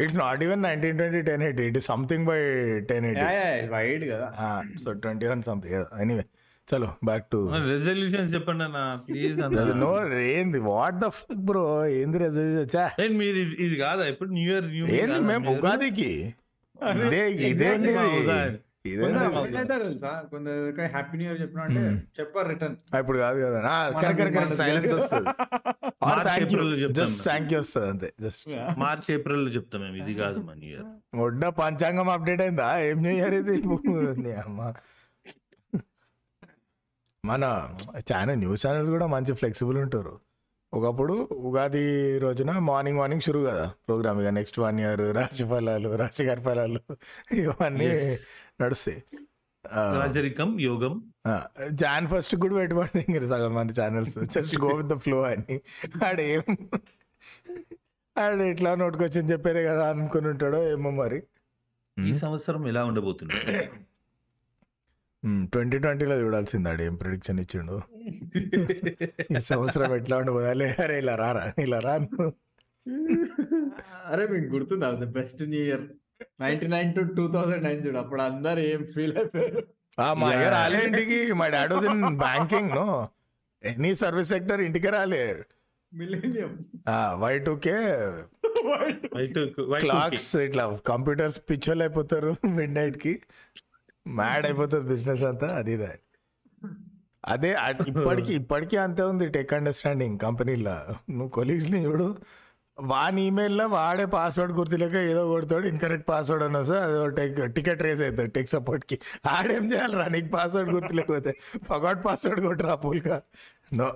it's 0.00 0.18
not 0.18 0.42
even 0.42 0.62
nineteen 0.64 0.98
twenty 0.98 1.22
ten 1.26 1.42
eighty 1.42 1.64
it 1.68 1.76
is 1.76 1.88
something 1.88 2.26
by 2.26 2.38
ten 2.90 3.06
eighty 3.06 3.26
wide 3.72 4.04
కదా. 4.10 4.28
So 4.78 4.92
twenty 5.02 5.26
one 5.26 5.42
something 5.42 5.74
anyway 6.00 6.24
చలో 6.68 6.88
back 7.04 7.24
to 7.30 7.38
resolutions 7.68 8.32
చెప్పండి 8.34 8.64
అన్న 8.64 8.80
please 9.06 9.36
no 9.78 9.92
ఏంది 10.32 10.58
what 10.68 10.98
the 10.98 11.08
fuck 11.16 11.42
bro 11.46 11.64
ఏంది 11.94 12.18
resolution 12.18 12.68
చా 12.74 12.84
మీరు 13.18 13.38
ఇది- 13.42 13.58
ఇది 13.60 13.76
కాదా? 13.78 14.04
ఇప్పుడు 14.12 14.30
న్యూ 14.32 14.48
ఇయర్ 14.50 14.68
న్యూ 14.70 14.84
ఏంది 14.98 15.18
మేము 15.26 15.46
ఉగాదికి? 15.54 16.10
ఇదే 16.98 17.22
ఇదేంటి 17.48 17.94
హ్యాపీ 20.92 21.16
న్యూ 21.18 21.26
ఇయర్ 21.26 21.40
చెప్పిన 21.42 21.60
అంటే 21.64 21.80
చెప్పారు 22.18 22.46
రిటర్న్ 22.52 22.76
ఇప్పుడు 23.00 23.18
కాదు 23.24 23.38
కదా. 23.46 23.60
కరెక్ట్ 24.02 24.54
సైలెన్స్ 24.60 24.94
వస్తుంది. 24.94 25.26
March, 26.04 26.30
April 26.44 26.64
లో 26.70 26.76
చెప్తాం 26.82 26.96
జస్ట్. 27.00 27.20
థ్యాంక్ 27.26 27.50
యూ 27.52 27.58
వస్తుంది 27.60 27.88
అంతే. 27.92 28.08
జస్ట్ 28.24 28.44
మార్చ్ 28.82 29.08
ఏప్రిల్లో 29.16 29.50
చెప్తాం 29.56 29.80
మేము. 29.84 29.96
ఇది 30.02 30.14
కాదు 30.22 30.38
మా 30.46 30.54
న్యూ 30.62 30.70
ఇయర్ 30.70 30.88
మొడ్డ 31.20 31.42
పంచాంగం 31.60 32.08
అప్డేట్ 32.14 32.42
అయిందా? 32.46 32.68
ఏం 32.88 32.98
చేయరు 33.06 33.36
ఇది? 33.42 33.56
మన 37.24 37.44
చాలా 38.10 38.32
న్యూస్ 38.42 38.62
ఛానల్స్ 38.66 38.90
కూడా 38.96 39.06
మంచి 39.14 39.32
ఫ్లెక్సిబుల్ 39.40 39.78
ఉంటారు. 39.84 40.14
ఒకప్పుడు 40.72 41.14
ఉగాది 41.48 41.84
రోజున 42.24 42.50
మార్నింగ్ 42.70 42.98
మార్నింగ్ 43.00 43.24
షురు 43.26 43.40
కదా. 43.50 43.64
ప్రోగ్రామ్ 43.88 44.18
ఇక 44.22 44.30
నెక్స్ట్ 44.36 44.58
వన్ 44.64 44.78
ఇయర్ 44.80 45.02
రాశి 45.16 45.44
ఫలాలు 45.50 45.88
రాశిగారి 46.02 46.42
ఫలాలు 46.46 46.80
ఇవన్నీ 47.42 47.88
నడుస్తాయి 48.62 49.00
రాజరికం 49.98 50.50
యోగం. 50.60 50.94
జాన్ 51.80 52.06
ఫస్ట్ 52.12 52.34
కూడా 52.42 52.54
పెట్టుబడి 52.54 53.00
ఇంక 53.08 53.18
సగం 53.32 53.52
మంది 53.54 53.72
channels. 53.80 54.16
Just 54.34 54.56
go 54.64 54.70
with 54.78 54.88
the 54.92 54.96
flow 55.04 55.18
అని. 55.32 55.56
ఆడేం 56.06 56.42
ఆడ 58.16 58.40
ఇట్లా 58.52 58.70
నోటుకొచ్చింది 58.80 59.32
చెప్పారే 59.32 59.62
కదా 59.64 59.84
అనుకుని 59.90 60.28
ఉంటాడో 60.28 60.60
ఏమో 60.72 60.90
మరి. 61.02 61.20
ఈ 61.96 62.12
సంవత్సరం 62.24 62.62
ఎలా 62.72 62.82
ఉండబోతుంది. 62.90 63.38
ట్వంటీ 65.52 65.78
ట్వంటీలో 65.84 66.16
చూడాల్సింది 66.20 66.68
ఆడు 66.68 66.82
ఏం 66.82 66.94
ప్రిడిక్షన్ 66.94 67.40
ఇచ్చిండు. 67.40 67.76
ఈ 69.36 69.40
సంవత్సరం 69.50 69.90
ఎట్లా 69.94 70.16
ఉండబోదాలే. 70.22 70.68
అరే 70.84 70.96
ఇలా 71.02 71.14
రారా 71.22 71.44
ఇలా 71.66 71.78
రా. 71.86 71.94
అరే 74.12 74.24
మీకు 74.32 74.48
గుర్తుందా? 74.54 74.88
The 75.02 75.08
best 75.18 75.42
new 75.52 75.62
year 75.68 75.84
ninety 76.40 76.66
nine 76.66 76.90
to 76.94 77.02
two 77.16 77.26
thousand 77.32 77.64
nine 77.64 77.86
చూడు 77.86 77.98
అప్పుడు 77.98 78.22
అందరు 78.22 78.60
ఏం 78.66 78.82
ఫీల్ 78.94 79.14
అయిపోయారు. 79.16 79.62
ఆ, 79.98 80.14
మా 80.14 80.28
అయ్య. 80.30 80.50
రాలే 80.50 80.80
ఇంటికి 80.84 81.32
మా 81.32 81.48
daddy 81.48 81.74
was 81.74 81.86
in 81.90 82.04
banking 82.18 82.70
no. 82.70 82.86
Any 83.62 83.94
service 83.94 84.28
sector 84.28 84.60
ఇంటికి 84.60 84.90
రాలే 84.90 85.24
మిలీనియం 85.92 86.52
వై 87.20 87.32
టూకే 87.38 87.76
క్లాక్స్ 89.80 90.36
ఇట్లా 90.36 90.64
కంప్యూటర్స్ 90.86 91.40
పిచ్చోళ్ళు 91.50 91.84
అయిపోతారు 91.84 92.30
మిడ్ 92.50 92.74
నైట్కి 92.74 93.12
మ్యాడ్ 94.06 94.46
అయిపోతుంది 94.46 94.88
బిజినెస్ 94.88 95.22
అంతా 95.22 95.48
అది 95.56 95.72
ఇదే. 95.72 95.90
అదే 97.24 97.50
అట్- 97.60 97.82
ఇప్పటికి 97.88 98.32
ఇప్పటికీ 98.34 98.76
అంతే 98.76 99.02
ఉంది 99.02 99.28
టెక్ 99.28 99.54
అండర్స్టాండింగ్ 99.54 100.18
కంపెనీలో 100.18 100.76
నువ్వు 101.10 101.28
కొలీగ్స్ని 101.28 101.84
చూడు 101.84 102.06
వాని 102.88 103.22
ఈమెయిల్లో 103.26 103.66
వాడే 103.68 104.04
పాస్వర్డ్ 104.06 104.52
గుర్తులేక 104.52 104.96
ఏదో 105.08 105.22
కొడతాడు 105.28 105.66
ఇన్కరెక్ట్ 105.66 106.08
పాస్వర్డ్ 106.08 106.44
అన్నా 106.44 106.62
సార్ 106.62 106.82
అదో 106.86 107.06
టెక్ 107.10 107.54
టికెట్ 107.54 107.82
రేస్ 107.82 108.02
అవుతాడు 108.02 108.30
టెక్ 108.30 108.48
సపోర్ట్కి. 108.48 108.96
ఆడేం 109.28 109.72
చేయాలి 109.72 109.96
రా 109.96 110.06
నీకు 110.08 110.28
పాస్వర్డ్ 110.28 110.70
గుర్తులేకపోతే 110.70 111.32
ఫగాట్ 111.64 112.04
పాస్వర్డ్ 112.04 112.40
కొట్టరా 112.40 112.74
పూల్గా 112.76 113.18
no 113.72 113.88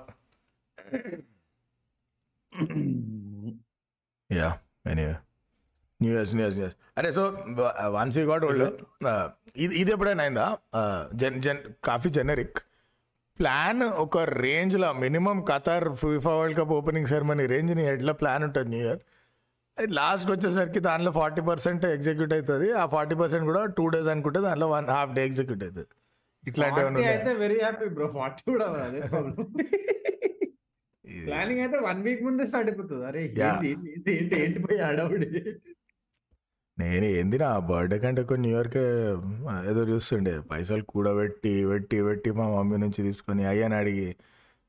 yeah 4.30 4.48
anyway 4.86 5.14
new 6.00 6.12
years 6.12 6.34
new 6.34 6.44
years 6.44 6.56
new 6.56 6.64
years 6.64 6.76
అరే 6.98 7.10
so 7.12 7.22
once 7.94 8.18
you 8.18 8.24
got 8.24 8.44
old 8.44 8.64
ఇది 9.56 9.74
ఇది 9.74 9.90
ఎప్పుడైనా 9.92 10.22
అయిందా? 10.22 10.46
జన్ 11.14 11.36
జన్ 11.42 11.58
కాఫీ 11.84 12.08
జెనరిక్ 12.10 12.58
ప్లాన్ 13.38 13.82
ఒక 14.02 14.16
రేంజ్లో 14.40 14.88
minimum 15.00 15.38
Qatar 15.48 15.86
FIFA 16.00 16.32
world 16.38 16.56
cup 16.58 16.72
opening 16.76 17.08
ceremony 17.12 17.44
రేంజ్ని 17.52 17.84
ఎట్లా 17.92 18.12
ప్లాన్ 18.20 18.44
ఉంటుంది 18.46 18.70
న్యూ 18.72 18.82
ఇయర్ 18.84 19.00
లాస్ట్కి 19.96 20.32
వచ్చేసరికి 20.34 20.80
దానిలో 20.86 21.10
ఫార్టీ 21.16 21.42
పర్సెంట్ 21.48 21.84
ఎగ్జిక్యూట్ 21.90 22.34
అవుతుంది 22.36 22.68
ఆ 22.74 22.86
ఫార్టీ 22.92 23.14
పర్సెంట్ 23.20 23.46
కూడా 23.50 23.62
టూ 23.78 23.84
డేస్ 23.94 24.10
అనుకుంటే 24.12 24.40
దానిలో 24.46 24.66
వన్ 24.74 24.88
హాఫ్ 24.94 25.14
డే 25.16 25.22
ఎగ్జిక్యూట్ 25.28 25.62
అవుతుంది 25.66 25.90
ఇట్లాంటి 26.44 26.78
ఏమైనా 26.80 26.90
40 26.90 27.00
ఉన్నాయా? 27.00 27.12
అయితే 27.14 27.32
వెరీ 27.42 27.58
హ్యాపీ 27.60 27.86
బ్రో 27.96 28.06
ఫార్టీ 28.14 28.42
కూడా 28.48 28.66
అదే 28.82 29.00
ప్లానింగ్ 31.24 31.60
అయితే 31.64 31.78
వన్ 31.84 32.00
వీక్ 32.06 32.22
ముందే 32.26 32.44
స్టార్ట్ 32.48 32.68
అయిపోతుంది 32.70 33.04
అరే 33.08 33.20
ఏంది, 33.44 33.70
ఏంటి 34.14 34.36
ఏంటి 34.40 34.58
పోయి 34.64 34.78
అడవుడి 34.88 35.28
నేను 36.78 37.06
ఏంది 37.16 37.36
నా 37.38 37.58
బర్త్డే 37.68 37.96
కంటే 37.98 38.20
ఎక్కువ 38.22 38.36
న్యూ 38.36 38.52
ఇయర్కే 38.54 38.84
ఏదో 39.70 39.82
చూస్తుండే. 39.90 40.32
పైసలు 40.50 40.84
కూడబెట్టి 40.84 41.52
పెట్టి 41.66 41.98
పెట్టి 42.02 42.30
మా 42.38 42.46
మమ్మీ 42.54 42.76
నుంచి 42.76 43.00
తీసుకొని 43.02 43.42
అయ్యని 43.46 43.76
అడిగి 43.76 44.08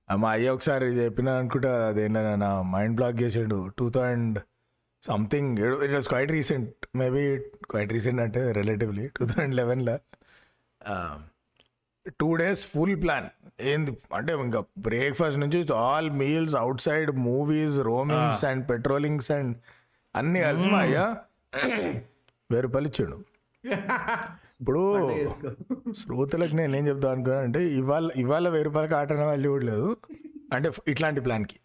ఆ 0.08 0.16
మా 0.16 0.30
అయ్య 0.32 0.50
ఒకసారి 0.50 0.88
చెప్పిన 1.00 1.30
అనుకుంటా 1.40 1.72
అదేంటో 1.88 2.22
నా 2.44 2.50
మైండ్ 2.74 2.96
బ్లాక్ 2.96 3.18
చేసాడు. 3.22 3.58
Two 3.78 3.86
thousand 3.90 4.38
something 5.04 5.60
it 5.86 5.94
was 5.94 6.08
quite 6.08 6.32
recent 6.32 6.70
maybe 6.96 7.24
quite 7.72 7.94
recent 7.94 8.22
అంటే 8.22 8.52
రిలేటివ్లీ 8.52 9.08
టూ 9.08 9.26
థౌజండ్ 9.26 9.56
లెవెన్లో 9.56 9.96
టూ 12.20 12.36
డేస్ 12.36 12.64
ఫుల్ 12.68 13.02
ప్లాన్ 13.02 13.28
ఏంది 13.62 13.92
అంటే 14.14 14.34
ఇంకా 14.46 14.60
బ్రేక్ఫాస్ట్ 14.80 15.40
నుంచి 15.40 15.60
all 15.82 16.10
meals 16.12 16.56
outside 16.82 17.12
movies 17.28 17.78
roamings 17.82 18.46
and 18.46 18.64
petrollings 18.70 19.32
and 19.32 19.54
అన్ని 20.16 20.40
కలిపి 20.42 20.68
మా 20.70 20.80
అయ్యా. 20.80 21.06
వెయ్యి 22.50 22.64
రూపాయలు 22.66 22.88
ఇచ్చాడు. 22.92 23.18
ఇప్పుడు 24.60 24.82
శ్రోతలకు 26.02 26.56
నేను 26.60 26.74
ఏం 26.80 26.84
చెప్తాను 26.90 27.14
అనుకున్నా 27.16 27.40
అంటే 27.48 27.62
ఇవాళ 27.80 28.10
ఇవాళ 28.24 28.50
వెయ్యి 28.56 28.68
రూపాయలకి 28.68 28.96
ఆటన 29.02 29.24
వాల్యూ 29.30 29.54
లేదు 29.70 29.90
అంటే 30.56 30.68
ఇట్లాంటి 30.94 31.22
ప్లాన్కి 31.28 31.58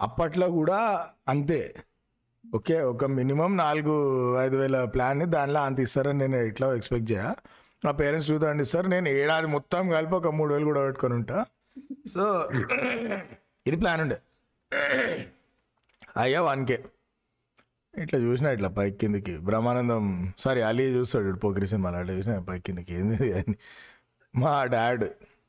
అప్పట్లో 0.00 0.46
కూడా 0.58 0.78
అంతే. 1.32 1.60
ఓకే 2.56 2.76
ఒక 2.92 3.04
మినిమం 3.18 3.52
నాలుగు 3.62 3.94
ఐదు 4.42 4.56
వేల 4.62 4.76
ప్లాన్ 4.94 5.22
దానిలో 5.36 5.60
అంత 5.68 5.78
ఇస్తారని 5.86 6.20
నేను 6.24 6.40
ఇట్లా 6.50 6.66
ఎక్స్పెక్ట్ 6.78 7.08
చేయ. 7.12 7.22
మా 7.84 7.92
పేరెంట్స్ 8.00 8.28
టూ 8.32 8.36
థౌసండ్ 8.42 8.62
ఇస్తారు. 8.64 8.88
నేను 8.94 9.08
ఏడాది 9.20 9.48
మొత్తం 9.54 9.82
కలిపి 9.94 10.14
ఒక 10.20 10.30
మూడు 10.38 10.50
వేలు 10.54 10.66
కూడా 10.70 10.82
పెట్టుకొని 10.86 11.14
ఉంటా. 11.20 11.38
సో 12.14 12.24
ఇది 13.68 13.76
ప్లాన్ 13.82 14.00
ఉండే. 14.04 14.18
అయ్యా 16.24 16.42
వన్ 16.50 16.62
కే 16.70 16.78
ఇట్లా 18.02 18.18
చూసినా 18.26 18.48
ఇట్లా 18.56 18.68
పైకి 18.78 18.96
కిందకి. 19.02 19.34
బ్రహ్మానందం 19.48 20.04
సారీ 20.38 20.60
అలీ 20.68 20.84
చూస్తాడు 20.96 21.38
పోకిరి 21.44 21.68
సినిమాలో 21.72 21.98
అట్లా 22.02 22.14
చూసినా 22.18 22.34
పైకి 22.48 22.64
కిందకి. 22.68 22.92
ఏంది 23.00 23.28
అని 23.38 23.54
మా 24.34 24.54
డాడ్ 24.74 25.04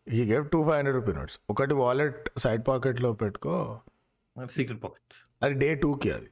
ఈ 0.08 0.22
gave 0.32 0.46
two 0.54 0.60
five 0.64 0.78
hundred 0.78 0.98
rupee 1.00 1.14
notes 1.20 1.38
ఒకటి 1.50 1.74
వాలెట్ 1.84 2.24
సైడ్ 2.44 2.64
పాకెట్లో 2.68 3.12
పెట్టుకో. 3.24 3.56
సీక్రెట్ 4.56 4.82
పాకెట్ 4.84 5.16
అది 5.44 5.56
డే 5.64 5.70
టూకి 5.76 6.12
అది. 6.18 6.30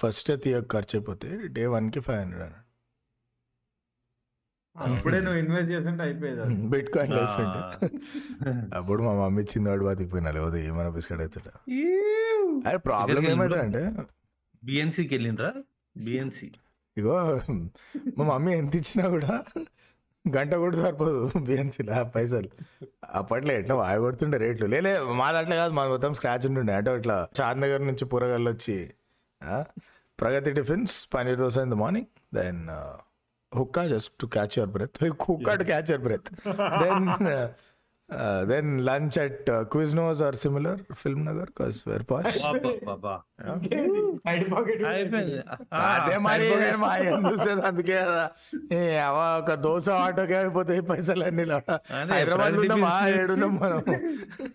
ఫస్ట్ 0.00 0.30
తీయ 0.44 0.56
ఖర్చు 0.72 0.94
అయిపోతే 0.98 1.30
డే 1.56 1.64
వన్కి 1.74 2.00
ఫైవ్ 2.06 2.20
హండ్రెడ్ 2.20 2.44
అన్నాడు. 2.46 2.66
అప్పుడే 4.76 5.18
నువ్వు 5.24 5.38
ఇన్వెస్ట్ 5.40 5.70
చేస్తుంటే 5.70 6.02
అయిపోయేది. 6.04 6.54
బిట్ 6.72 6.90
కాయిన్ 6.94 7.14
వేస్తుంటే 7.14 7.60
అప్పుడు 8.78 9.00
మా 9.06 9.12
మమ్మీ 9.20 9.40
ఇచ్చింది 9.42 9.68
వాడు 9.70 9.84
బతికిపోయినా 9.88 10.30
లేకపోతే 10.36 10.58
ఏమైనా 10.68 10.90
బిస్కెట్ 10.96 11.20
అవుతుంటా 11.20 11.52
అదే 12.68 12.78
ప్రాబ్లం 12.88 13.24
ఏమంటే 13.32 13.58
అంటే 13.66 13.82
బిఎన్సీకి 14.62 15.12
వెళ్ళిండ్రా? 15.14 15.50
బిఎన్సి 15.96 16.48
ఇగో 16.96 17.14
మా 18.18 18.24
మమ్మీ 18.30 18.52
ఎంత 18.54 18.74
ఇచ్చినా 18.76 19.04
కూడా 19.14 19.34
గంట 20.24 20.52
కూడా 20.62 20.76
సరిపోదు 20.80 21.14
బిఎన్సీలో 21.46 21.98
పైసలు. 22.14 22.48
అప్పట్లో 23.12 23.52
ఎట్లా 23.54 23.74
వాయి 23.76 24.00
కొడుతుండే 24.00 24.38
రేట్లు. 24.42 24.66
లేలే 24.66 24.90
మా 25.20 25.28
దాంట్లో 25.32 25.56
కాదు 25.56 25.72
మా 25.78 25.84
మొత్తం 25.92 26.14
స్క్రాచ్ 26.18 26.44
ఉంటుండే. 26.48 26.74
అంటే 26.78 26.90
ఇట్లా 26.98 27.16
చాద్ 27.38 27.60
నగర్ 27.62 27.82
నుంచి 27.88 28.04
పూరగాళ్ళు 28.10 28.50
వచ్చి 28.50 28.76
ఆ, 29.40 29.54
Pragati 30.18 30.50
tiffins 30.56 30.96
paneer 31.12 31.38
dosa 31.38 31.56
in 31.58 31.72
the 31.72 31.80
morning 31.80 32.08
then 32.34 32.60
hookah 33.52 33.82
just 33.92 34.12
to 34.20 34.26
catch 34.34 34.54
your 34.58 34.72
breath 34.74 34.98
hookah 35.24 35.54
to 35.54 35.66
catch 35.70 35.90
your 35.92 36.04
breath 36.06 36.28
then 36.82 37.06
then 38.50 38.70
lunch 38.86 39.16
at 39.22 39.42
Quiznos 39.96 40.20
or 40.26 40.36
similar 40.40 40.80
Film 41.00 41.22
Nagar 41.28 41.50
cos 41.58 41.78
వెర్ 41.88 42.04
పాస్? 42.10 42.38
Side 44.22 44.44
pocket 44.52 44.82
అదే 44.86 46.16
side 46.16 46.24
మరి 46.26 46.48
మా 46.82 46.90
చూసేది 47.26 47.62
అందుకే 47.70 47.98
కదా. 48.02 48.24
ఏ 48.74 48.80
అవ 49.06 49.18
ఒక 49.38 49.54
దోశ 49.64 49.86
ఆటోకి 50.00 50.36
అయిపోతాయి 50.40 50.82
పైసలు 50.90 51.24
అన్ని 51.28 51.44
హైదరాబాద్ 52.10 52.56
ప్రగతి 52.56 52.66
ఉన్నాం 52.66 52.82
బిల్స్ 52.82 53.14
ఏడున్నాం 53.14 53.54
మనం 53.62 53.80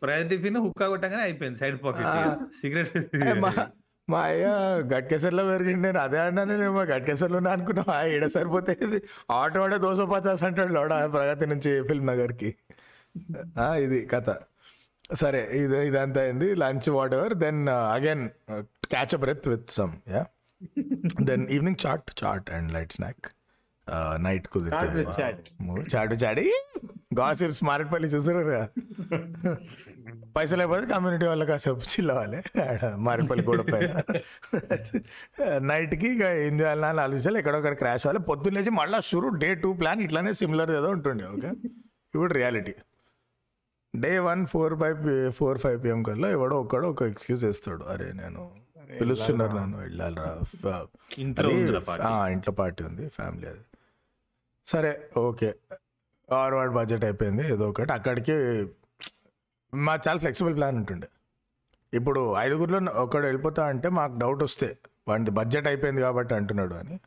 ప్రైజ్ 0.03 0.27
టిఫిన్ 0.31 0.59
హుక్కా 0.63 0.85
కొట్టగానే 0.93 1.23
అయిపోయింది 1.27 1.59
సైడ్ 1.63 1.79
పాకెట్ 1.83 2.13
సిగరెట్ 2.61 2.93
మా 4.07 4.19
అయ్య 4.25 4.47
గట్కేసర్లో 4.89 5.43
పెరిగింది 5.47 5.81
నేను 5.85 5.99
అదే 6.01 6.17
అన్నాను 6.23 6.51
నేను 6.53 6.73
మా 6.75 6.83
గట్కేసర్లో 6.89 7.37
ఉన్నా 7.39 7.51
అనుకున్నా 7.55 7.83
ఆ 7.93 8.01
ఏడ 8.11 8.25
సరిపోతాయి 8.35 8.99
ఆటో 9.35 9.61
ఆడే 9.63 9.77
దోశ 9.85 10.01
పచాస్ 10.11 10.43
అంటాడు 10.47 10.73
లోడ 10.75 10.91
ప్రగతి 11.15 11.45
నుంచి 11.51 11.71
ఫిల్మ్ 11.87 12.07
నగర్కి 12.11 12.49
ఇది 13.85 13.99
కథ. 14.13 14.29
సరే 15.21 15.41
ఇది 15.61 15.79
ఇదంతా 15.89 16.19
అయింది 16.25 16.47
lunch 16.63 16.89
whatever 17.17 17.33
then 17.45 17.61
again 17.95 18.23
catch 18.93 19.15
a 19.17 19.19
breath 19.23 19.47
with 19.53 19.67
some 19.77 19.93
yeah 20.15 20.23
then 21.29 21.43
evening 21.55 21.79
chat 21.85 22.07
chat 22.23 22.49
and 22.57 22.69
light 22.75 22.93
snack 22.97 23.25
night. 24.25 24.45
కుదిరితే 24.53 25.03
చాటు 25.93 26.15
చాడి 26.23 26.45
గాసిప్స్ 27.19 27.61
మారేట్పల్లి 27.67 28.07
చూసారు 28.13 28.39
పైసలు 30.35 30.61
అయిపోతే 30.63 30.85
కమ్యూనిటీ 30.93 31.25
వాళ్ళకి 31.29 31.49
కాసేపు 31.51 31.85
చిల్లవాలి. 31.91 32.39
మారేట్పల్లి 33.05 33.43
గోడ 33.49 33.61
పైన. 33.73 33.91
నైట్కి 35.69 36.07
ఇక 36.15 36.23
ఏం 36.47 36.55
చేయాలని 36.61 37.01
ఆలోచించాలి. 37.03 37.37
ఎక్కడొక్కడ 37.41 37.73
క్రాష్ 37.81 38.05
అవ్వాలి. 38.05 38.21
పొద్దున్న 38.29 38.57
లేచి 38.57 38.73
మళ్ళీ 38.79 38.97
షురు 39.09 39.29
డే 39.43 39.49
టూ 39.63 39.69
ప్లాన్ 39.81 40.01
ఇట్లానే 40.07 40.33
సిమిలర్ 40.41 40.73
ఏదో 40.79 40.89
ఉంటుండే 40.97 41.25
ఓకే 41.35 41.51
ఇప్పుడు 42.13 42.33
reality 42.39 42.73
day 44.01 44.19
one 44.19 44.45
four 44.45 44.73
five 44.79 45.31
four 45.31 45.57
five 45.57 45.83
PM 45.83 46.03
కల్లా 46.03 46.29
ఎవడో 46.29 46.61
ఒక్కడో 46.61 46.89
ఒక 46.89 47.03
ఎక్స్క్యూజ్ 47.03 47.45
వేస్తాడు. 47.45 47.83
అరే 47.83 48.11
నేను 48.11 48.51
పిలుస్తున్నారు 49.01 49.57
నన్ను 49.57 49.77
వెళ్ళాలిరా. 49.77 50.39
ఇంట్లో 51.19 51.49
ఇంట్లో 52.29 52.53
పార్టీ 52.53 52.83
ఉంది 52.83 53.07
ఫ్యామిలీ 53.09 53.47
అది. 53.47 53.59
సరే 54.65 55.09
ఓకే. 55.17 55.55
ఆర్ 56.31 56.53
వాడ్ 56.53 56.71
బడ్జెట్ 56.71 57.03
అయిపోయింది 57.03 57.53
ఏదో 57.53 57.69
ఒకటి. 57.69 57.93
అక్కడికి 57.93 58.35
మా 59.73 59.99
చాలా 60.07 60.19
ఫ్లెక్సిబుల్ 60.19 60.55
ప్లాన్ 60.55 60.77
ఉంటుండే. 60.77 61.07
ఇప్పుడు 61.93 62.35
ఐదుగురిలో 62.37 62.91
ఒకడు 62.91 63.25
వెళ్ళిపోతా 63.25 63.65
అంటే 63.65 63.89
మాకు 63.89 64.17
డౌట్ 64.17 64.43
వస్తే 64.43 64.77
వాడి 65.07 65.31
బడ్జెట్ 65.31 65.67
అయిపోయింది 65.67 66.01
కాబట్టి 66.01 66.33
అంటున్నాడు 66.33 66.75
అని. 66.75 66.99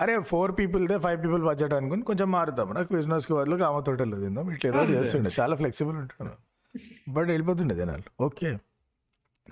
అరే 0.00 0.20
ఫోర్ 0.30 0.52
పీపుల్దే 0.58 0.98
ఫైవ్ 0.98 1.18
పీపుల్ 1.22 1.42
బడ్జెట్ 1.42 1.74
అనుకుని 1.74 2.02
కొంచెం 2.02 2.28
మారుతాం 2.32 2.68
నాకు 2.74 2.90
బిజినెస్కి 2.94 3.32
బదులు 3.34 3.56
కామ 3.56 3.80
తోటలు 3.80 4.16
తిందాం. 4.20 4.50
ఇట్లా 4.50 4.68
ఏదో 4.70 4.82
చేస్తుండే. 4.92 5.30
చాలా 5.40 5.56
ఫ్లెక్సిబుల్ 5.56 5.96
ఉంటుండే 5.96 6.34
బట్ 7.08 7.28
వెళ్ళిపోతుండే 7.28 7.74
జనాలు. 7.74 8.06
ఓకే. 8.22 8.50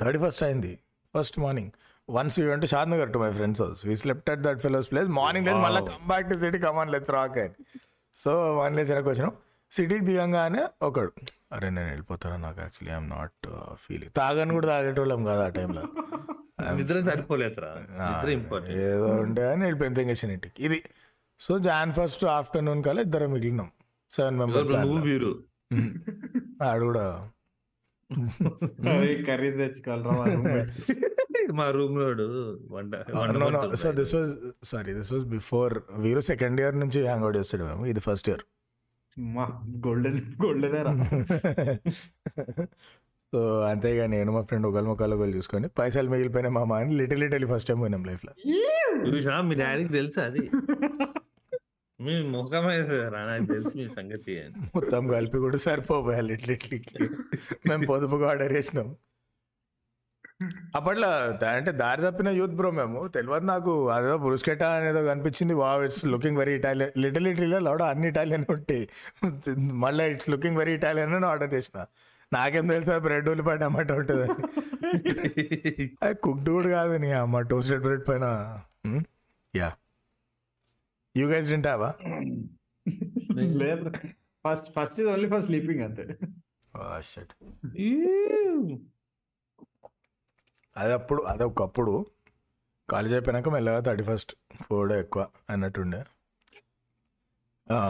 థర్టీ 0.01 0.19
ఫస్ట్ 0.19 0.43
అయింది. 0.43 0.73
ఫస్ట్ 1.15 1.39
మార్నింగ్ 1.41 1.71
వన్స్ 2.09 2.37
యూ 2.41 2.51
అంటే 2.53 2.67
Shadnagar 2.91 3.13
to 3.13 3.19
my 3.19 3.31
friends 3.33 3.63
house 3.63 3.87
we 3.87 3.97
slept 3.97 4.31
at 4.31 4.41
that 4.41 4.61
fellow's 4.61 4.91
place 4.91 5.09
morning 5.09 5.47
లేదు 5.47 5.59
మళ్ళీ 5.59 5.81
come 5.81 6.09
back 6.09 6.29
to 6.31 6.39
city 6.39 6.59
come on 6.59 6.91
let's 6.91 7.11
rock 7.11 7.39
అని 7.39 7.55
సో 8.17 8.33
వన్ 8.57 8.77
లేచి 8.77 8.93
వెనక్కి 8.93 9.11
వచ్చినాం. 9.11 9.33
సిటీకి 9.73 10.05
దిగంగానే 10.05 10.63
ఒకడు 10.83 11.13
అరే 11.53 11.71
నేను 11.71 11.89
వెళ్ళిపోతాను 11.89 12.37
నాకు 12.37 12.61
యాక్చువల్లీ 12.61 12.93
ఐఎమ్ 12.95 13.11
నాట్ 13.11 13.47
ఫీలింగ్ 13.75 14.13
తాగని 14.13 14.53
కూడా 14.53 14.67
తాగేటోళ్ళం 14.67 15.25
కాదు 15.25 15.41
ఆ 15.41 15.49
టైంలో 15.49 15.83
నిద్ర 16.63 17.01
సరిపోలేదురా. 17.11 17.71
నిద్ర 17.91 18.29
ఇంపార్టెంట్. 18.31 18.79
ఏదో 18.79 19.07
ఉంటే 19.07 19.53
అని 19.53 19.63
వెళ్ళిపోయింది 19.63 20.01
తెంగేసిన 20.01 20.31
ఇంటికి 20.31 20.65
ఇది. 20.65 20.83
సో 21.41 21.59
జాన్ 21.59 21.93
ఫస్ట్ 21.93 22.25
ఆఫ్టర్నూన్ 22.25 22.85
కల్లా 22.85 23.03
ఇద్దరం 23.03 23.33
మిగిలినాం. 23.33 23.71
సెవెన్ 24.11 24.37
మెంబర్ 24.37 24.73
నువ్వు 24.73 24.99
వీరు. 24.99 25.45
ఆడు 26.63 26.85
కూడా. 26.85 27.31
కర్రీస్ 29.27 29.57
తెచ్చుకోవాలరా 29.57 30.67
మా 31.55 31.71
రూమ్ 31.71 31.99
లోడు. 31.99 32.27
వంట 32.71 32.95
so 33.75 33.93
this 33.93 34.15
was 34.15 34.33
sorry 34.65 34.95
this 34.95 35.13
was 35.13 35.25
before 35.25 35.75
Veeru 35.99 36.21
second 36.21 36.61
year 36.61 36.81
నుంచి 36.81 37.07
హ్యాంగ్ 37.07 37.25
అవుట్ 37.25 37.37
చేస్తాడు 37.37 37.65
మేము. 37.65 37.87
ఇది 37.87 38.01
ఫస్ట్ 38.01 38.29
ఇయర్. 38.29 38.43
మా 39.19 39.45
గోల్డెన్ 39.87 40.21
గోల్డెన్ 40.45 40.75
సో 43.33 43.41
అంతేగా 43.65 44.05
నేను 44.07 44.31
మా 44.33 44.41
ఫ్రెండ్ 44.43 44.67
ఒకళ్ళు 44.67 44.89
మొక్కలు 44.89 45.15
ఒకళ్ళు 45.17 45.35
చూసుకొని 45.37 45.67
పైసలు 45.79 46.11
మిగిలిపోయినా 46.13 46.51
మా 46.55 46.77
అని 46.77 46.95
లిటిల్ 46.97 47.21
లిటిల్ 47.21 47.47
ఫస్ట్ 47.51 47.69
టైం 47.69 47.81
పోయినాం 47.81 48.05
లైఫ్లో 48.05 48.33
చూసా 49.09 49.35
మీ 49.49 49.55
డాడీకి 49.55 49.93
తెలుసా 49.93 50.23
అది 50.25 50.45
మీ 52.01 52.15
ముఖమే 52.29 52.75
నాకు 53.27 53.47
తెలుసు 53.47 53.73
మీ 53.77 53.87
సంగతి 53.89 54.35
మొత్తం 54.77 55.03
కలిపి 55.09 55.39
కూడా 55.39 55.59
సరిపోయాయి 55.59 56.25
లిటిల్ 56.25 56.51
లిటిల్కి 56.53 57.07
మేము 57.69 57.83
పొదుపుగా 57.87 58.27
ఆర్డర్ 58.31 58.55
చేసినాం 58.57 58.89
అప్పట్లో 60.77 61.09
అంటే 61.51 61.71
దారి 61.73 62.03
తప్పిన 62.03 62.29
యూత్ 62.37 62.55
బ్రో 62.55 62.69
మేము 62.73 63.01
తెలియదు 63.15 63.47
నాకు 63.47 63.73
అదేదో 63.91 64.17
బ్రూస్కెటా 64.17 64.69
అనేదో 64.75 65.01
కనిపించింది 65.05 65.55
వా 65.55 65.71
it's 65.85 66.05
looking 66.07 66.39
very 66.39 66.55
Italian 66.55 66.93
little 66.97 67.25
little 67.25 67.57
లోడ 67.65 67.83
అన్ని 67.95 68.07
ఇటాలియన్ 68.09 68.47
ఉంటాయి 68.51 68.85
మళ్ళీ 69.81 70.07
ఇట్స్ 70.07 70.31
లుకింగ్ 70.31 70.59
వెరీ 70.59 70.75
ఇటాలియన్ 70.75 71.15
అని 71.15 71.27
ఆర్డర్ 71.27 71.51
చేసిన 71.55 71.87
నాకేం 72.33 72.67
తెలుసా 72.67 72.95
బ్రెడ్ 72.99 73.29
ఉల్లిపాయ 73.29 73.57
టమాటా 73.57 73.95
ఉంటుంది. 73.95 74.27
అది 76.03 76.15
కుక్డ్ 76.15 76.51
కూడా 76.51 76.69
కాదు 76.69 76.97
నీ 77.05 77.11
అమ్మ 77.21 77.41
టోస్టెడ్ 77.53 77.83
బ్రెడ్ 77.83 78.05
పైన. 78.09 78.27
యా 79.57 79.71
యూ 81.17 81.29
గైస్ 81.29 81.49
తింటావా? 81.49 81.91
First 84.47 84.69
first 84.77 85.01
is 85.01 85.09
only 85.09 85.29
for 85.29 85.43
sleeping 85.43 85.83
అంతే. 85.83 86.05
షట్ 87.01 87.33
ఈవ్. 87.81 88.79
అది 90.77 90.93
అప్పుడు 90.93 91.23
అది 91.23 91.43
ఒకప్పుడు 91.43 92.07
కాలేజ్ 92.91 93.15
అయిపోయినాక 93.15 93.49
మెల్లగా 93.49 93.81
థర్టీ 93.81 94.05
ఫస్ట్ 94.05 94.33
ఫోర్ 94.63 94.93
ఎక్కువ 94.93 95.27
అన్నట్టుండే. 95.51 96.05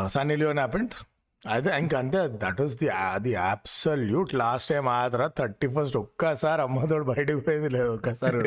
సన్నీ 0.07 0.37
లియోన్ 0.37 0.59
హ్యాపెండ్ 0.59 0.95
అయితే 1.43 1.79
ఇంకంతే 1.79 2.29
దట్ 2.39 2.61
వాస్ 2.61 2.77
ది 2.77 2.89
అది 2.89 3.35
అబ్సల్యూట్ 3.49 4.35
లాస్ట్ 4.35 4.69
టైం 4.71 4.89
ఆ 4.89 5.09
తర్వాత 5.09 5.33
థర్టీ 5.39 5.69
ఫస్ట్ 5.69 5.97
ఒక్కసారి 5.97 6.63
అమ్మతోడు 6.63 7.05
బయటకు 7.05 7.41
పోయింది 7.41 7.69
లేదు 7.69 7.91
ఒక్కసారి. 7.93 8.41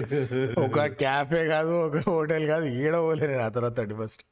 ఒక 0.60 0.86
క్యాఫే 0.96 1.48
కాదు 1.48 1.74
ఒక 1.86 1.98
హోటల్ 2.08 2.48
కాదు 2.48 2.66
ఈడ 2.78 2.96
పోలేదు 2.98 3.32
నేను 3.32 3.44
ఆ 3.44 3.50
తర్వాత 3.50 3.78
thirty 3.78 3.96
first 3.96 4.24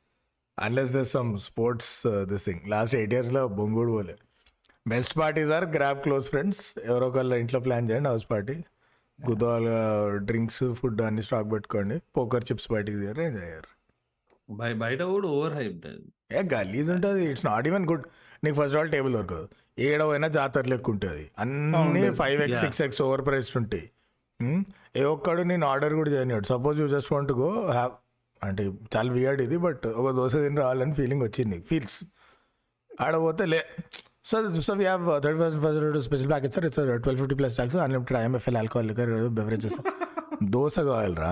unless 0.58 0.92
this 0.92 1.12
some 1.12 1.38
sports 1.40 1.94
this 2.24 2.46
thing 2.46 2.68
last 2.68 2.96
eight 2.96 3.14
ఇయర్స్లో 3.14 3.48
బొంగుడు 3.48 3.92
పోలే. 3.92 4.16
Best 4.86 5.18
parties 5.18 5.52
are 5.52 5.66
group 5.70 6.04
close 6.04 6.30
friends 6.30 6.64
ఎవరో 6.86 7.08
ఒకళ్ళ 7.08 7.34
ఇంట్లో 7.36 7.60
ప్లాన్ 7.60 7.90
చేయండి 7.92 8.10
హౌస్ 8.10 8.26
పార్టీ 8.32 8.56
గుద్దవాళ్ళ 9.20 9.70
డ్రింక్స్ 10.26 10.74
ఫుడ్ 10.74 11.02
అన్ని 11.02 11.22
స్టాక్ 11.22 11.52
పెట్టుకోండి. 11.52 12.02
పోకర్ 12.18 12.46
చిప్స్ 12.46 12.72
బయటికి 12.72 13.00
తీయరు 13.00 13.22
ఎంజాయ్ 13.22 13.46
అయ్యారు 13.46 13.70
బయ- 14.50 14.78
బయట 14.78 15.02
కూడా 15.10 15.28
ఓవర్ 15.30 15.54
హైప్ 15.54 15.88
ఏ 16.32 16.42
గలీజ్ 16.54 16.90
ఉంటుంది 16.92 17.26
ఇట్స్ 17.26 17.46
నాట్ 17.46 17.68
ఈవెన్ 17.68 17.86
గుడ్ 17.86 18.06
నీకు 18.44 18.56
ఫస్ట్ 18.60 18.78
ఆల్ 18.80 18.90
టేబుల్ 18.96 19.14
దొరకదు. 19.18 19.46
ఏడ 19.88 20.02
పోయినా 20.10 20.28
జాతర 20.38 20.64
లెక్క 20.74 20.90
ఉంటుంది. 20.96 21.24
అన్ని 21.44 22.04
five 22.22 22.40
X. 22.46 22.62
Six 22.66 22.82
X 22.86 23.02
overpriced 23.30 23.58
ఉంటాయి? 23.62 23.86
ఏ 25.00 25.04
ఒక్కడు 25.14 25.42
నేను 25.52 25.66
ఆర్డర్ 25.72 25.94
కూడా 26.00 26.10
చేయనివాడు 26.16 26.48
suppose 26.54 26.78
you 26.82 26.88
just 26.96 27.12
want 27.14 27.32
go 27.42 27.50
have 27.78 27.94
అంటే 28.42 28.64
చాలా 28.94 29.10
వియర్డ్ 29.18 29.42
ఇది 29.48 29.58
బట్ 29.66 29.86
ఒక 30.02 30.12
దోశ 30.20 30.34
తిని 30.44 30.60
రావాలని 30.64 30.94
ఫీలింగ్ 31.00 31.24
వచ్చింది. 31.28 31.58
ఫీల్స్ 31.70 31.98
ఆడ 33.06 33.16
పోతే 33.26 33.46
లే. 33.54 33.60
So 34.30 34.38
so 34.68 34.74
we 34.80 34.86
have 34.90 35.04
thirty 35.24 35.40
first 35.44 35.60
first 35.66 36.00
special 36.08 36.30
package 36.34 36.54
sir 36.56 36.66
it's 36.70 36.80
twelve 37.04 37.20
fifty 37.22 37.38
plus 37.40 37.56
tax 37.60 37.78
unlimited 37.86 38.18
IMFL 38.22 38.58
alcohol 38.62 38.88
liquor 38.92 39.12
beverages 39.40 39.78
dosa 40.56 40.76
కావాలరా. 40.90 41.32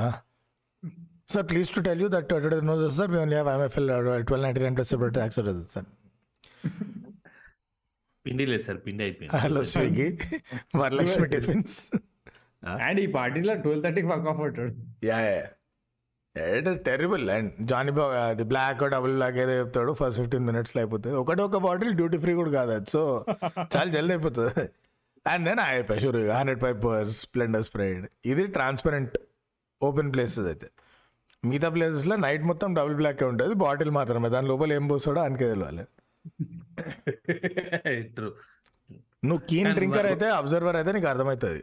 Sir 1.34 1.46
please 1.52 1.70
to 1.76 1.82
tell 1.88 2.02
you 2.04 2.08
that 2.16 2.34
no 2.70 2.76
sir 3.00 3.10
we 3.14 3.20
only 3.24 3.38
have 3.38 3.50
IMFL 3.54 3.90
twelve 4.28 4.46
ninety 4.48 4.62
nine 4.66 4.76
plus 4.80 4.92
separate 4.94 5.16
tax 5.20 5.40
sir 5.76 5.88
పిండి 8.26 8.46
లేదు 8.52 8.64
sir 8.68 8.80
పిండి 8.86 9.04
అయిపోయింది. 9.06 9.38
Hello 9.44 9.62
Swiggy. 9.74 10.08
Varalakshmi 10.82 11.28
tiffins. 11.36 11.78
And 12.86 13.00
ఈ 13.04 13.08
పార్టీలో 13.18 13.54
twelve 13.64 13.84
థర్టీకి 13.86 14.10
work 14.12 14.28
off 14.32 14.40
అవుతాడు 14.44 14.74
yeah 15.10 15.18
it 16.58 16.68
is 16.72 16.80
terrible 16.88 17.24
and 17.36 17.52
Johnny 17.70 17.92
అది 18.24 18.44
black 18.52 18.82
double 18.96 19.14
black 19.18 19.38
ఏదో 19.44 19.54
చెప్తాడు 19.62 19.92
ఫస్ట్ 20.00 20.20
ఫిఫ్టీన్ 20.22 20.46
మినిట్స్లో 20.50 20.80
అయిపోతుంది 20.84 21.16
ఒకటి 21.22 21.42
ఒక 21.48 21.60
బాటిల్ 21.68 21.94
డ్యూటీ 22.00 22.18
ఫ్రీ 22.24 22.34
కూడా 22.42 22.52
కాదు 22.58 22.74
అది 22.78 22.90
సో 22.96 23.02
చాలా 23.74 23.90
జల్దీ 23.96 24.14
అయిపోతుంది. 24.16 24.66
అండ్ 25.26 25.44
దెన్ 25.50 25.62
అయిపోయి 25.68 26.02
sure 26.04 26.20
hundred 26.38 26.62
pipers 26.66 27.16
splendour 27.26 27.66
spread 27.70 28.04
ఇది 28.32 28.44
ట్రాన్స్పరెంట్ 28.58 29.16
ఓపెన్ 29.82 30.12
ప్లేసెస్ 30.16 30.48
అయితే. 30.52 30.68
మిగతా 31.44 31.70
ప్లేసెస్లో 31.76 32.16
నైట్ 32.26 32.46
మొత్తం 32.52 32.70
డబుల్ 32.80 32.96
బ్లాక్ 33.02 33.24
ఉంటుంది 33.32 33.56
బాటిల్ 33.66 33.92
మాత్రమే. 34.00 34.30
దాని 34.36 34.48
లోపల 34.52 34.72
ఏం 34.80 34.86
పోస్తాడో 34.94 35.22
అనికే 35.28 35.48
తెలియాలి 35.54 35.86
True. 38.18 38.34
నువ్వు 39.28 39.42
కీన్ 39.50 39.70
డ్రింకర్ 39.78 40.08
అయితే 40.10 40.28
అబ్జర్వర్ 40.40 40.78
అయితే 40.80 40.92
నీకు 40.96 41.08
అర్థమవుతుంది. 41.12 41.60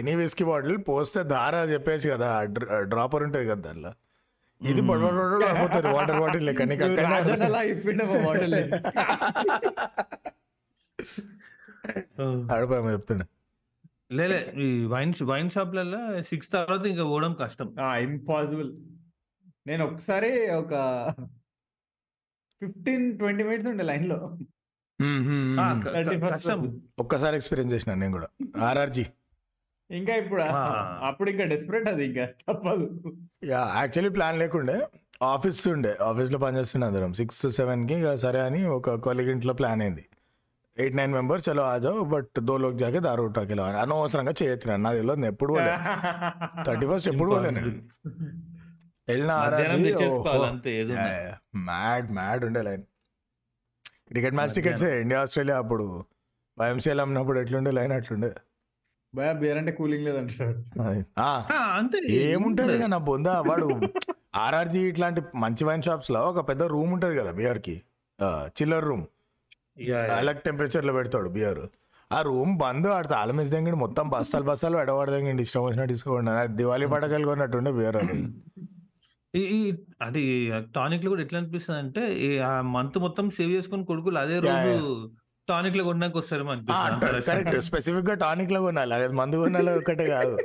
ఎనీ 0.00 0.12
విస్కీ 0.20 0.44
బాటిల్ 0.50 0.78
పోస్తే 0.88 1.20
దార 1.32 1.54
చెప్పేసి 1.72 2.06
కదా 2.14 2.28
డ్రాపర్ 2.92 3.22
ఉంటుంది 3.26 3.46
కదా 3.50 3.62
దానిలో. 3.68 3.92
ఇది 4.60 4.82
పడిపోతుంది 4.88 5.88
వాటర్ 5.96 6.18
బాటిల్ 6.22 6.44
లెక్క 6.48 6.62
నీకు 6.70 6.84
ఆడిపోయాము 12.54 12.90
చెప్తుండే 12.94 13.26
లేలే 14.18 14.38
ఈ 14.64 14.68
వైన్ 14.92 15.12
వైన్ 15.32 15.50
షాప్లలో 15.54 16.00
సిక్స్ 16.30 16.50
తర్వాత 16.54 16.84
ఇంకా 16.92 17.04
పోవడం 17.10 17.32
కష్టం 17.42 17.68
ఇంపాసిబుల్ 18.06 18.70
నేను 19.68 19.82
ఒకసారి 19.90 20.30
ఒక 20.62 20.72
ఫిఫ్టీన్ 22.64 23.18
ట్వంటీ 23.18 23.44
మినిట్స్ 23.44 23.66
ఉండే 23.66 23.84
లైన్లో 23.84 24.38
క- 25.02 26.48
క- 26.48 26.72
ఒక్కసారి 26.98 27.36
ఎక్స్పీరియన్స్ 27.36 27.74
చేసిన 27.74 27.94
నేను 27.94 28.12
కూడా. 28.12 28.28
ఆర్ఆర్జీ. 28.64 29.06
ఇంకా 29.90 30.14
ఇప్పుడు. 30.14 30.42
అప్పుడు 31.04 31.30
ఇంకా 31.30 31.44
డెస్పరేట్ 31.44 31.88
అది 31.88 32.04
ఇంకా. 32.04 32.24
తప్పదు. 32.24 33.00
యా 33.44 33.72
యాక్చువల్లీ 33.76 34.10
ప్లాన్ 34.10 34.38
లేకుండే. 34.38 34.86
ఆఫీస్ 35.22 35.68
ఉండే. 35.68 35.96
ఆఫీస్లో 36.02 36.38
పనిచేస్తుండే 36.38 36.86
అందరం. 36.86 37.12
సిక్స్ 37.12 37.46
సెవెన్కి 37.46 37.94
ఇక 37.94 38.14
సరే 38.14 38.40
అని 38.40 38.66
ఒక 38.66 38.94
కొలిగ్ 38.94 39.28
ఇంట్లో 39.28 39.52
ప్లాన్ 39.52 39.80
అయింది. 39.80 40.06
ఎయిట్ 40.78 40.96
నైన్ 40.96 41.12
మెంబర్స్ 41.12 41.48
చలో 41.48 41.62
ఆజో 41.62 42.04
బట్ 42.04 42.28
దో 42.38 42.56
లోక్ 42.56 42.76
జాకే 42.76 43.00
దారు 43.00 43.34
అనవసరంగా 43.60 44.34
చేయొచ్చు 44.42 44.76
నాకు 44.76 44.96
తెలియదు 44.96 45.20
నేను 45.20 45.32
ఎప్పుడు 45.32 45.52
పోలే. 45.52 45.76
థర్టీ 46.66 46.86
ఫస్ట్ 46.86 47.08
ఎప్పుడు 47.08 47.30
పోలే 47.30 47.50
నేను. 47.50 47.82
మ్యాడ్ 51.68 52.08
మ్యాడ్ 52.18 52.44
ఉండే 52.48 52.62
line. 52.68 52.84
Cricket 54.10 54.36
match 54.38 54.54
tickets 54.58 54.84
India 55.02 55.18
Australia 55.24 55.56
అప్పుడు. 55.62 55.86
వైఎంసీఎల్ 56.58 57.02
అమ్మినప్పుడు 57.04 57.38
ఎట్లుండే 57.42 57.72
లైన్ 57.78 57.92
అట్లుండే. 57.98 58.30
భయ 59.14 59.30
బీర్ 59.40 59.58
అంటే 59.60 59.72
కూలింగ్ 59.78 60.08
అంతే. 61.78 61.98
ఏముంటది 62.24 62.74
ఇక 62.78 62.86
నా 62.94 62.98
బొంద 63.08 63.28
వాడు 63.48 63.68
ఆర్ఆర్జీ 64.42 64.80
ఇట్లాంటి 64.90 65.20
మంచి 65.44 65.62
వైన్ 65.68 65.84
షాప్స్లో 65.86 66.20
ఒక 66.30 66.42
పెద్ద 66.50 66.62
రూమ్ 66.74 66.90
ఉంటది 66.96 67.14
కదా 67.20 67.32
బియర్కి 67.38 67.76
చిల్లర్ 68.58 68.86
రూమ్. 68.90 69.04
అలగ్ 70.18 70.42
టెంపరేచర్లో 70.46 70.92
పెడతాడు 70.98 71.30
బియర్ 71.36 71.62
ఆ 72.10 72.18
రూమ్ 72.28 72.52
బంద్ 72.62 72.88
ఆడితే 72.94 73.14
ఆలమేసి 73.14 73.50
దగ్గర 73.54 73.74
మొత్తం 73.82 74.06
బస్తాలు 74.14 74.44
బస్తాలు 74.44 74.76
ఎడవాడదండి 74.82 75.42
ఇష్టం 75.46 75.62
వచ్చినట్టు 75.66 75.92
తీసుకోండి. 75.94 76.32
దివాళీ 76.60 76.86
పడగలు 76.94 77.26
కొన్నట్టుండే 77.30 77.72
బియర్ 77.78 77.98
అది 78.02 78.16
ఈ 79.34 79.40
ఈ 79.40 79.78
అంటే 80.02 80.20
ఈ 80.20 80.50
టానిక్లో 80.74 81.10
కూడా 81.10 81.22
ఎట్లా 81.22 81.38
అనిపిస్తుంది 81.38 81.78
అంటే 81.78 82.14
ఈ 82.14 82.38
ఆ 82.38 82.60
మంత్ 82.60 82.98
మొత్తం 82.98 83.30
సేవ్ 83.30 83.50
చేసుకుని 83.50 83.84
కొడుకులు 83.84 84.18
అదే 84.18 84.38
రోజు 84.38 85.10
టానిక్లో 85.48 85.84
కొనడానికి 85.84 86.18
వస్తారు 86.18 86.44
కరెక్ట్ 87.20 87.60
స్పెసిఫిక్గా 87.60 88.14
టానిక్. 88.14 88.52
లో 88.52 88.62
కొనాలి. 88.62 88.94
అది 88.94 89.08
మందు 89.08 89.36
కొనాలి 89.36 89.70
ఒకటే 89.70 90.06
కాదు. 90.06 90.38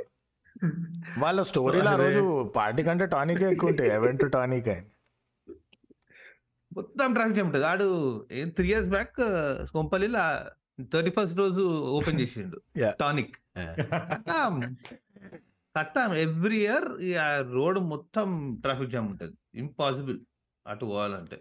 వాళ్ళ 1.18 1.42
స్టోరీలో 1.42 1.90
ఆ 1.90 1.96
రోజు 1.96 2.52
పార్టీ 2.56 2.82
కంటే 2.82 3.06
టానిక్ 3.06 3.42
ఎక్కువ 3.42 3.70
ఉంటాయి 3.70 3.90
ఎవెంట్ 3.90 4.32
టానిక్ 4.32 4.68
అని. 4.68 4.86
మొత్తం 6.76 7.14
ట్రాక్ 7.14 7.38
ఉంటుంది 7.38 7.66
ఆడు 7.66 7.86
త్రీ 8.46 8.68
ఇయర్స్ 8.68 8.88
బ్యాక్ 8.88 9.16
కొంపల్లిలో 9.72 10.24
థర్టీ 10.92 11.10
ఫస్ట్ 11.10 11.38
రోజు 11.38 11.82
ఓపెన్ 11.88 12.20
చేసిండు. 12.20 12.60
టానిక్. 13.00 13.36
కట్టాం 15.76 16.14
ఎవ్రీ 16.14 16.68
ఇయర్ 17.00 17.52
రోడ్ 17.52 17.78
మొత్తం 17.78 18.58
ట్రాఫిక్ 18.62 18.90
జామ్ 18.90 19.08
ఉంటుంది. 19.08 19.34
ఇంపాసిబుల్. 19.54 20.18
అటు 20.66 20.86
పోవాలంటే. 20.86 21.40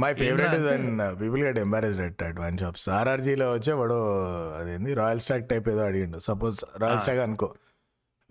My 0.00 0.14
favourite 0.14 0.54
is 0.54 0.62
when 0.62 1.20
people 1.20 1.42
get 1.42 1.58
embarrassed 1.58 2.00
at 2.00 2.22
at 2.22 2.40
one 2.40 2.58
shops. 2.58 2.88
ఆర్ఆర్జీలో 2.88 3.52
వచ్చే 3.52 3.72
వాడు 3.72 4.22
అదేంది 4.54 4.94
రాయల్ 4.94 5.20
స్టాక్ 5.20 5.48
టైప్ 5.48 5.68
ఏదో 5.68 5.80
అడిగిండు. 5.80 6.18
సపోజ్ 6.18 6.60
రాయల్ 6.78 7.00
స్టాక్ 7.00 7.18
అనుకో. 7.18 7.54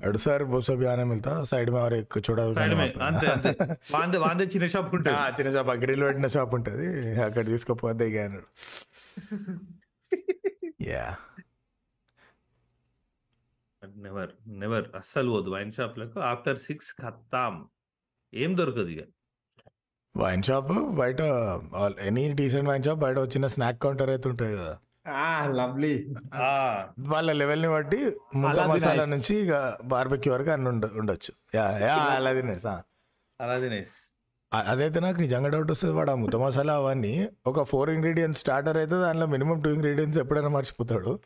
అడు 0.06 0.18
సార్ 0.18 0.44
బోసో 0.44 0.76
బియానే 0.76 1.04
వెళ్తా 1.04 1.44
సైడ్ 1.44 1.72
మే 1.72 1.80
ఆర్ 1.80 1.94
ఎక్కువ 1.94 2.24
చూడాలి 2.30 2.56
చిన్న 4.44 4.68
షాప్ 4.68 4.96
ఉంటుంది. 4.96 5.18
చిన్న 5.18 5.54
షాప్ 5.54 5.70
అగ్రిల్ 5.70 6.04
పెట్టిన 6.04 6.28
షాప్ 6.28 6.56
ఉంటుంది. 6.56 7.16
అక్కడ 7.22 7.46
తీసుకోపోతే 7.46 8.24
అన్నాడు. 8.24 8.46
యా 10.82 11.16
నెవర్ 13.86 14.30
నెవర్ 14.48 14.86
అస్సలు 14.96 15.30
పోదు 15.32 15.50
వైన్ 15.50 15.72
షాప్లకు 15.72 16.20
ఆఫ్టర్ 16.20 16.60
సిక్స్ 16.60 16.96
ఖత్తాం 17.02 17.68
ఏం 18.34 18.58
దొరకదు 18.58 18.88
ఇక. 18.88 19.04
వైన్ 20.18 20.44
షాప్ 20.44 20.68
బయట 20.92 21.22
ఎనీ 22.00 22.34
డీసెంట్ 22.34 22.70
వైన్ 22.70 22.84
షాప్ 22.84 23.00
బయట 23.00 23.18
చిన్న 23.18 23.48
స్నాక్ 23.48 23.82
కౌంటర్ 23.82 24.10
అయితే 24.10 24.30
ఉంటుంది 24.30 24.58
కదా. 24.58 24.78
లవ్లీ 25.52 26.08
వాళ్ళ 27.00 27.32
లెవెల్ని 27.32 27.70
బట్టి 27.70 27.98
ముద్ద 28.36 28.60
అలా 28.60 28.74
మసాలా 28.74 29.06
తినేస్. 29.06 29.10
నుంచి 29.10 29.46
ఇక 29.46 29.78
బార్బెక్యూ 29.84 30.34
వరకు 30.34 30.50
అన్ని 30.50 30.70
ఉండ 30.70 30.86
ఉండొచ్చు. 30.86 31.34
యా 31.56 31.78
యా 31.78 31.96
అలా 31.96 32.34
తినేస్ 32.34 32.66
ఆ. 32.66 32.82
అలాగే 33.42 33.70
నైస్ 33.70 33.96
అ- 34.10 34.13
అదైతే 34.56 35.00
నాకు 35.00 35.20
నిజంగా 35.22 35.50
డౌట్ 35.50 35.72
వస్తుంది 35.72 35.94
వాడు 35.94 36.12
ఆ 36.12 36.16
ముద్ద 36.16 36.36
మసాలా 36.36 36.74
అవన్నీ 36.74 37.28
ఒక 37.48 37.64
ఫోర్ 37.64 37.90
ఇంగ్రీడియంట్స్ 37.90 38.42
స్టార్టర్ 38.42 38.78
అయితే 38.78 38.96
దానిలో 38.96 39.26
మినిమం 39.26 39.60
టూ 39.60 39.70
ఇంగ్రీడియంట్స్ 39.70 40.20
ఎప్పుడైనా 40.20 40.48
మర్చిపోతాడు. 40.48 41.20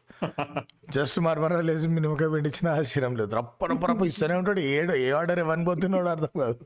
జస్ట్ 0.90 1.20
మరమర 1.20 1.62
లేసి 1.62 1.88
మినిమకాయ 1.88 2.28
పిండిచ్చిన 2.28 2.68
ఆశ్చర్యం 2.70 3.16
లేదు. 3.16 3.36
రప్ప 3.36 3.66
రప్ప 3.66 3.86
రప్ప 3.86 4.06
ఇస్తూనే 4.06 4.34
ఉంటాడు. 4.34 4.60
ఏడు 4.60 4.94
ఏ 4.94 5.12
ఆర్డర్ 5.12 5.40
ఇవ్వని 5.40 5.66
పోతున్నాడు 5.66 6.08
అర్థం 6.08 6.40
కాదు. 6.40 6.66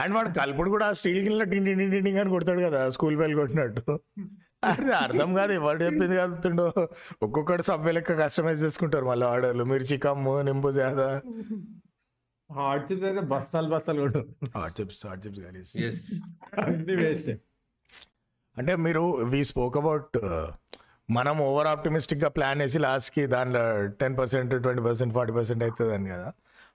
అండ్ 0.00 0.14
వాడు 0.14 0.28
కలుపుడు 0.28 0.70
కూడా 0.70 0.86
ఆ 0.86 0.92
స్టీల్ 0.92 1.18
గిన్నెలో 1.18 1.44
టిండి 1.44 1.74
టిండి 1.74 2.00
టిండి 2.00 2.20
అని 2.20 2.30
కొడతాడు 2.30 2.60
కదా 2.60 2.90
స్కూల్ 2.90 3.16
బెల్ 3.16 3.34
కొట్టినట్టు. 3.34 4.00
అది 4.64 4.92
అర్థం 4.92 5.34
కాదు 5.34 5.52
ఎవరు 5.52 5.78
చెప్పింది 5.84 6.16
కలుపుతుండో 6.16 6.88
ఒక్కొక్కటి 7.22 7.62
సబ్వే 7.62 7.92
లెక్క 7.92 8.12
కస్టమైజ్ 8.20 8.64
చేసుకుంటారు 8.64 9.04
మళ్ళీ 9.04 9.26
ఆర్డర్లు 9.26 9.64
మిర్చి 9.64 9.98
కమ్ము 9.98 10.40
నింబు 10.40 10.72
జాదా. 10.72 11.20
హాట్ 12.50 12.84
చిప్స్ 12.88 13.04
అయితే 13.08 13.22
బస్తాలు 13.32 13.68
బస్తాలు 13.74 14.00
కూడా 14.06 14.20
హాట్ 14.56 14.74
చిప్స్ 14.80 15.00
హాట్ 15.06 15.22
చిప్స్ 15.26 15.40
కానీ. 15.46 15.60
అన్ని 16.64 16.96
వేస్ట్. 17.02 17.30
అంటే 18.56 18.74
మీరు 18.86 19.02
వీ 19.32 19.40
స్పోక్ 19.50 19.76
అబౌట్ 19.80 20.16
మనం 21.08 21.36
ఓవర్ 21.48 21.68
ఆప్టిమిస్టిక్గా 21.72 22.28
ప్లాన్ 22.36 22.60
వేసి 22.62 22.78
లాస్ట్కి 22.84 23.22
దానిలో 23.34 23.62
ten 24.00 24.14
percent 24.20 24.52
twenty 24.64 24.82
percent 24.86 25.12
forty 25.16 25.34
percent 25.38 25.62
అవుతుందని 25.66 26.10
కదా. 26.14 26.28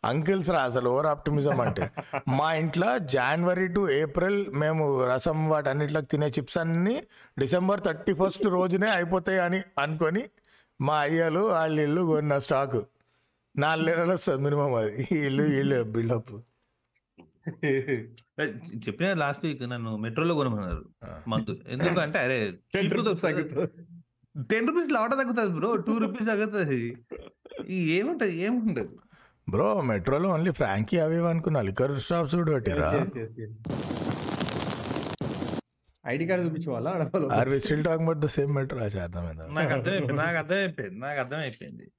అంకిల్స్ 0.03 0.49
రా 0.53 0.61
అసలు 0.69 0.87
ఓవర్ 0.91 1.07
ఆప్టిమిజం 1.07 1.57
అంటే 1.65 1.83
మా 2.37 2.47
ఇంట్లో 2.61 2.87
జనవరి 3.15 3.65
టు 3.75 3.81
ఏప్రిల్ 3.97 4.39
మేము 4.61 4.85
రసం 5.09 5.39
వాటన్నిటిలోకి 5.49 6.09
తినే 6.13 6.29
చిప్స్ 6.37 6.57
అన్నీ 6.57 6.95
డిసెంబర్ 7.37 7.83
థర్టీ 7.87 8.13
ఫస్ట్ 8.21 8.45
రోజునే 8.55 8.89
అయిపోతాయి 8.97 9.41
అని 9.47 9.59
అనుకొని 9.83 10.23
మా 10.79 10.95
అయ్యలు 10.99 11.43
వాళ్ళ 11.55 11.77
ఇల్లు 11.79 12.03
కొన్న 12.11 12.39
స్టాక్ 12.39 12.79
నాలుగు 13.57 13.85
నెలలు 13.85 14.11
వస్తుంది 14.11 14.43
మినిమం 14.43 14.73
అది. 14.73 15.07
ఈ 15.11 15.15
ఇల్లు 15.15 15.43
వీళ్ళు 15.43 15.83
బిల్డప్. 15.83 16.31
చెప్పిన 18.87 19.13
లాస్ట్ 19.13 19.45
వీక్ 19.45 19.69
నన్ను 19.69 19.97
మెట్రోలో 19.97 20.35
కొనమన్నారు. 20.35 20.85
మంత్. 21.27 21.51
ఎందుకంటే 21.67 22.19
అరే 22.19 22.53
టెన్ 24.51 24.67
రూపీస్ 24.67 24.91
లాట 24.91 25.11
తగ్గుతుంది 25.11 25.55
బ్రో. 25.55 25.75
టూ 25.75 25.97
రూపీస్ 25.97 26.29
తగ్గుతుంది. 26.29 26.97
ఈ 27.67 27.99
ఏముంటది? 27.99 28.37
ఏముంటది? 28.37 28.95
బ్రో 29.49 29.81
మెట్రోలో 29.81 30.29
ఓన్లీ 30.29 30.51
ఫ్రాంకీ 30.51 30.97
అవి 30.97 31.27
అనుకున్నా. 31.27 31.61
లిక్కర్ 31.61 31.99
షాప్స్ 31.99 32.35
కూడా 32.35 32.51
పెట్టిరా? 32.51 33.05
ID 36.07 36.27
card 36.27 36.71
అడపలో 36.71 37.27
are 37.27 37.49
we 37.49 37.59
still 37.59 37.83
talking 37.83 38.03
about 38.03 38.19
the 38.19 38.25
same 38.25 38.55
metro. 38.55 38.79
అర్థమైందా? 38.79 39.47
నాకు 39.47 39.69
అర్థమైపోయింది. 39.69 40.13
నాకు 40.13 40.37
అర్థమైపోయింది. 40.37 40.99
నాకు 40.99 41.19
అర్థమైపోయింది. 41.19 41.91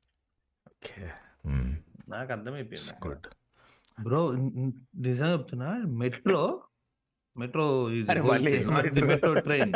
ఓకే. 0.66 1.11
నాకు 1.47 2.32
అర్థమైపోయింది 2.32 3.09
గుడ్ 3.09 3.26
బ్రో 4.03 4.32
నిజంగా 4.97 5.32
చెప్తున్నా 5.32 5.78
మెట్రో 5.86 6.62
మెట్రో 7.36 7.84
అరే 8.11 8.20
మళ్ళీ 8.20 8.64
మెట్రో 9.03 9.34
ట్రైన్. 9.34 9.72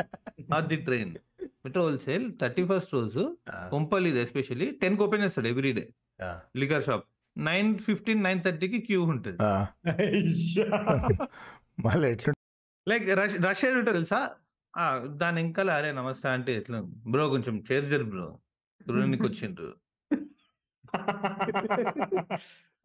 అది 0.54 0.76
train. 0.76 1.14
Metro 1.42 1.82
wholesale 1.82 2.32
thirty 2.40 2.66
first 2.66 2.94
రోజు 2.94 3.36
కొంపల్లి 3.50 4.18
ఎస్పెషల్లీ 4.18 4.70
టెన్ 4.70 4.98
ఓపెన్ 4.98 5.22
చేస్తాడు 5.22 5.48
every 5.48 5.72
day 5.72 5.94
liquor 6.56 6.84
shop 6.84 7.04
nine 7.38 7.78
fifteen 7.78 8.22
nine 8.22 8.42
థర్టీకి 8.42 8.78
క్యూ 8.78 9.02
ఉంటుంది. 9.02 9.38
మళ్ళీ 11.80 12.08
ఎట్లా? 12.08 12.34
లైక్ 12.88 13.10
రష్ 13.10 13.34
రష్ 13.46 13.64
ఏది 13.64 13.74
ఉంటుంది 13.74 13.98
తెలుసా? 13.98 14.30
ఆ, 14.76 15.04
దాని 15.06 15.40
ఇంకా 15.40 15.74
అరే 15.74 15.92
నమస్తే 15.92 16.28
అంటే 16.28 16.56
ఎట్లా? 16.56 16.80
బ్రో 17.06 17.28
కొంచెం 17.28 17.64
చేరు 17.72 17.84
జరు 17.84 18.04
బ్రో. 18.04 18.38
చూడడానికి 18.90 19.22
వచ్చిండ్రు. 19.22 19.74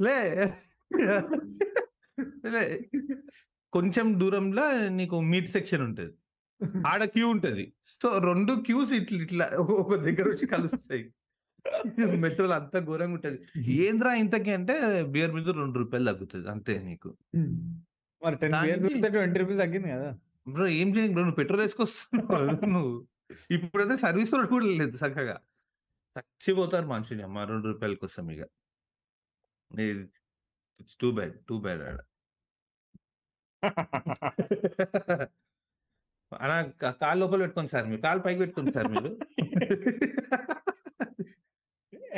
లే 0.01 0.53
లే. 2.49 2.89
కొంచెం 3.73 4.19
దూరంలో 4.19 4.89
నీకు 4.89 5.21
మీట్ 5.21 5.49
సెక్షన్ 5.49 5.81
ఉంటది. 5.81 6.13
ఆడ 6.87 7.03
క్యూ 7.03 7.29
ఉంటది. 7.29 7.73
సో 7.87 8.17
రెండు 8.17 8.53
క్యూస్ 8.53 8.93
ఇట్లా 8.93 9.21
ఇట్లా 9.21 9.45
ఒక- 9.57 9.99
దగ్గర 9.99 10.29
వచ్చి 10.29 10.47
కలుస్తాయి. 10.47 11.13
మెట్రోలో 12.17 12.53
అంతా 12.53 12.79
ఘోరంగా 12.79 13.13
ఉంటది. 13.13 13.39
ఏంద్రా 13.65 14.13
ఇంతకి 14.13 14.53
అంటే 14.53 15.03
బియర్ 15.03 15.31
మీద 15.31 15.49
రెండు 15.49 15.79
రూపాయలు 15.79 16.05
తగ్గుతుంది. 16.05 16.49
అంతే 16.49 16.81
నీకు. 16.83 17.17
మరి 18.25 18.35
టెన్ 18.35 19.11
ట్వంటీ 19.11 19.39
రూపీస్ 19.39 19.59
తగ్గింది 19.59 19.91
కదా. 19.91 20.17
బ్రో 20.47 20.67
ఏం 20.67 20.87
చేయండి 20.87 21.13
బ్రో 21.13 21.23
నువ్వు 21.23 21.35
పెట్రోల్ 21.35 21.61
వేసుకొస్తున్నావు. 21.61 22.65
నువ్వు 22.65 23.07
ఇప్పుడైతే 23.51 23.97
సర్వీస్ 23.97 24.33
రోడ్ 24.33 24.47
కూడా 24.47 24.65
లేదు 24.65 24.97
చక్కగా. 24.97 25.39
చచ్చిపోతారు 26.19 26.87
మనుషులు 26.87 27.23
అమ్మ. 27.23 27.39
రెండు 27.51 27.67
రూపాయల 27.67 27.93
కోసం 28.03 28.31
ఇక 28.31 28.43
it's 29.79 30.95
too 31.01 31.11
bad 31.11 31.35
too 31.49 31.55
bad 31.65 31.81
ఆడ. 31.81 31.99
అలా 36.43 36.57
కాలు 37.01 37.19
లోపల 37.19 37.39
పెట్టుకోండి 37.39 37.71
సార్ 37.71 37.85
మీరు. 37.89 38.01
కాలు 38.01 38.19
పైకి 38.19 38.39
పెట్టుకోండి 38.39 38.71
సార్ 38.71 38.87
మీరు. 38.95 39.11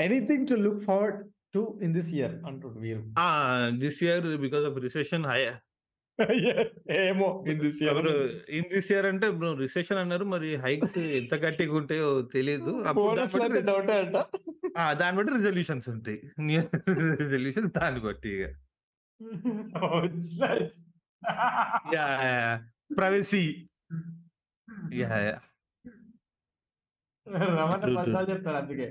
Anything 0.06 0.48
to 0.48 0.56
look 0.66 0.82
forward 0.84 1.20
to 1.54 1.80
in 1.84 1.94
this 1.94 2.12
year 2.14 2.36
అంటుండు 2.50 2.80
వీరు 2.80 3.04
this 3.80 4.00
year 4.04 4.28
because 4.38 4.66
of 4.70 4.78
recession 4.88 5.26
hike 5.26 5.42
ఏమో 6.92 7.46
in 7.48 7.60
this 7.60 7.84
year 7.84 8.08
in 8.50 8.66
this 8.74 8.92
year 8.92 9.06
అంటే 9.06 9.28
రిసెషన్ 9.58 9.98
అన్నారు 9.98 10.26
మరి 10.26 10.56
హైక్స్ 10.56 10.98
ఎంత 10.98 11.36
గట్టిగా 11.36 11.74
ఉంటాయో 11.74 12.22
తెలియదు 12.22 12.84
అప్పుడు 12.88 13.16
దాన్ని 13.16 13.40
బట్టి- 13.40 13.66
డౌట్ 13.66 13.92
అంట. 13.92 14.16
దాన్ని 14.94 15.18
బట్టి 15.18 15.34
రిజల్యూషన్స్ 15.34 15.90
ఉంటాయి. 15.90 16.22
రిజల్యూషన్స్ 17.18 17.74
దాన్ని 17.78 18.02
బట్టి 18.02 18.30
ఇక. 18.30 18.46
Privacy 22.98 23.68
Ramana 27.28 27.76
True, 27.76 27.86
true. 27.86 27.98
పదిసార్లు 27.98 28.32
చెప్తాడు 28.32 28.58
అందుకే. 28.58 28.88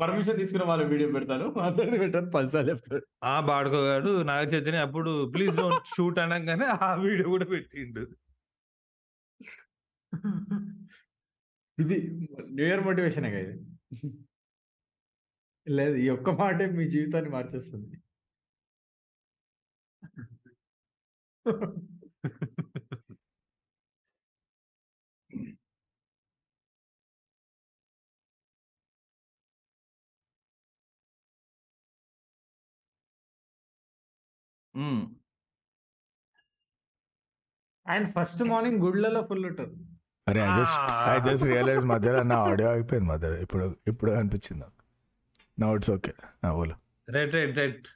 పర్మిషన్ 0.00 0.38
తీసుకున్న 0.40 0.64
వాళ్ళు 0.70 0.84
వీడియో 0.92 1.08
పెడతాను. 1.16 1.46
అందరిది 1.66 1.98
పెట్టాను 2.02 2.30
పదిసార్లు 2.36 2.70
చెప్తాడు. 2.72 3.04
ఆ 3.32 3.34
బాడుకోగాడు 3.50 4.10
నాగ 4.30 4.42
చైతన్య 4.54 4.86
అప్పుడు 4.88 5.12
ప్లీజ్ 5.34 5.54
డోంట్ 5.60 5.90
షూట్ 5.96 6.18
అనగానే 6.24 6.66
ఆ 6.86 6.88
వీడియో 7.04 7.26
కూడా 7.34 7.46
పెట్టిండు. 7.54 8.04
ఇది 11.82 11.96
న్యూ 12.56 12.66
ఇయర్ 12.70 12.84
మోటివేషన్ 12.88 13.26
ఇది? 13.42 13.56
లేదు 15.66 15.96
ఈ 16.04 16.06
ఒక్క 16.16 16.30
మాటే 16.40 16.66
మీ 16.78 16.84
జీవితాన్ని 16.94 17.30
మార్చేస్తుంది. 17.36 17.96
ఉమ్. 34.78 35.02
అండ్ 37.86 38.08
ఫస్ట్ 38.16 38.42
మార్నింగ్ 38.50 38.80
గుడ్లలో 38.84 39.20
ఫుల్ 39.28 39.44
ఉంటుంది. 39.50 39.76
అరే 40.26 40.40
I 40.46 40.50
just 40.58 40.80
I 41.08 41.18
just 41.26 41.46
realise 41.50 41.84
మధ్యలో 41.92 42.22
నా 42.30 42.38
ఆడియో 42.48 42.70
అయిపోయింది 42.72 43.08
మధ్యలో. 43.12 43.36
ఇప్పుడు 43.44 43.62
ఇప్పుడు 43.86 44.10
అనిపించింది 44.18 44.60
నాకు. 44.64 44.74
నా 45.58 45.68
ఇట్స్ 45.76 45.92
ఓకే 45.94 46.12
ఓలో 46.54 46.74
రైట్ 47.08 47.32
రైట్ 47.36 47.54
రైట్ 47.60 47.86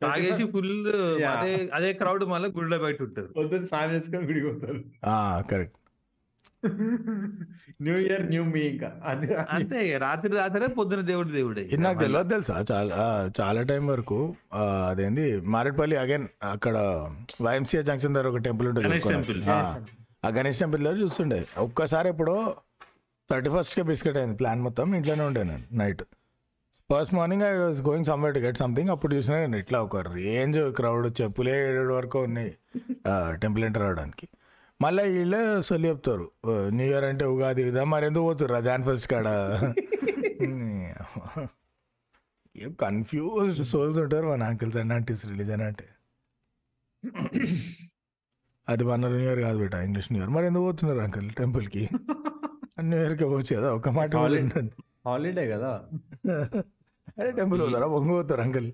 తాగేసి 0.00 0.44
ఫుల్ 0.52 0.70
Yeah. 1.18 1.32
అదే 1.34 1.52
అదే 1.76 1.90
క్రౌడ్ 2.00 2.24
మళ్ళీ 2.32 2.48
గుడిలో 2.56 2.78
బయట 2.84 2.98
ఉంటారు 3.06 3.28
పొద్దున్న 3.36 3.66
స్నానం 3.70 3.92
చేసుకొని 3.96 4.26
విడిగి 4.30 4.46
పోతారు. 4.48 4.80
కరెక్ట్ 5.50 5.76
న్యూ 7.82 7.94
ఇయర్ 8.02 8.24
న్యూ 8.26 8.42
మీ 8.46 8.62
ఇంకా. 8.66 8.88
అది 9.04 9.26
అంతే 9.50 9.78
రాత్రి 9.98 10.30
రాత్రే 10.36 10.68
పొద్దున 10.74 11.02
దేవుడు 11.08 11.30
దేవుడే 11.32 11.64
నాకు 11.80 11.98
తెలియదు 12.00 12.30
తెలుసా? 12.30 12.56
చాలా 12.70 12.94
ఆ, 13.02 13.06
చాలా 13.40 13.62
టైం 13.70 13.84
వరకు 13.86 14.18
అదేంది 14.84 15.24
మారేడుపల్లి 15.52 15.96
అగైన్ 15.98 16.26
అక్కడ 16.50 16.76
వైఎంసీఏ 17.42 17.82
జంక్షన్ 17.82 18.14
దగ్గర 18.14 18.30
ఒక 18.30 18.42
టెంపుల్ 18.42 18.68
ఉంటుంది 18.68 18.86
గణేష్ 18.88 19.06
చూసుకున్నా. 19.06 19.22
టెంపుల్. 19.22 19.88
ఆ, 20.24 20.30
గణేష్ 20.30 20.60
టెంపుల్ 20.60 20.82
దగ్గర 20.82 21.00
చూస్తుండే. 21.02 21.40
ఒక్కసారి 21.58 22.08
ఎప్పుడో 22.08 22.36
థర్టీ 23.30 23.50
ఫస్ట్కే 23.50 23.82
బిస్కెట్ 23.84 24.16
అయింది 24.16 24.36
ప్లాన్ 24.36 24.62
మొత్తం 24.62 24.94
ఇంట్లోనే 24.96 25.24
ఉండే 25.24 25.42
నేను 25.44 25.64
night. 25.76 26.04
First 26.90 27.14
morning 27.14 27.42
I 27.42 27.52
was 27.56 27.80
going 27.82 28.04
somewhere 28.04 28.34
to 28.34 28.40
get 28.40 28.58
something 28.58 28.90
అప్పుడు 28.90 29.12
చూసిన 29.14 29.34
నేను 29.36 29.56
ఇట్లా 29.56 29.78
ఒక 29.80 29.96
రేంజ్ 30.08 30.58
క్రౌడ్ 30.70 31.06
చెప్పులే 31.20 31.54
ఏడు 31.72 31.92
వరకు 31.94 32.18
ఉన్నాయి 32.22 32.50
టెంపుల్ 33.40 33.64
ఎంటర్ 33.64 33.82
అవడానికి 33.82 34.26
మళ్ళీ 34.80 35.04
వీళ్ళే 35.14 35.40
సొల్లి 35.68 35.86
చెప్తారు. 35.88 36.24
న్యూ 36.76 36.86
ఇయర్ 36.86 37.06
అంటే 37.10 37.24
ఉగాది 37.32 37.62
ఇదా 37.70 37.82
మరి 37.92 38.06
ఎందుకు 38.06 38.24
పోతుర్రా? 38.24 38.60
జాన్ 38.60 38.84
ఫస్ట్ 38.84 39.08
కాడ? 39.12 39.28
కన్ఫ్యూజ్డ్ 42.82 43.62
సోల్స్ 43.70 43.98
ఉంటారు 44.02 44.26
మన 44.26 44.42
అంకిల్స్ 44.50 44.78
అండ్ 44.82 44.92
ఆంటీస్ 44.92 45.22
రిలీజన్ 45.30 45.62
అంటే 45.68 45.86
అది 48.68 48.84
మన 48.90 49.08
న్యూ 49.12 49.24
ఇయర్ 49.24 49.40
కాదు 49.40 49.58
బేట 49.58 49.74
ఇంగ్లీష్ 49.86 50.08
న్యూ 50.12 50.20
ఇయర్. 50.22 50.32
మరి 50.36 50.46
ఎందుకు 50.46 50.64
పోతున్నారు 50.64 51.00
అంకుల్ 51.06 51.28
టెంపుల్కి 51.40 51.82
న్యూ 52.88 52.98
ఇయర్కి 53.00 53.24
పోవచ్చు 53.24 53.52
కదా 53.58 53.68
ఒక 53.78 53.88
మాట. 53.96 54.12
హాలిడే 55.06 55.44
కదా? 55.52 55.72
అదే 57.18 57.30
టెంపుల్ 57.38 57.60
పోతారా? 57.64 57.86
బొంగ 57.86 58.10
పోతారు 58.10 58.42
అంకుల్ 58.42 58.68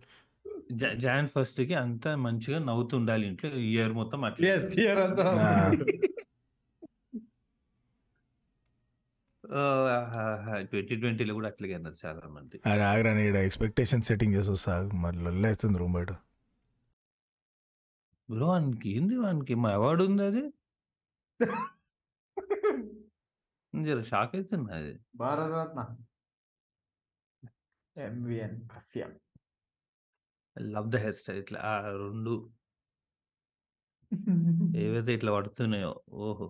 జాన్ 0.97 1.29
ఫస్ట్కి 1.29 1.75
అంతా 1.75 2.17
మంచిగా 2.17 2.59
నవ్వుతూ 2.59 2.97
ఉండాలి 2.97 3.27
ఇంట్లో 3.27 3.51
ఇయర్ 3.51 3.93
మొత్తం 3.93 4.25
అట్లా. 4.25 4.49
ఇయర్ 4.49 4.99
అంతా 4.99 5.25
ట్వంటీ 10.71 10.97
ట్వంటీలో 10.97 11.35
కూడా 11.35 11.49
అట్లాగే 11.49 11.75
అన్నారు 11.75 11.97
చాలా 12.07 12.29
మంది. 12.29 12.61
అరే 12.67 12.83
ఆగ్రా 12.83 13.13
ఇక్కడ 13.21 13.37
ఎక్స్పెక్టేషన్ 13.37 14.03
సెట్టింగ్ 14.03 14.35
చేసి 14.35 14.51
వస్తా. 14.51 14.83
మరి 14.95 15.17
లొల్లేస్తుంది 15.17 15.79
రూమ్ 15.79 15.93
బయట. 15.93 16.13
బ్రో 18.29 18.47
వానికి 18.47 18.91
ఏంది 18.91 19.17
వానికి 19.17 19.55
మా 19.55 19.71
అవార్డు 19.71 20.05
ఉంది 20.05 20.23
అది. 20.23 20.53
జర 23.75 24.03
షాక్ 24.03 24.37
అవుతున్నా 24.37 24.75
అది. 24.75 25.01
Bharat Ratna. 25.17 25.81
MVN 27.97 28.69
Kashyap 28.69 29.19
love 30.57 30.89
the 30.89 30.99
hairstyle 31.19 31.41
ఇట్లా 31.43 31.61
ఆ 31.67 31.75
రెండు 31.97 32.35
ఏవైతే 34.83 35.11
ఇట్లా 35.17 35.31
పడుతున్నాయో. 35.37 35.93
ఓహో 36.21 36.49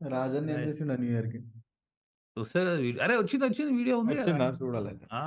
రాజన్న 0.00 0.50
చూస్తే 2.36 2.58
కదా 2.60 2.72
అరే! 3.04 3.14
వచ్చింది 3.18 3.44
వచ్చింది 3.46 3.72
వీడియో 3.78 3.96
ఉంది 4.00 4.14
కదా! 4.20 4.46
ఆ! 5.14 5.24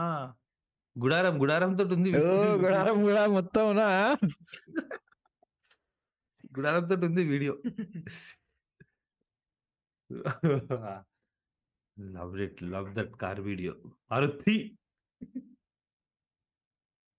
గుడారం 0.95 1.35
గుడారం 1.41 1.71
తోటుంది 1.79 2.09
ఓ! 2.21 2.33
గుడారం 2.63 2.97
గుడారం 3.05 3.31
మొత్తం 3.37 3.67
నా? 3.75 3.89
గుడారం 6.53 6.83
తోటుంది 6.89 7.23
video. 7.25 7.53
Love 11.97 12.33
it 12.41 12.59
love 12.73 12.89
that 12.95 13.13
car 13.17 13.41
video 13.41 13.73
Maruti 14.11 14.55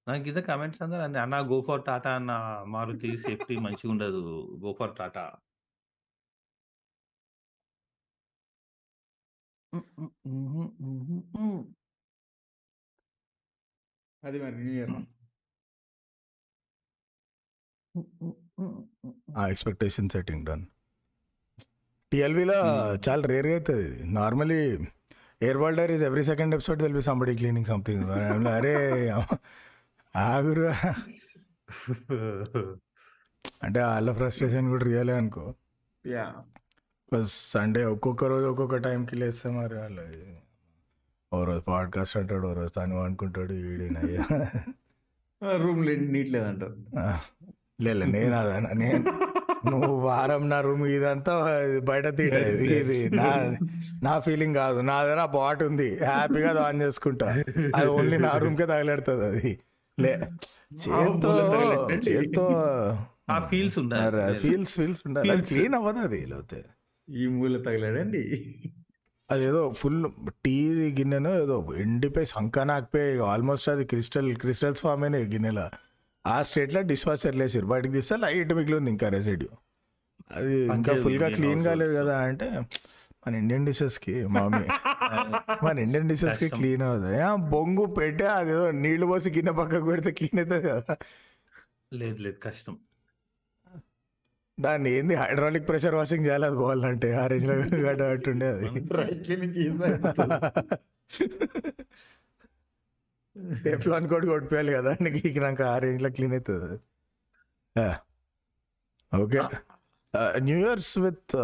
నాకు 0.06 0.26
ఇదే 0.28 0.42
కమెంట్స్ 0.42 0.82
అందరూ 0.82 1.02
అన్న 1.02 1.16
అన్న 1.18 1.36
గో 1.50 1.58
ఫర్ 1.68 1.82
టాటా 1.86 2.10
అన్న 2.14 2.32
మారుతి 2.68 3.10
సేఫ్టీ 3.24 3.56
మంచిగా 3.66 3.90
ఉండదు. 3.94 4.22
గో 4.64 4.70
ఫర్ 4.78 4.94
టాటా 5.00 5.24
అది 14.22 14.38
మరి 14.42 14.56
న్యూ 14.56 14.72
ఇయర్ 14.72 14.92
ఆ 19.36 19.44
ఎక్స్పెక్టేషన్ 19.48 20.10
సెట్టింగ్ 20.10 20.44
డన్ 20.46 20.64
టీఎల్వీలో 22.12 22.58
చాలా 23.06 23.24
రేర్గా 23.26 23.54
అవుతుంది 23.54 23.88
normally 24.12 24.60
air 25.42 25.58
world 25.58 25.78
diaries 25.80 26.02
every 26.02 26.22
second 26.24 26.54
episode 26.54 26.80
తెలిపి 26.80 27.02
సంబడి 27.02 27.32
క్లీనింగ్ 27.36 27.66
సంథింగ్ 27.66 28.04
అరే 28.48 28.74
ఆగురు. 30.14 30.68
అంటే 33.62 33.80
వాళ్ళ 33.82 34.10
ఫ్రస్ట్రేషన్ 34.12 34.68
కూడా 34.70 34.84
రియలే 34.84 35.14
అనుకో. 35.16 35.44
సండే 37.52 37.82
ఒక్కొక్క 37.84 38.24
రోజు 38.24 38.46
ఒక్కొక్క 38.46 38.76
టైంకి 38.86 39.16
లేస్తే 39.16 39.48
మరి 39.50 39.74
వాళ్ళు 39.74 40.06
ఓ 41.32 41.38
రోజు 41.44 41.62
పాడ్కాస్ట్ 41.68 42.16
అంటాడు 42.16 42.46
ఓ 42.48 42.52
రోజు 42.52 42.72
తను 42.72 42.98
అనుకుంటాడు 43.04 43.54
వీడినయ్యా 43.66 44.24
రూమ్ 45.56 45.82
నీట్ 46.14 46.30
లేదంటారు 46.32 46.76
లేదు 47.80 47.98
నేను 47.98 48.36
అదన్నా 48.36 48.70
నేను 48.70 49.04
నువ్వు 49.70 49.94
వారం 49.94 50.48
నా 50.48 50.60
రూమ్ 50.60 50.86
ఇదంతా 50.86 51.34
బయట 51.84 52.06
తీట 52.16 52.32
ఇది 52.32 53.16
నా 53.16 53.56
నా 54.02 54.20
ఫీలింగ్ 54.20 54.54
కాదు. 54.54 54.80
నా 54.80 55.02
దగ్గర 55.02 55.24
బాట్ 55.24 55.62
ఉంది. 55.62 56.04
హ్యాపీగా 56.04 56.50
అది 56.50 56.58
ఆన్ 56.58 56.82
చేసుకుంటా. 56.82 57.44
అది 57.74 57.86
ఓన్లీ 57.86 58.18
నా 58.18 58.32
రూమ్కే 58.36 58.66
తగిలెడుతుంది 58.66 59.24
అది. 59.24 59.58
లే 60.00 60.20
చేత్తో. 60.74 61.88
చేత్తో 62.08 62.46
ఆ 63.30 63.38
ఫీల్స్ 63.50 63.78
ఉండాలి. 63.78 64.38
ఫీల్స్ 64.38 64.76
ఫీల్స్ 64.76 65.02
ఉండాలి. 65.06 65.42
క్లీన్ 65.42 65.74
అవ్వదు 65.74 65.98
అది 65.98 66.26
లేకపోతే. 66.26 66.64
ఈ 67.10 67.26
మూల 67.26 67.62
తగిలాడండి. 67.62 68.54
అదేదో 69.30 69.70
ఫుల్ 69.70 70.06
టీ 70.44 70.54
గిన్నెను 70.98 71.42
ఏదో 71.42 71.68
ఎండిపోయి 71.76 72.26
సంకనాకపోయి 72.26 73.18
ఆల్మోస్ట్ 73.18 73.68
అది 73.68 73.84
క్రిస్టల్ 73.84 74.34
క్రిస్టల్స్ 74.34 74.80
ఫామ్ 74.80 75.02
అయినాయి 75.02 75.24
గిన్నెల. 75.24 75.70
ఆ 76.28 76.42
స్టేట్లో 76.48 76.80
డిష్ 76.90 77.08
వాషర్ 77.08 77.36
లేసారు 77.36 77.66
బయటకు 77.72 77.92
తీస్తే 77.92 78.16
లైట్ 78.24 78.52
మిగిలింది 78.58 78.90
ఇంకా 78.90 79.08
రెసిడ్యూ. 79.08 79.48
అది 80.30 80.54
ఇంకా 80.76 80.92
ఫుల్గా 81.02 81.28
క్లీన్ 81.36 81.64
కాలేదు. 81.64 81.98
కదా 81.98 82.24
అంటే 82.24 82.48
మన 83.22 83.34
ఇండియన్ 83.34 83.66
డిషెస్కి 83.66 84.14
మామీ. 84.36 84.68
మన 85.66 85.78
ఇండియన్ 85.78 86.08
డిషెస్కి. 86.08 86.48
క్లీన్ 86.56 86.82
అవుతుంది 86.82 87.16
బొంగు 87.52 87.94
పెట్టే 87.98 88.26
అదేదో 88.36 88.70
నీళ్ళు 88.82 89.06
పోసి 89.06 89.30
గిన్నె 89.30 89.52
పక్కకు 89.60 89.86
పెడితే 89.86 90.10
క్లీన్ 90.18 90.40
అవుతుంది 90.40 90.68
కదా. 90.68 90.96
లేదు 91.92 92.22
లేదు 92.22 92.36
కష్టం 92.42 92.78
దాన్ని 94.58 94.92
ఏంది 94.92 95.14
హైడ్రాలిక్ 95.14 95.68
ప్రెషర్ 95.68 95.94
వాషింగ్ 95.94 96.26
చేయాలి 96.26 96.46
అది 96.46 96.56
పోవాలంటే? 96.56 97.14
ఆ 97.14 97.26
రేంజ్లో 97.26 97.54
గడ్డట్టుండే 97.84 98.52
అది. 98.54 98.96
రైట్ 98.96 99.24
క్లీనింగ్ 99.24 99.58
టెఫ్లాన్ 103.64 104.06
కూడా 104.12 104.26
కొట్టిపోయాలి 104.32 104.72
కదా. 104.78 104.92
నీకు 105.04 105.20
ఇక 105.30 105.38
నాకు 105.46 105.62
ఆ 105.72 105.74
రేంజ్లో 105.84 106.10
క్లీన్ 106.16 106.34
అవుతుంది. 106.36 106.78
Okay. 109.12 109.40
New 110.46 110.56
years 110.62 110.92
with 111.04 111.34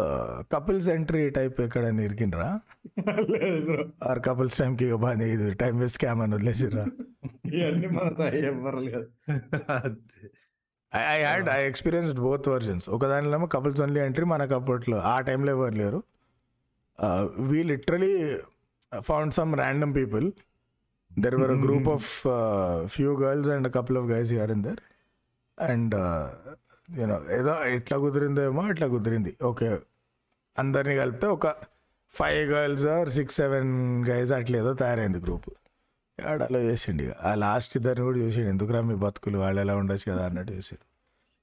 couples 0.53 0.87
entry 0.93 1.23
type 1.37 1.57
ఎక్కడ 1.65 1.83
ఇరికినరా 2.05 2.47
ఆర్ 4.09 4.21
కపుల్స్ 4.27 4.57
టైంకి 4.61 4.87
బాగా 5.03 5.27
ఇది 5.33 5.45
టైం 5.63 5.75
వేస్ట్ 5.81 5.97
స్కామ్ 5.99 6.21
అని 6.25 6.35
వదిలేసిర్రా? 6.37 6.85
ఇవన్నీ 7.57 7.87
మనతో 7.97 8.23
I 11.13 11.17
had 11.21 11.47
I 11.57 11.59
experienced 11.69 12.19
both 12.25 12.47
versions 12.53 12.85
ఒక 12.97 13.05
దానిలో 13.11 13.39
కపుల్స్ 13.55 13.81
ఓన్లీ 13.85 14.01
ఎంట్రీ 14.07 14.25
మనకు 14.33 14.55
అప్పట్లో 14.59 14.97
ఆ 15.13 15.15
టైంలో 15.29 15.51
ఎవరు 15.57 15.75
లేరు. 15.83 15.99
We 17.49 17.61
literally 17.71 18.13
found 19.09 19.33
some 19.39 19.53
random 19.61 19.93
people 19.99 20.27
there 21.23 21.35
were 21.35 21.51
a 21.51 21.59
group 21.65 21.89
of 21.95 22.09
few 22.95 23.11
girls 23.23 23.49
and 23.55 23.67
couple 23.73 23.97
of 23.97 24.07
guys 24.13 24.31
here 24.35 24.51
in 24.51 24.63
there 24.63 24.81
and 25.57 25.95
you know 26.89 27.17
ఏదో 27.31 27.53
ఎట్లా 27.75 27.97
కుదిరిందేమో 27.97 28.63
అట్లా 28.71 28.87
కుదిరింది. 28.87 29.31
ఓకే 29.43 29.69
అందరినీ 30.57 30.95
కలిపితే 30.95 31.27
ఒక 31.27 31.47
five 32.13 32.41
girls 32.49 32.85
or 32.95 33.09
six 33.09 33.35
seven 33.35 33.71
guys 34.09 34.31
అట్లా 34.31 34.57
ఏదో 34.57 34.73
తయారైంది 34.73 35.19
గ్రూప్ 35.19 35.47
ఆడ 36.19 36.43
అలా 36.43 36.59
చేసిండు 36.59 37.01
ఇక. 37.03 37.13
ఆ 37.27 37.31
లాస్ట్ 37.35 37.73
ఇద్దరిని 37.77 38.03
కూడా 38.05 38.17
చూసిండు. 38.17 38.49
ఎందుకురా 38.49 38.81
మీ 38.81 38.95
బతుకులు? 38.95 39.37
వాళ్ళు 39.37 39.61
ఎలా 39.61 39.73
ఉండొచ్చు 39.75 40.05
కదా 40.11 40.25
అన్నట్టు 40.25 40.51
చూసాడు. 40.51 40.85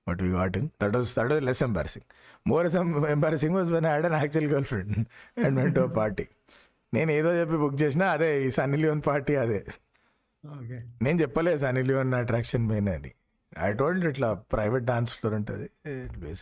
But 0.07 0.21
we 0.23 0.31
got 0.31 0.57
in 0.57 0.69
that 0.83 0.95
was 0.97 1.11
that 1.19 1.33
was 1.33 1.43
less 1.49 1.63
embarrassing 1.63 2.07
more 2.51 2.67
embarrassing 3.11 3.55
was 3.55 3.73
when 3.73 3.85
had 3.85 4.07
an 4.07 4.15
actual 4.15 4.49
girlfriend 4.65 4.95
and 5.45 5.59
went 5.61 5.81
party 5.97 6.27
నేను 6.93 7.11
ఏదో 7.19 7.31
చెప్పి 7.41 7.57
బుక్ 7.63 7.77
చేసినా 7.83 8.07
అదే 8.15 8.29
ఈ 8.45 8.49
సన్నీ 8.57 8.79
లియోన్ 8.83 9.03
పార్టీ 9.09 9.35
అదే. 9.45 9.61
ఓకే. 10.45 10.79
నేను 11.05 11.17
చెప్పలే 11.23 11.53
సన్నీ 11.65 11.83
లియోన్ 11.91 12.15
అట్రాక్షన్ 12.21 12.65
మెయిన్ 12.71 12.89
అని. 12.95 13.13
ఐ 13.67 13.69
టోల్డ్ 13.81 14.05
ఇట్లా 14.11 14.29
ప్రైవేట్ 14.53 14.85
డాన్స్ 14.91 15.13
ఫ్లోర్ 15.19 15.35
ఉంటుంది. 15.39 15.67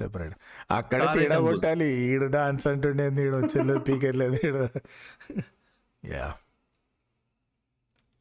సెపరేట్ 0.01 0.35
అక్కడ 0.79 1.01
తేడా 1.17 1.37
item 1.37 1.47
కొట్టాలి. 1.49 1.89
ఈడ 2.11 2.25
డాన్స్ 2.37 2.67
అంటుండే 2.73 3.07
ఈడ 3.27 3.35
వచ్చేది? 3.43 3.77
పీకెళ్ళలేదు 3.89 4.39
ఈడ. 4.49 4.59
యా 6.03 6.27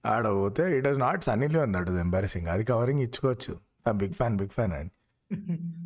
ఆడ 0.03 0.25
పోతే 0.39 0.63
it 0.77 0.87
was 0.87 0.99
not 0.99 1.23
Sunny 1.27 1.47
Leone 1.55 1.73
that 1.77 1.89
was 1.91 2.01
embarrassing 2.05 2.47
అది 2.55 2.63
కవరింగ్ 2.71 3.03
ఇచ్చుకోవచ్చు. 3.07 3.53
బిగ్ 4.01 4.15
ఫ్యాన్ 4.19 4.35
బిగ్ 4.41 4.53
ఫ్యాన్ 4.57 4.73
అని. 4.79 4.91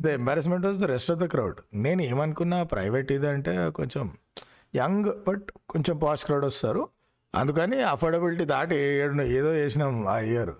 The 0.04 0.06
embarrassment 0.18 0.64
was 0.66 0.78
the 0.82 0.88
rest 0.94 1.10
of 1.14 1.20
the 1.22 1.26
crowd 1.34 1.58
నేను 1.86 2.02
ఏమనుకున్నా 2.10 2.58
ప్రైవేట్ 2.74 3.10
ఇది 3.16 3.28
అంటే 3.34 3.54
కొంచెం 3.78 4.04
యంగ్ 4.76 5.24
బట్ 5.28 5.42
కొంచెం 5.68 5.98
పాష్ 5.98 6.24
క్రౌడ్ 6.24 6.44
వస్తారు. 6.44 6.88
అందుకని 7.34 7.82
అఫోర్డబిలిటీ 7.82 8.44
దాటి 8.44 8.76
ఏడు 8.76 9.22
ఏదో 9.22 9.54
చేసినాం 9.54 10.08
ఆ 10.08 10.18
ఇయర్. 10.18 10.50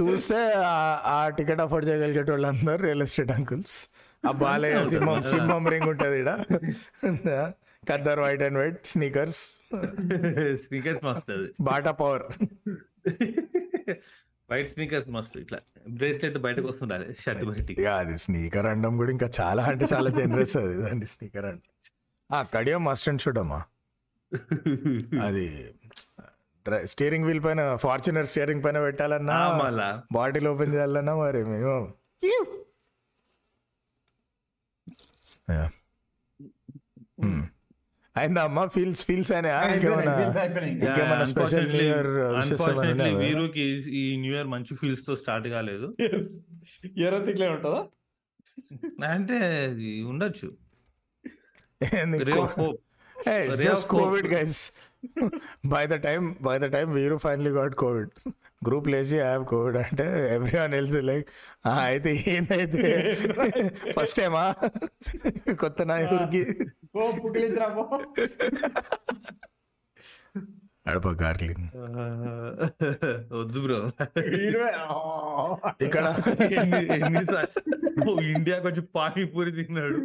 చూస్తే 0.00 0.52
ఆ- 0.56 1.28
టికెట్ 1.28 1.60
అఫోర్డ్ 1.60 1.88
చేయగలిగే 1.88 2.30
వాళ్ళందరూ 2.30 2.76
రియల్ 2.76 3.02
ఎస్టేట్ 3.02 3.30
అంకుల్స్. 3.30 3.88
ఆ 4.28 4.30
బాలయ్య 4.30 4.84
సింహం 4.88 5.22
సింహం 5.22 5.68
రింగ్ 5.68 5.88
ఉంటుంది 5.88 6.20
ఇక్కడ 6.20 7.52
khaddar 7.90 8.20
white 8.20 8.42
and 8.42 8.58
white 8.58 8.86
sneakers. 8.86 9.52
Sneakers 10.66 11.04
మస్తు 11.04 11.32
అది. 11.32 11.48
Bata 11.60 11.90
power. 11.90 12.22
వైట్ 14.50 14.70
స్నీకర్స్ 14.70 15.08
మస్తు 15.08 15.38
ఇట్లా. 15.38 15.58
బ్రేస్లెట్ 15.90 16.38
బయటకు 16.38 16.66
వస్తుండాలి 16.66 17.16
షర్ట్ 17.20 17.44
బయటికి. 17.44 17.82
ఇక 17.82 17.88
అది 17.88 18.18
స్నీకర్ 18.18 18.66
అండం 18.66 18.96
కూడా 18.96 19.10
ఇంకా 19.10 19.30
చాలా 19.40 19.64
అంటే 19.64 19.86
చాలా 19.92 20.10
జనరస్ 20.10 20.56
అది 20.56 20.74
దాన్ని 20.74 21.06
స్నీకర్ 21.06 21.44
అండ్. 21.44 21.60
ఆ 22.30 22.42
కడియం 22.54 22.84
మస్ట్ 22.84 23.08
అండ్ 23.08 23.22
షుడ్ 23.22 23.38
అమ్మా. 23.38 23.60
అది 25.26 25.44
స్టీరింగ్ 26.84 27.26
వీల్ 27.26 27.44
పైన 27.44 27.60
ఫార్చునర్ 27.76 28.26
స్టీరింగ్ 28.26 28.64
పైన 28.64 28.80
పెట్టాలన్నా 28.80 29.38
మళ్ళా. 29.62 29.88
బాటిల్ 30.12 30.48
ఓపెన్ 30.48 30.74
చేయాలన్నా 30.74 31.14
మరి 31.16 31.44
మేము 31.44 31.76
అయిందా 38.16 38.42
అమ్మా? 38.42 38.66
ఫీల్స్ 38.66 39.04
ఫీల్స్ 39.04 39.32
అయినా 39.32 39.50
ఇంకేమన్నా 39.72 40.14
ఇంకేమన్నా 40.68 41.24
స్పెషల్ 41.24 41.68
న్యూ 41.68 41.82
ఇయర్ 41.82 42.08
అన్ఫార్చునేట్లీ 42.40 43.10
వీరుకి 43.16 43.64
ఈ 44.00 44.16
న్యూ 44.16 44.32
ఇయర్ 44.34 44.46
మంచి 44.46 44.74
ఫీల్స్తో 44.74 45.16
స్టార్ట్ 45.16 45.48
కాలేదు. 45.48 45.86
ఎరతిక్లే 47.06 47.48
ఉంటుందా? 47.48 47.82
అంటే 49.12 49.38
Ray 51.80 52.36
of 52.36 52.52
hope. 52.54 52.80
Covid 53.86 54.26
guys 54.34 54.58
by 55.66 55.86
the 55.86 55.94
time 55.94 56.34
by 56.42 56.58
the 56.58 56.62
time 56.62 56.94
వీరు 56.94 57.16
ఫైనలీ 57.16 57.50
గాట్ 57.50 57.74
కోవిడ్ 57.74 58.10
గ్రూప్ 58.68 58.88
లేచి 58.88 59.20
హావ్ 59.20 59.44
కోవిడ్ 59.44 59.76
అంటే 59.76 60.34
ఎవ్రీ 60.34 60.58
వన్ 60.58 60.74
ఎల్స్ 60.74 60.94
లైక్ 60.94 61.28
అయితే 61.66 62.24
ఏందైతే? 62.26 62.84
ఫస్ట్ 63.96 64.16
టైమా 64.16 64.54
కొత్త 65.60 65.82
నాయకుడికి. 65.82 66.42
అడప 70.86 71.08
గార్లింగ్. 71.22 71.64
వద్దు 73.34 73.60
బ్రో. 73.60 73.80
ఇక్కడ 75.82 76.06
ఇండియాకి 78.22 78.66
వచ్చి 78.66 78.82
పానీపూరి 78.94 79.52
తిన్నాడు. 79.52 80.00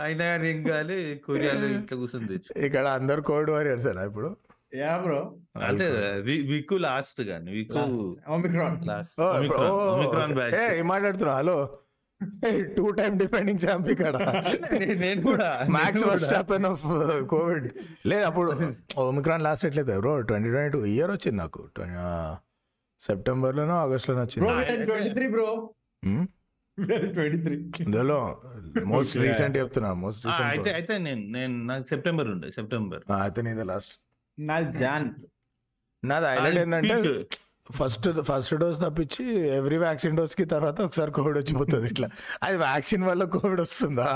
అయినా 0.00 0.24
కానీ 0.24 0.48
ఏం 0.48 0.62
కావాలి? 0.62 1.22
కొరియాలో 1.26 1.66
ఇట్లా 1.66 2.18
తెచ్చు 2.18 2.64
ఇక్కడ 2.64 2.86
అందరు 2.86 3.20
కోవిడ్ 3.20 3.50
వారియర్స్ 3.50 3.86
ఎలా 3.86 4.04
ఇప్పుడు? 4.04 4.36
Yeah 4.74 4.98
bro. 4.98 5.36
అంటే 5.62 5.90
వి- 6.20 6.46
విక్కు 6.52 6.74
లాస్ట్ 6.74 7.20
ఒమిక్రాన్ 8.30 8.86
ఒమిక్రాన్ 9.60 10.34
బ్యాచ్ 10.34 10.54
ఏ, 10.54 10.82
మాట్లాడుతున్నా 10.82 11.34
hello. 11.34 11.78
Two 12.76 12.90
time 12.90 13.18
depending 13.18 13.58
champ 13.68 13.88
ఇక్కడ. 13.88 14.16
నేను 14.98 15.22
కూడా 15.22 15.66
max 15.70 16.04
first 16.04 16.28
happen 16.28 16.64
of 16.64 16.82
Covid 17.26 17.68
లేదు 18.06 18.24
అప్పుడు 18.24 18.52
ఒమిక్రాన్ 18.96 19.42
లాస్ట్ 19.42 19.66
ఎట్లయితే 19.66 19.98
bro 19.98 20.20
twenty 20.20 20.50
twenty 20.50 20.72
two 20.72 20.84
year 20.84 21.10
వచ్చింది 21.10 21.36
నాకు. 21.36 21.68
సెప్టెంబర్లోనో 23.00 23.74
ఆగస్ట్లోనో 23.74 24.22
వచ్చింది. 24.22 25.28
బ్రో 25.28 25.72
ట్వంటీ 27.14 27.38
త్రీ 27.46 27.56
ఇందులో 27.84 28.18
మోస్ట్ 28.92 29.16
రీసెంట్ 29.24 29.54
చెప్తున్నా 29.60 29.90
మోస్ట్ 30.04 30.26
అయితే 30.46 30.70
అయితే 30.78 30.96
నేను 31.06 31.22
నేను 31.36 31.54
నాకు 31.70 31.86
సెప్టెంబర్ 31.92 32.30
ఉండే 32.34 32.50
సెప్టెంబర్ 32.58 33.04
అయితే 33.20 33.42
నీదే 33.48 33.66
లాస్ట్ 33.72 33.94
నా 34.38 34.58
జాన్ 34.82 35.08
నాది 36.02 36.26
హైలైట్ 36.32 36.58
ఏంటంటే 36.64 36.96
ఫస్ట్ 37.78 38.06
ఫస్ట్ 38.28 38.54
డోస్ 38.60 38.78
తప్పించి 38.84 39.24
ఎవ్రీ 39.58 39.76
వ్యాక్సిన్ 39.82 40.14
డోస్కి 40.18 40.44
తర్వాత 40.52 40.78
ఒకసారి 40.86 41.10
కోవిడ్ 41.18 41.36
వచ్చిపోతుంది 41.40 41.86
ఇట్లా. 41.92 42.08
అది 42.44 42.56
వ్యాక్సిన్ 42.64 43.04
వల్ల 43.08 43.22
కోవిడ్ 43.34 43.60
వస్తుందా? 43.64 44.08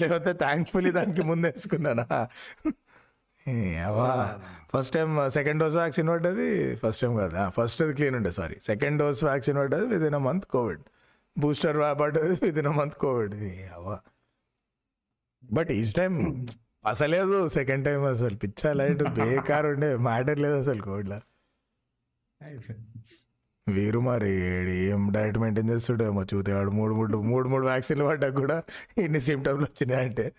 లేకపోతే 0.00 0.32
థ్యాంక్ఫుల్లీ 0.44 0.90
దానికి 0.98 1.22
ముందు 1.30 1.46
వేసుకున్నానా? 1.48 2.06
First 4.72 4.92
time 4.96 5.10
second 5.38 5.60
dose 5.62 5.76
vaccine 5.80 6.08
పడ్డది 6.12 6.48
ఫస్ట్ 6.82 7.02
టైం 7.04 7.14
కాదు. 7.22 7.34
ఫస్ట్ 7.58 7.80
అది 7.86 7.94
క్లీన్ 7.98 8.16
ఉండే 8.20 8.32
సారీ 8.38 8.58
సెకండ్ 8.70 8.98
డోస్ 9.02 9.22
వ్యాక్సిన్ 9.30 9.58
పడ్డది 9.62 9.88
within 10.10 10.18
a 10.20 10.22
month 10.28 10.46
Covid 10.54 10.84
booster 11.38 12.00
పడ్డది 12.00 12.68
a 12.68 12.72
month 12.72 12.94
Covid 12.94 13.34
but 15.52 15.70
each 15.70 15.92
time 15.92 16.46
అసలేదు 16.86 17.48
second 17.48 17.84
time 17.84 18.04
అసలు. 18.04 18.36
పిచ్చా 18.36 18.72
లైట్ 18.72 19.02
బేకార్ 19.02 19.66
ఉండే 19.66 19.96
మ్యాటర్ 19.96 20.38
లేదు 20.38 20.54
అసలు 20.54 20.82
కోవిడ్లో. 20.82 21.20
వీరు 23.68 24.00
మరి 24.00 24.30
ఏడి 24.30 24.72
ఏం 24.72 25.12
డైట్ 25.12 25.38
మెయింటైన్ 25.38 25.70
చేస్తుండేమో 25.70 26.24
చూతేవాడు 26.24 26.70
మూడు 26.70 26.94
మూడు 26.94 27.18
మూడు 27.18 27.48
మూడు 27.48 27.66
వ్యాక్సిన్లు 27.66 28.04
పడ్డా 28.04 28.28
కూడా 28.28 28.62
ఇన్ని 28.98 29.20
సిమ్టమ్లు 29.20 29.64
వచ్చినాయి 29.64 30.00
అంటే 30.06 30.32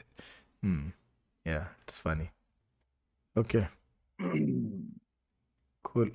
yeah 1.47 1.61
it's 1.61 2.01
funny. 2.01 2.29
Okay. 3.35 3.67
Cool. 5.85 6.11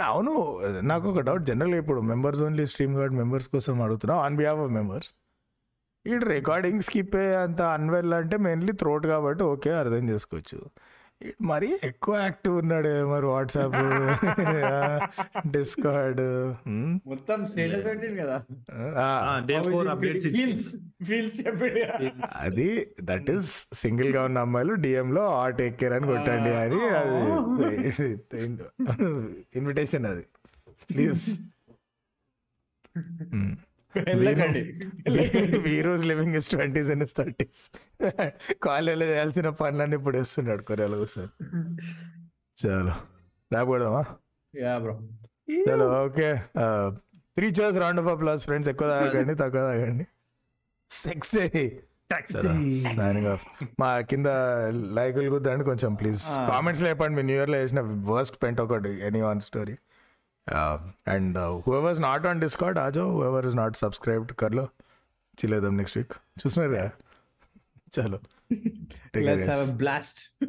అవును. 0.00 0.60
నాకు 0.80 1.10
ఒక 1.10 1.20
డౌట్ 1.20 1.44
జనరల్గా 1.44 1.78
ఇప్పుడు 1.78 2.00
members 2.00 2.40
only 2.40 2.66
stream 2.66 2.96
guard 2.96 3.14
members 3.14 3.48
కోసం 3.48 3.82
అడుగుతున్నా. 3.82 4.16
ఆన్ 4.16 4.36
బిహాఫ్ 4.36 4.58
ఆఫ్ 4.58 4.70
మెంబర్స్ 4.70 5.14
ఇక్కడ 6.06 6.24
రికార్డింగ్ 6.24 6.80
స్కిప్ 6.80 7.16
అంత 7.16 7.62
అన్వెల్ 7.62 8.12
అంటే 8.12 8.36
మెయిన్లీ 8.36 8.72
త్రోట్ 8.72 9.06
కాబట్టి 9.06 9.44
ఓకే 9.44 9.70
అర్థం 9.70 10.08
చేసుకోవచ్చు. 10.08 10.64
మరీ 11.42 11.78
ఎక్కువ 11.84 12.16
యాక్టివ్ 12.16 12.56
ఉన్నాడే 12.56 13.02
మరి 13.02 13.26
వాట్సాప్ 13.26 13.76
డిస్కార్డ్ 15.50 16.20
మొత్తం 17.06 17.46
కదా 18.16 18.36
అది 22.42 22.86
దట్ 23.00 23.30
ఈస్ 23.30 23.68
సింగిల్గా 23.72 24.24
ఉన్న 24.24 24.38
అమ్మాయిలు 24.38 24.74
DM 24.74 25.12
లో 25.12 25.24
ఆ 25.32 25.48
టేక్ 25.48 25.76
కేర్ 25.76 25.92
అని 25.92 26.06
కొట్టండి 26.06 26.50
అని 26.50 26.80
అది 26.90 27.16
ఇన్విటేషన్ 29.56 30.06
అది 30.06 30.22
please 30.90 31.24
వీరోస్ 35.58 36.04
living 36.04 36.34
is 36.34 36.48
twenties 36.48 36.90
and 36.90 37.04
is 37.04 37.16
thirties. 37.16 37.62
కాలేజీలో 38.62 39.06
చేయాల్సిన 39.06 39.48
పనులన్నీ 39.48 39.96
ఇప్పుడు 39.96 40.18
వేస్తున్నాడు 40.18 40.62
కొరియాలో 40.62 40.98
కూర్చొని. 40.98 41.30
చలో. 42.60 42.94
రాకూడదామా 43.52 44.04
యా 44.54 44.78
బ్రో. 44.78 45.00
చలో 45.70 46.04
okay. 46.04 46.40
Three 47.36 47.46
cheers 47.48 47.78
round 47.78 48.00
of 48.00 48.08
applause 48.08 48.44
friends 48.44 48.68
ఎక్కువ 48.68 48.88
తాగండి 48.88 49.34
తక్కువ 49.34 49.60
తాగండి. 49.60 50.06
సెక్స్ 50.90 51.36
సైనింగ్ 53.02 53.26
ఆఫ్ 53.26 53.44
మా 53.80 54.00
కింద 54.00 54.26
లైకులు 54.92 55.30
కుద్దండి 55.30 55.64
కొంచెం 55.64 55.94
ప్లీజ్ 55.94 56.22
కామెంట్స్లో 56.48 56.88
చెప్పండి 56.88 57.16
మీ 57.16 57.22
న్యూ 57.22 57.36
ఇయర్లో 57.36 57.58
వేసిన 57.58 57.80
వర్స్ట్ 57.80 58.42
పెంట్ 58.42 58.60
ఒకటి 58.60 59.06
any 59.06 59.22
one 59.22 59.40
story 59.40 59.76
and 61.08 61.38
whoever's 61.38 62.00
not 62.00 62.26
on 62.26 62.40
Discord 62.40 62.78
ఆజో 62.78 63.10
whoever 63.10 63.46
is 63.46 63.56
not 63.56 63.76
subscribed 63.76 64.32
కర్లో 64.32 64.68
చిలేదాం 65.44 65.76
నెక్స్ట్ 65.76 65.98
వీక్ 65.98 66.12
చూసినారు 66.12 66.90
చలో 67.94 68.20
బ్లాస్ట్ 69.72 70.44